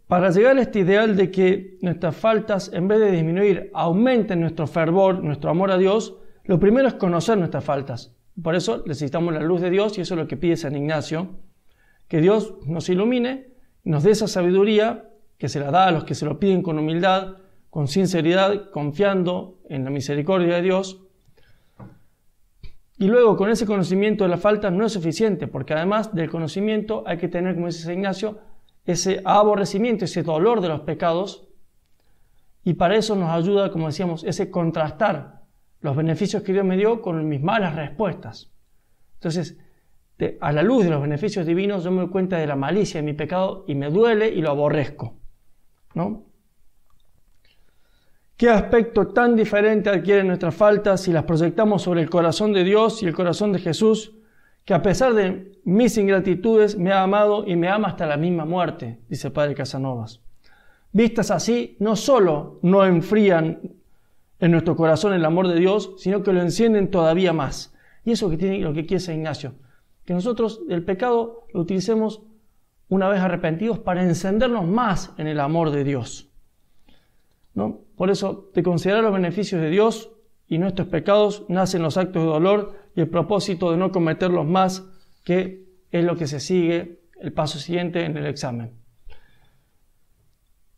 Para 0.07 0.29
llegar 0.29 0.57
a 0.57 0.61
este 0.61 0.79
ideal 0.79 1.15
de 1.15 1.31
que 1.31 1.77
nuestras 1.81 2.15
faltas, 2.15 2.71
en 2.71 2.87
vez 2.87 2.99
de 2.99 3.11
disminuir, 3.11 3.71
aumenten 3.73 4.41
nuestro 4.41 4.67
fervor, 4.67 5.23
nuestro 5.23 5.49
amor 5.49 5.71
a 5.71 5.77
Dios, 5.77 6.17
lo 6.43 6.59
primero 6.59 6.87
es 6.87 6.93
conocer 6.93 7.37
nuestras 7.37 7.63
faltas. 7.63 8.15
Por 8.41 8.53
eso 8.53 8.83
necesitamos 8.85 9.33
la 9.33 9.41
luz 9.41 9.61
de 9.61 9.71
Dios 9.71 9.97
y 9.97 10.01
eso 10.01 10.13
es 10.13 10.19
lo 10.19 10.27
que 10.27 10.37
pide 10.37 10.57
San 10.57 10.75
Ignacio, 10.75 11.39
que 12.07 12.21
Dios 12.21 12.55
nos 12.67 12.89
ilumine, 12.89 13.47
nos 13.83 14.03
dé 14.03 14.11
esa 14.11 14.27
sabiduría 14.27 15.09
que 15.43 15.49
se 15.49 15.59
la 15.59 15.71
da 15.71 15.87
a 15.87 15.91
los 15.91 16.05
que 16.05 16.15
se 16.15 16.25
lo 16.25 16.39
piden 16.39 16.61
con 16.61 16.79
humildad, 16.79 17.35
con 17.69 17.89
sinceridad, 17.89 18.69
confiando 18.71 19.59
en 19.67 19.83
la 19.83 19.89
misericordia 19.89 20.55
de 20.55 20.61
Dios. 20.61 21.01
Y 22.97 23.07
luego 23.07 23.35
con 23.35 23.49
ese 23.49 23.65
conocimiento 23.65 24.23
de 24.23 24.29
la 24.29 24.37
falta 24.37 24.71
no 24.71 24.85
es 24.85 24.93
suficiente, 24.93 25.47
porque 25.47 25.73
además 25.73 26.15
del 26.15 26.29
conocimiento 26.29 27.03
hay 27.05 27.17
que 27.17 27.27
tener, 27.27 27.55
como 27.55 27.67
dice 27.67 27.83
San 27.83 27.95
Ignacio, 27.95 28.39
ese 28.85 29.21
aborrecimiento, 29.25 30.05
ese 30.05 30.23
dolor 30.23 30.61
de 30.61 30.69
los 30.69 30.79
pecados. 30.79 31.45
Y 32.63 32.75
para 32.75 32.95
eso 32.95 33.13
nos 33.13 33.29
ayuda, 33.29 33.69
como 33.69 33.87
decíamos, 33.87 34.23
ese 34.23 34.49
contrastar 34.49 35.41
los 35.81 35.93
beneficios 35.93 36.41
que 36.41 36.53
Dios 36.53 36.63
me 36.63 36.77
dio 36.77 37.01
con 37.01 37.27
mis 37.27 37.41
malas 37.41 37.75
respuestas. 37.75 38.49
Entonces, 39.15 39.57
a 40.39 40.53
la 40.53 40.63
luz 40.63 40.85
de 40.85 40.89
los 40.89 41.01
beneficios 41.01 41.45
divinos, 41.45 41.83
yo 41.83 41.91
me 41.91 42.03
doy 42.03 42.09
cuenta 42.11 42.37
de 42.37 42.47
la 42.47 42.55
malicia 42.55 43.01
de 43.01 43.05
mi 43.05 43.11
pecado 43.11 43.65
y 43.67 43.75
me 43.75 43.89
duele 43.89 44.29
y 44.29 44.39
lo 44.39 44.49
aborrezco. 44.49 45.17
¿Qué 48.37 48.49
aspecto 48.49 49.07
tan 49.07 49.35
diferente 49.35 49.89
adquieren 49.89 50.27
nuestras 50.27 50.55
faltas 50.55 51.01
si 51.01 51.11
las 51.11 51.23
proyectamos 51.23 51.81
sobre 51.83 52.01
el 52.01 52.09
corazón 52.09 52.51
de 52.51 52.63
Dios 52.63 53.03
y 53.03 53.05
el 53.05 53.13
corazón 53.13 53.51
de 53.51 53.59
Jesús, 53.59 54.13
que 54.65 54.73
a 54.73 54.81
pesar 54.81 55.13
de 55.13 55.59
mis 55.65 55.97
ingratitudes 55.97 56.77
me 56.77 56.91
ha 56.91 57.03
amado 57.03 57.45
y 57.45 57.55
me 57.55 57.69
ama 57.69 57.89
hasta 57.89 58.05
la 58.05 58.17
misma 58.17 58.45
muerte, 58.45 58.99
dice 59.07 59.27
el 59.27 59.33
Padre 59.33 59.55
Casanovas? 59.55 60.21
Vistas 60.91 61.31
así, 61.31 61.75
no 61.79 61.95
solo 61.95 62.59
no 62.61 62.85
enfrían 62.85 63.59
en 64.39 64.51
nuestro 64.51 64.75
corazón 64.75 65.13
el 65.13 65.25
amor 65.25 65.47
de 65.47 65.59
Dios, 65.59 65.93
sino 65.97 66.21
que 66.21 66.33
lo 66.33 66.41
encienden 66.41 66.91
todavía 66.91 67.33
más. 67.33 67.73
Y 68.03 68.11
eso 68.11 68.29
que 68.29 68.37
tiene 68.37 68.59
lo 68.59 68.73
que 68.73 68.85
quiere 68.85 68.99
San 68.99 69.15
Ignacio, 69.15 69.53
que 70.05 70.13
nosotros 70.13 70.61
el 70.69 70.83
pecado 70.83 71.45
lo 71.53 71.61
utilicemos 71.61 72.21
una 72.93 73.09
vez 73.09 73.21
arrepentidos 73.21 73.79
para 73.79 74.03
encendernos 74.03 74.67
más 74.67 75.13
en 75.17 75.25
el 75.25 75.39
amor 75.39 75.71
de 75.71 75.83
Dios. 75.83 76.29
¿no? 77.55 77.81
Por 77.95 78.11
eso, 78.11 78.51
de 78.53 78.61
considerar 78.61 79.03
los 79.03 79.13
beneficios 79.13 79.59
de 79.61 79.71
Dios 79.71 80.11
y 80.47 80.59
nuestros 80.59 80.87
pecados, 80.89 81.45
nacen 81.49 81.81
los 81.81 81.97
actos 81.97 82.21
de 82.21 82.29
dolor 82.29 82.75
y 82.95 83.01
el 83.01 83.09
propósito 83.09 83.71
de 83.71 83.77
no 83.77 83.91
cometerlos 83.91 84.45
más, 84.45 84.87
que 85.23 85.65
es 85.89 86.05
lo 86.05 86.15
que 86.15 86.27
se 86.27 86.39
sigue 86.39 87.01
el 87.19 87.33
paso 87.33 87.57
siguiente 87.57 88.05
en 88.05 88.15
el 88.15 88.27
examen. 88.27 88.77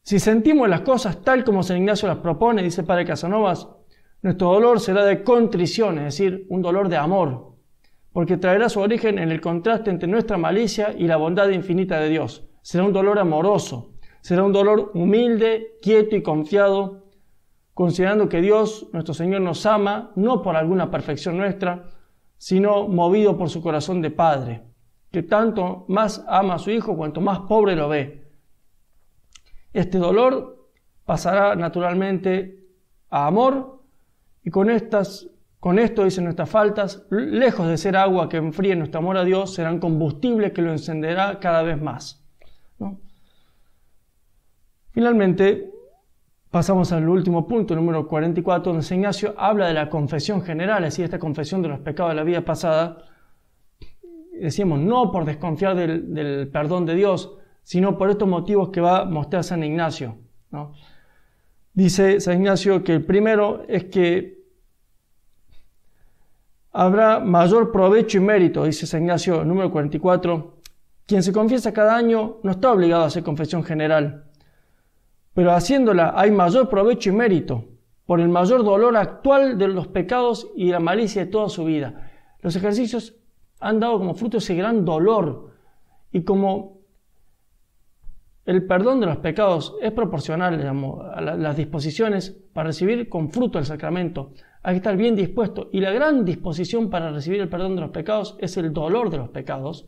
Si 0.04 0.20
sentimos 0.20 0.70
las 0.70 0.82
cosas 0.82 1.22
tal 1.22 1.44
como 1.44 1.64
San 1.64 1.78
Ignacio 1.78 2.08
las 2.08 2.20
propone, 2.20 2.64
dice 2.64 2.84
Padre 2.84 3.06
Casanovas, 3.06 3.68
nuestro 4.22 4.54
dolor 4.54 4.80
será 4.80 5.04
de 5.04 5.22
contrición, 5.24 5.98
es 5.98 6.06
decir, 6.06 6.46
un 6.50 6.62
dolor 6.62 6.88
de 6.88 6.96
amor, 6.96 7.55
porque 8.16 8.38
traerá 8.38 8.70
su 8.70 8.80
origen 8.80 9.20
en 9.20 9.30
el 9.30 9.42
contraste 9.42 9.90
entre 9.90 10.08
nuestra 10.08 10.38
malicia 10.38 10.96
y 10.98 11.06
la 11.06 11.18
bondad 11.18 11.50
infinita 11.50 12.00
de 12.00 12.08
Dios. 12.08 12.48
Será 12.62 12.86
un 12.86 12.94
dolor 12.94 13.20
amoroso, 13.20 13.96
será 14.22 14.42
un 14.46 14.54
dolor 14.54 14.92
humilde, 14.94 15.76
quieto 15.82 16.16
y 16.16 16.24
confiado, 16.24 17.10
considerando 17.74 18.30
que 18.30 18.40
Dios, 18.40 18.88
nuestro 18.94 19.14
Señor, 19.14 19.42
nos 19.42 19.66
ama 19.66 20.14
no 20.16 20.42
por 20.42 20.56
alguna 20.56 20.90
perfección 20.90 21.36
nuestra, 21.36 21.90
sino 22.38 22.88
movido 22.88 23.38
por 23.38 23.50
su 23.50 23.62
corazón 23.62 24.02
de 24.02 24.12
Padre, 24.12 24.64
que 25.12 25.22
tanto 25.22 25.84
más 25.90 26.24
ama 26.30 26.54
a 26.54 26.60
su 26.60 26.72
Hijo 26.72 26.96
cuanto 26.96 27.20
más 27.20 27.40
pobre 27.40 27.76
lo 27.76 27.90
ve. 27.90 28.32
Este 29.74 29.98
dolor 29.98 30.70
pasará 31.04 31.58
naturalmente 31.58 32.66
a 33.10 33.28
amor 33.28 33.84
y 34.42 34.52
con 34.52 34.70
estas 34.70 35.35
con 35.66 35.80
esto, 35.80 36.04
dicen 36.04 36.26
nuestras 36.26 36.48
faltas, 36.48 37.08
lejos 37.10 37.68
de 37.68 37.80
ser 37.80 37.98
agua 37.98 38.30
que 38.30 38.38
enfríe 38.38 38.76
nuestro 38.76 39.00
amor 39.00 39.18
a 39.18 39.24
Dios, 39.24 39.52
serán 39.52 39.80
combustible 39.80 40.54
que 40.54 40.62
lo 40.62 40.72
encenderá 40.72 41.40
cada 41.40 41.64
vez 41.64 41.82
más. 41.82 42.24
Finalmente, 44.92 45.72
pasamos 46.52 46.92
al 46.92 47.10
último 47.10 47.48
punto, 47.48 47.76
número 47.76 48.08
44, 48.08 48.74
donde 48.74 48.86
San 48.86 49.00
Ignacio 49.00 49.34
habla 49.40 49.66
de 49.66 49.74
la 49.74 49.90
confesión 49.90 50.44
general, 50.44 50.84
es 50.84 50.94
decir, 50.94 51.06
esta 51.06 51.18
confesión 51.18 51.64
de 51.64 51.70
los 51.70 51.80
pecados 51.80 52.12
de 52.12 52.16
la 52.18 52.24
vida 52.24 52.46
pasada. 52.46 53.00
Decíamos, 54.40 54.82
no 54.82 55.12
por 55.12 55.26
desconfiar 55.26 55.76
del, 55.76 56.48
perdón 56.54 56.86
de 56.86 56.94
Dios, 56.94 57.40
sino 57.64 57.98
por 57.98 58.12
estos 58.12 58.28
motivos 58.28 58.70
que 58.70 58.82
va 58.82 59.00
a 59.00 59.06
mostrar 59.06 59.44
San 59.44 59.64
Ignacio. 59.64 60.16
Dice 61.74 62.20
San 62.20 62.38
Ignacio 62.38 62.84
que 62.84 62.94
el 62.94 63.04
primero 63.04 63.64
es 63.68 63.86
que 63.86 64.45
habrá 66.76 67.20
mayor 67.20 67.72
provecho 67.72 68.18
y 68.18 68.22
mérito, 68.22 68.66
dice 68.66 68.86
San 68.86 69.02
Ignacio, 69.02 69.44
número 69.44 69.72
44. 69.72 70.54
Quien 71.06 71.24
se 71.24 71.32
confiesa 71.32 71.72
cada 71.72 71.96
año 71.96 72.38
no 72.44 72.52
está 72.52 72.72
obligado 72.72 73.04
a 73.04 73.08
hacer 73.08 73.24
confesión 73.24 73.64
general 73.64 74.26
pero 75.36 75.52
haciéndola 75.52 76.14
hay 76.16 76.32
mayor 76.32 76.70
provecho 76.70 77.10
y 77.10 77.14
mérito 77.14 77.66
por 78.06 78.22
el 78.22 78.30
mayor 78.30 78.64
dolor 78.64 78.96
actual 78.96 79.58
de 79.58 79.68
los 79.68 79.88
pecados 79.88 80.50
y 80.56 80.72
la 80.72 80.80
malicia 80.80 81.26
de 81.26 81.32
toda 81.32 81.50
su 81.50 81.66
vida. 81.66 82.10
Los 82.42 82.56
ejercicios 82.56 83.18
han 83.60 83.80
dado 83.82 83.98
como 83.98 84.14
fruto 84.14 84.38
ese 84.38 84.56
gran 84.56 84.86
dolor 84.86 85.52
y 86.12 86.24
como 86.24 86.80
el 88.46 88.66
perdón 88.66 89.02
de 89.02 89.08
los 89.08 89.18
pecados 89.18 89.76
es 89.82 89.92
proporcional 89.92 90.62
a 91.14 91.22
las 91.22 91.58
disposiciones 91.58 92.30
para 92.54 92.68
recibir 92.68 93.10
con 93.10 93.30
fruto 93.30 93.60
el 93.60 93.66
sacramento. 93.66 94.32
Hay 94.66 94.74
que 94.74 94.78
estar 94.78 94.98
bien 94.98 95.16
dispuesto 95.16 95.70
y 95.72 95.80
la 95.80 95.92
gran 95.92 96.26
disposición 96.26 96.90
para 96.90 97.12
recibir 97.12 97.40
el 97.40 97.50
perdón 97.50 97.76
de 97.76 97.82
los 97.82 97.92
pecados 97.92 98.36
es 98.40 98.58
el 98.58 98.74
dolor 98.74 99.12
de 99.12 99.18
los 99.18 99.30
pecados. 99.30 99.86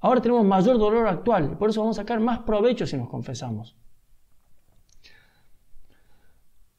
Ahora 0.00 0.22
tenemos 0.22 0.42
mayor 0.42 0.78
dolor 0.78 1.06
actual 1.06 1.58
por 1.58 1.68
eso 1.68 1.82
vamos 1.82 1.98
a 1.98 2.00
sacar 2.00 2.18
más 2.18 2.38
provecho 2.38 2.86
si 2.86 2.96
nos 2.96 3.10
confesamos. 3.10 3.76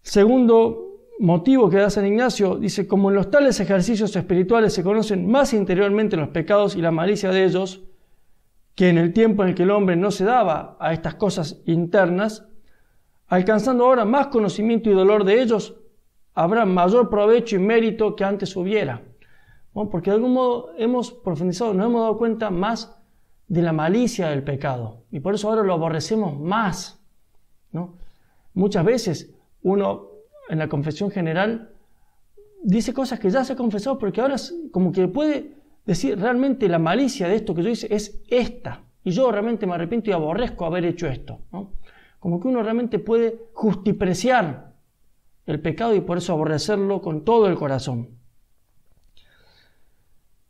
Segundo 0.02 1.12
motivo 1.20 1.70
que 1.70 1.78
da 1.78 1.92
San 1.92 2.08
Ignacio, 2.08 2.56
dice, 2.56 2.88
como 2.88 3.12
en 3.12 3.18
los 3.18 3.30
tales 3.30 3.60
ejercicios 3.60 4.16
espirituales 4.16 4.74
se 4.74 4.84
conocen 4.84 5.30
más 5.30 5.54
interiormente 5.54 6.18
los 6.18 6.30
pecados 6.30 6.76
y 6.76 6.82
la 6.82 6.90
malicia 6.90 7.30
de 7.30 7.46
ellos, 7.46 7.84
que 8.74 8.90
en 8.90 8.98
el 8.98 9.14
tiempo 9.14 9.44
en 9.44 9.50
el 9.50 9.56
que 9.56 9.62
el 9.62 9.70
hombre 9.70 9.96
no 9.96 10.10
se 10.10 10.26
daba 10.26 10.76
a 10.80 10.92
estas 10.92 11.14
cosas 11.14 11.62
internas, 11.68 12.48
alcanzando 13.28 13.86
ahora 13.86 14.06
más 14.06 14.28
conocimiento 14.28 14.90
y 14.90 14.94
dolor 14.94 15.24
de 15.24 15.44
ellos, 15.44 15.76
habrá 16.36 16.66
mayor 16.66 17.10
provecho 17.10 17.56
y 17.56 17.60
mérito 17.60 18.16
que 18.16 18.24
antes 18.24 18.56
hubiera. 18.56 19.02
porque 19.74 20.10
de 20.10 20.18
algún 20.18 20.34
modo 20.34 20.72
hemos 20.78 21.12
profundizado, 21.12 21.74
nos 21.74 21.88
hemos 21.88 22.02
dado 22.02 22.18
cuenta 22.18 22.50
más 22.50 22.98
de 23.48 23.62
la 23.62 23.74
malicia 23.74 24.30
del 24.30 24.44
pecado 24.44 25.04
y 25.12 25.20
por 25.20 25.36
eso 25.36 25.50
ahora 25.50 25.64
lo 25.64 25.74
aborrecemos 25.74 26.40
más. 26.40 27.02
¿no? 27.72 27.96
Muchas 28.54 28.86
veces 28.86 29.34
uno 29.64 30.10
en 30.50 30.60
la 30.60 30.70
confesión 30.70 31.10
general 31.10 31.72
dice 32.64 32.94
cosas 32.94 33.20
que 33.20 33.30
ya 33.30 33.44
se 33.44 33.54
ha 33.54 33.56
confesado, 33.56 33.98
porque 33.98 34.22
ahora 34.22 34.36
como 34.72 34.92
que 34.92 35.08
puede 35.08 35.56
decir 35.86 36.20
realmente 36.20 36.68
la 36.68 36.80
malicia 36.80 37.28
de 37.28 37.36
esto 37.36 37.54
que 37.54 37.64
yo 37.64 37.70
hice 37.70 37.94
es 37.94 38.22
esta. 38.28 38.82
Y 39.04 39.12
yo 39.12 39.32
realmente 39.32 39.68
me 39.68 39.76
arrepiento 39.76 40.10
y 40.10 40.14
aborrezco 40.14 40.66
haber 40.66 40.86
hecho 40.86 41.08
esto. 41.08 41.40
Como 42.20 42.40
que 42.40 42.48
uno 42.48 42.64
realmente 42.64 42.98
puede 42.98 43.40
justipreciar 43.54 44.75
el 45.46 45.60
pecado 45.62 45.96
y 45.96 46.02
por 46.02 46.18
eso 46.18 46.34
aborrecerlo 46.34 47.02
con 47.02 47.24
todo 47.24 47.48
el 47.48 47.56
corazón. 47.56 48.10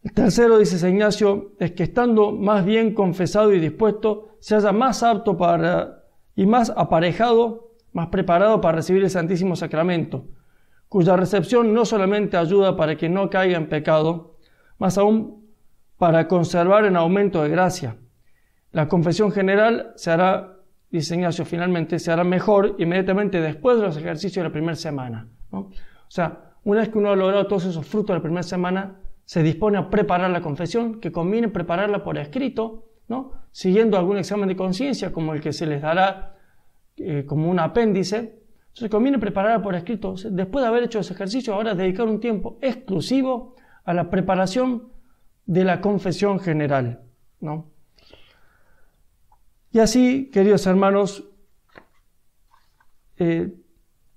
El 0.04 0.14
tercero, 0.14 0.60
dice 0.60 0.78
San 0.78 0.92
Ignacio, 0.92 1.54
es 1.60 1.72
que 1.72 1.84
estando 1.84 2.32
más 2.32 2.64
bien 2.64 2.94
confesado 2.94 3.52
y 3.54 3.60
dispuesto, 3.60 4.38
se 4.40 4.56
haya 4.56 4.72
más 4.72 5.02
apto 5.02 5.36
para 5.36 6.04
y 6.36 6.46
más 6.46 6.72
aparejado, 6.76 7.72
más 7.92 8.08
preparado 8.08 8.62
para 8.62 8.76
recibir 8.76 9.04
el 9.04 9.10
Santísimo 9.10 9.56
Sacramento, 9.56 10.28
cuya 10.90 11.16
recepción 11.16 11.74
no 11.74 11.86
solamente 11.86 12.38
ayuda 12.38 12.78
para 12.78 12.96
que 12.98 13.10
no 13.10 13.30
caiga 13.30 13.58
en 13.58 13.68
pecado, 13.68 14.38
más 14.78 14.98
aún 14.98 15.48
para 15.98 16.28
conservar 16.28 16.86
en 16.86 16.98
aumento 16.98 17.42
de 17.42 17.50
gracia. 17.50 17.98
La 18.72 18.88
confesión 18.88 19.32
general 19.32 19.94
se 19.96 20.12
hará, 20.12 20.55
dice 20.98 21.16
Ignacio, 21.16 21.46
finalmente 21.46 22.00
se 22.00 22.12
hará 22.12 22.24
mejor 22.24 22.76
inmediatamente 22.78 23.42
después 23.42 23.78
de 23.78 23.84
los 23.84 23.98
ejercicios 23.98 24.44
de 24.44 24.50
la 24.50 24.52
primera 24.52 24.76
semana. 24.76 25.28
O 25.52 25.70
sea, 26.08 26.54
una 26.64 26.82
vez 26.82 26.90
que 26.90 26.98
uno 26.98 27.12
ha 27.12 27.16
logrado 27.16 27.48
todos 27.48 27.66
esos 27.66 27.86
frutos 27.86 28.10
de 28.10 28.14
la 28.16 28.22
primera 28.22 28.44
semana, 28.44 29.00
se 29.26 29.42
dispone 29.42 29.78
a 29.78 29.90
preparar 29.90 30.30
la 30.32 30.42
confesión, 30.42 31.00
que 31.00 31.12
conviene 31.12 31.48
prepararla 31.50 32.04
por 32.04 32.18
escrito, 32.18 32.86
siguiendo 33.52 33.98
algún 33.98 34.18
examen 34.18 34.50
de 34.50 34.56
conciencia 34.56 35.12
como 35.12 35.34
el 35.34 35.42
que 35.42 35.54
se 35.54 35.66
les 35.66 35.82
dará 35.82 36.36
eh, 36.98 37.24
como 37.26 37.50
un 37.50 37.60
apéndice. 37.60 38.40
Entonces 38.68 38.90
conviene 38.90 39.20
prepararla 39.20 39.62
por 39.62 39.76
escrito. 39.76 40.16
Después 40.30 40.64
de 40.64 40.68
haber 40.68 40.84
hecho 40.84 41.00
ese 41.00 41.14
ejercicio, 41.14 41.54
ahora 41.54 41.76
dedicar 41.76 42.08
un 42.08 42.20
tiempo 42.20 42.58
exclusivo 42.62 43.56
a 43.84 43.94
la 43.94 44.10
preparación 44.10 44.90
de 45.46 45.64
la 45.64 45.82
confesión 45.82 46.40
general. 46.40 47.02
Y 49.76 49.80
así, 49.80 50.32
queridos 50.32 50.66
hermanos, 50.68 51.28
eh, 53.18 53.54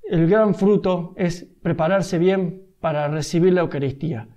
el 0.05 0.31
gran 0.31 0.55
fruto 0.55 1.15
es 1.17 1.49
prepararse 1.61 2.17
bien 2.17 2.63
para 2.79 3.09
recibir 3.09 3.53
la 3.53 3.63
Eucaristía 3.63 4.29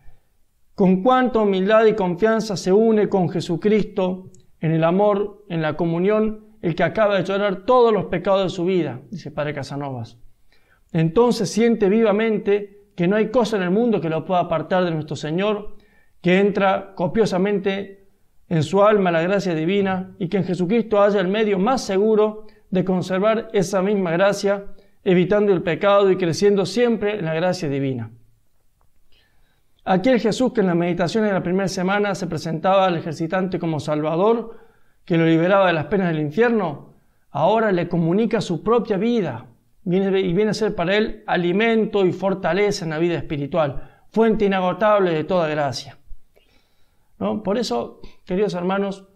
con 0.74 1.03
cuánta 1.03 1.38
humildad 1.38 1.86
y 1.86 1.93
confianza 1.93 2.57
se 2.57 2.74
une 2.74 3.07
con 3.07 3.30
Jesucristo 3.30 4.32
en 4.61 4.72
el 4.72 4.84
amor, 4.84 5.45
en 5.47 5.61
la 5.61 5.78
comunión, 5.78 6.57
el 6.59 6.74
que 6.74 6.82
acaba 6.82 7.17
de 7.17 7.24
llorar 7.24 7.67
todos 7.67 7.93
los 7.93 8.05
pecados 8.05 8.45
de 8.45 8.49
su 8.49 8.65
vida, 8.65 9.01
dice 9.11 9.30
Padre 9.30 9.53
Casanovas. 9.53 10.17
Entonces 10.91 11.51
siente 11.51 11.88
vivamente 11.88 12.88
que 12.95 13.07
no 13.07 13.15
hay 13.15 13.30
cosa 13.30 13.57
en 13.57 13.61
el 13.61 13.69
mundo 13.69 14.01
que 14.01 14.09
lo 14.09 14.26
pueda 14.26 14.39
apartar 14.39 14.84
de 14.86 14.89
nuestro 14.89 15.15
Señor, 15.15 15.76
que 16.19 16.39
entra 16.39 16.95
copiosamente 16.95 18.00
en 18.51 18.63
su 18.63 18.83
alma 18.83 19.11
la 19.11 19.21
gracia 19.21 19.55
divina 19.55 20.11
y 20.19 20.27
que 20.27 20.35
en 20.35 20.43
Jesucristo 20.43 21.01
haya 21.01 21.21
el 21.21 21.29
medio 21.29 21.57
más 21.57 21.85
seguro 21.85 22.47
de 22.69 22.83
conservar 22.83 23.47
esa 23.53 23.81
misma 23.81 24.11
gracia, 24.11 24.65
evitando 25.05 25.53
el 25.53 25.63
pecado 25.63 26.11
y 26.11 26.17
creciendo 26.17 26.65
siempre 26.65 27.17
en 27.17 27.23
la 27.23 27.33
gracia 27.33 27.69
divina. 27.69 28.11
Aquel 29.85 30.19
Jesús 30.19 30.51
que 30.51 30.59
en 30.59 30.67
las 30.67 30.75
meditaciones 30.75 31.29
de 31.29 31.33
la 31.33 31.43
primera 31.43 31.69
semana 31.69 32.13
se 32.13 32.27
presentaba 32.27 32.85
al 32.85 32.97
ejercitante 32.97 33.57
como 33.57 33.79
Salvador, 33.79 34.57
que 35.05 35.17
lo 35.17 35.25
liberaba 35.25 35.67
de 35.67 35.73
las 35.73 35.85
penas 35.85 36.09
del 36.09 36.19
infierno, 36.19 36.95
ahora 37.29 37.71
le 37.71 37.87
comunica 37.87 38.41
su 38.41 38.61
propia 38.61 38.97
vida 38.97 39.45
y 39.85 40.33
viene 40.33 40.49
a 40.49 40.53
ser 40.53 40.75
para 40.75 40.97
él 40.97 41.23
alimento 41.25 42.05
y 42.05 42.11
fortaleza 42.11 42.83
en 42.83 42.91
la 42.91 42.97
vida 42.97 43.15
espiritual, 43.15 44.01
fuente 44.09 44.43
inagotable 44.43 45.13
de 45.13 45.23
toda 45.23 45.47
gracia. 45.47 46.00
Por 47.43 47.59
eso, 47.59 48.01
queridos 48.26 48.55
hermanos, 48.55 49.07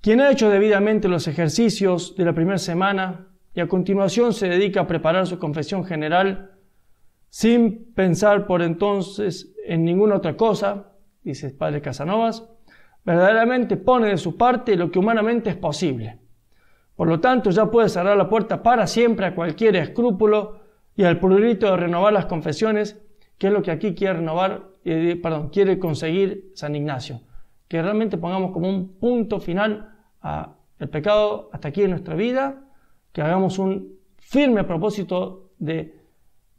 quien 0.00 0.20
ha 0.20 0.32
hecho 0.32 0.50
debidamente 0.50 1.06
los 1.06 1.28
ejercicios 1.28 2.16
de 2.16 2.24
la 2.24 2.32
primera 2.32 2.58
semana 2.58 3.28
y 3.54 3.60
a 3.60 3.68
continuación 3.68 4.32
se 4.32 4.48
dedica 4.48 4.80
a 4.80 4.86
preparar 4.88 5.28
su 5.28 5.38
confesión 5.38 5.84
general, 5.84 6.58
sin 7.28 7.92
pensar 7.94 8.48
por 8.48 8.62
entonces 8.62 9.54
en 9.64 9.84
ninguna 9.84 10.16
otra 10.16 10.36
cosa, 10.36 10.92
dice 11.22 11.46
el 11.46 11.52
padre 11.54 11.80
Casanovas, 11.80 12.48
verdaderamente 13.04 13.76
pone 13.76 14.08
de 14.08 14.18
su 14.18 14.36
parte 14.36 14.74
lo 14.74 14.90
que 14.90 14.98
humanamente 14.98 15.50
es 15.50 15.56
posible. 15.56 16.18
Por 16.96 17.06
lo 17.06 17.20
tanto, 17.20 17.50
ya 17.50 17.70
puede 17.70 17.88
cerrar 17.88 18.16
la 18.16 18.28
puerta 18.28 18.60
para 18.60 18.88
siempre 18.88 19.26
a 19.26 19.34
cualquier 19.36 19.76
escrúpulo 19.76 20.60
y 20.96 21.04
al 21.04 21.20
prurito 21.20 21.70
de 21.70 21.76
renovar 21.76 22.12
las 22.12 22.26
confesiones, 22.26 23.00
que 23.38 23.46
es 23.46 23.52
lo 23.52 23.62
que 23.62 23.70
aquí 23.70 23.94
quiere 23.94 24.14
renovar, 24.14 24.73
perdón, 24.84 25.48
quiere 25.48 25.78
conseguir 25.78 26.52
San 26.54 26.76
Ignacio. 26.76 27.20
Que 27.68 27.82
realmente 27.82 28.18
pongamos 28.18 28.52
como 28.52 28.68
un 28.68 28.98
punto 28.98 29.40
final 29.40 29.96
al 30.20 30.88
pecado 30.90 31.48
hasta 31.52 31.68
aquí 31.68 31.82
en 31.82 31.90
nuestra 31.90 32.14
vida, 32.14 32.64
que 33.12 33.22
hagamos 33.22 33.58
un 33.58 33.98
firme 34.18 34.64
propósito 34.64 35.50
de 35.58 35.98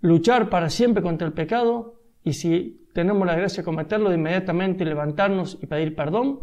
luchar 0.02 0.50
para 0.50 0.70
siempre 0.70 1.04
contra 1.04 1.28
el 1.28 1.34
pecado 1.34 2.02
y 2.24 2.34
si 2.34 2.88
tenemos 2.94 3.26
la 3.28 3.36
gracia 3.36 3.62
de 3.62 3.66
cometerlo, 3.66 4.10
de 4.10 4.16
inmediatamente 4.16 4.86
levantarnos 4.86 5.58
y 5.62 5.68
pedir 5.68 5.96
perdón 5.96 6.40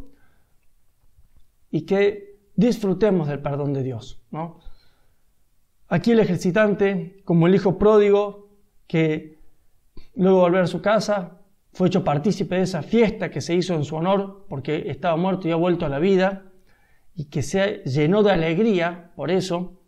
y 1.70 1.82
que 1.86 2.38
disfrutemos 2.54 3.28
del 3.28 3.40
perdón 3.40 3.72
de 3.72 3.82
Dios. 3.82 4.22
Aquí 5.88 6.12
el 6.12 6.20
ejercitante, 6.20 7.22
como 7.24 7.46
el 7.46 7.54
hijo 7.54 7.78
pródigo, 7.78 8.50
que 8.86 9.38
luego 10.14 10.40
volver 10.40 10.62
a 10.62 10.66
su 10.66 10.82
casa, 10.82 11.41
fue 11.72 11.88
hecho 11.88 12.04
partícipe 12.04 12.56
de 12.56 12.62
esa 12.62 12.82
fiesta 12.82 13.30
que 13.30 13.40
se 13.40 13.54
hizo 13.54 13.74
en 13.74 13.84
su 13.84 13.96
honor 13.96 14.44
porque 14.48 14.90
estaba 14.90 15.16
muerto 15.16 15.48
y 15.48 15.52
ha 15.52 15.56
vuelto 15.56 15.86
a 15.86 15.88
la 15.88 15.98
vida 15.98 16.44
y 17.14 17.26
que 17.26 17.42
se 17.42 17.82
llenó 17.84 18.22
de 18.22 18.32
alegría 18.32 19.12
por 19.16 19.30
eso, 19.30 19.80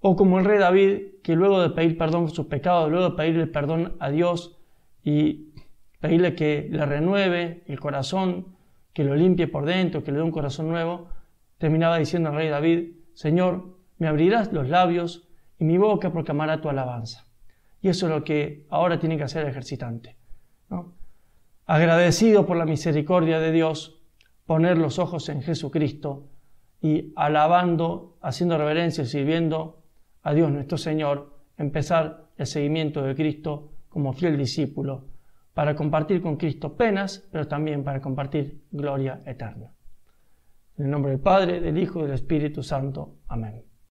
o 0.00 0.16
como 0.16 0.38
el 0.38 0.44
rey 0.44 0.58
David, 0.58 1.20
que 1.22 1.34
luego 1.34 1.62
de 1.62 1.70
pedir 1.70 1.96
perdón 1.96 2.24
por 2.24 2.32
sus 2.32 2.46
pecados, 2.46 2.90
luego 2.90 3.10
de 3.10 3.16
pedirle 3.16 3.46
perdón 3.46 3.96
a 4.00 4.10
Dios 4.10 4.58
y 5.02 5.52
pedirle 6.00 6.34
que 6.34 6.68
le 6.70 6.84
renueve 6.84 7.64
el 7.66 7.80
corazón, 7.80 8.56
que 8.92 9.04
lo 9.04 9.14
limpie 9.16 9.48
por 9.48 9.64
dentro, 9.64 10.04
que 10.04 10.12
le 10.12 10.18
dé 10.18 10.22
un 10.22 10.30
corazón 10.30 10.68
nuevo, 10.68 11.08
terminaba 11.58 11.98
diciendo 11.98 12.28
al 12.28 12.36
rey 12.36 12.48
David, 12.48 12.90
Señor, 13.14 13.78
me 13.98 14.06
abrirás 14.06 14.52
los 14.52 14.68
labios 14.68 15.28
y 15.58 15.64
mi 15.64 15.78
boca 15.78 16.12
proclamará 16.12 16.60
tu 16.60 16.68
alabanza. 16.68 17.26
Y 17.80 17.88
eso 17.88 18.06
es 18.06 18.12
lo 18.12 18.24
que 18.24 18.66
ahora 18.70 18.98
tiene 18.98 19.16
que 19.16 19.24
hacer 19.24 19.42
el 19.42 19.50
ejercitante. 19.50 20.16
Agradecido 21.66 22.46
por 22.46 22.56
la 22.56 22.66
misericordia 22.66 23.40
de 23.40 23.50
Dios, 23.50 24.00
poner 24.46 24.76
los 24.76 24.98
ojos 24.98 25.28
en 25.28 25.42
Jesucristo 25.42 26.28
y 26.82 27.12
alabando, 27.16 28.18
haciendo 28.20 28.58
reverencia 28.58 29.04
y 29.04 29.06
sirviendo 29.06 29.82
a 30.22 30.34
Dios 30.34 30.50
nuestro 30.50 30.76
Señor, 30.76 31.38
empezar 31.56 32.26
el 32.36 32.46
seguimiento 32.46 33.02
de 33.02 33.14
Cristo 33.14 33.72
como 33.88 34.12
fiel 34.12 34.36
discípulo 34.36 35.06
para 35.54 35.76
compartir 35.76 36.20
con 36.20 36.36
Cristo 36.36 36.76
penas, 36.76 37.26
pero 37.30 37.46
también 37.46 37.84
para 37.84 38.00
compartir 38.00 38.64
gloria 38.70 39.22
eterna. 39.24 39.72
En 40.76 40.86
el 40.86 40.90
nombre 40.90 41.12
del 41.12 41.20
Padre, 41.20 41.60
del 41.60 41.78
Hijo 41.78 42.00
y 42.00 42.02
del 42.02 42.14
Espíritu 42.14 42.62
Santo. 42.62 43.14
Amén. 43.28 43.73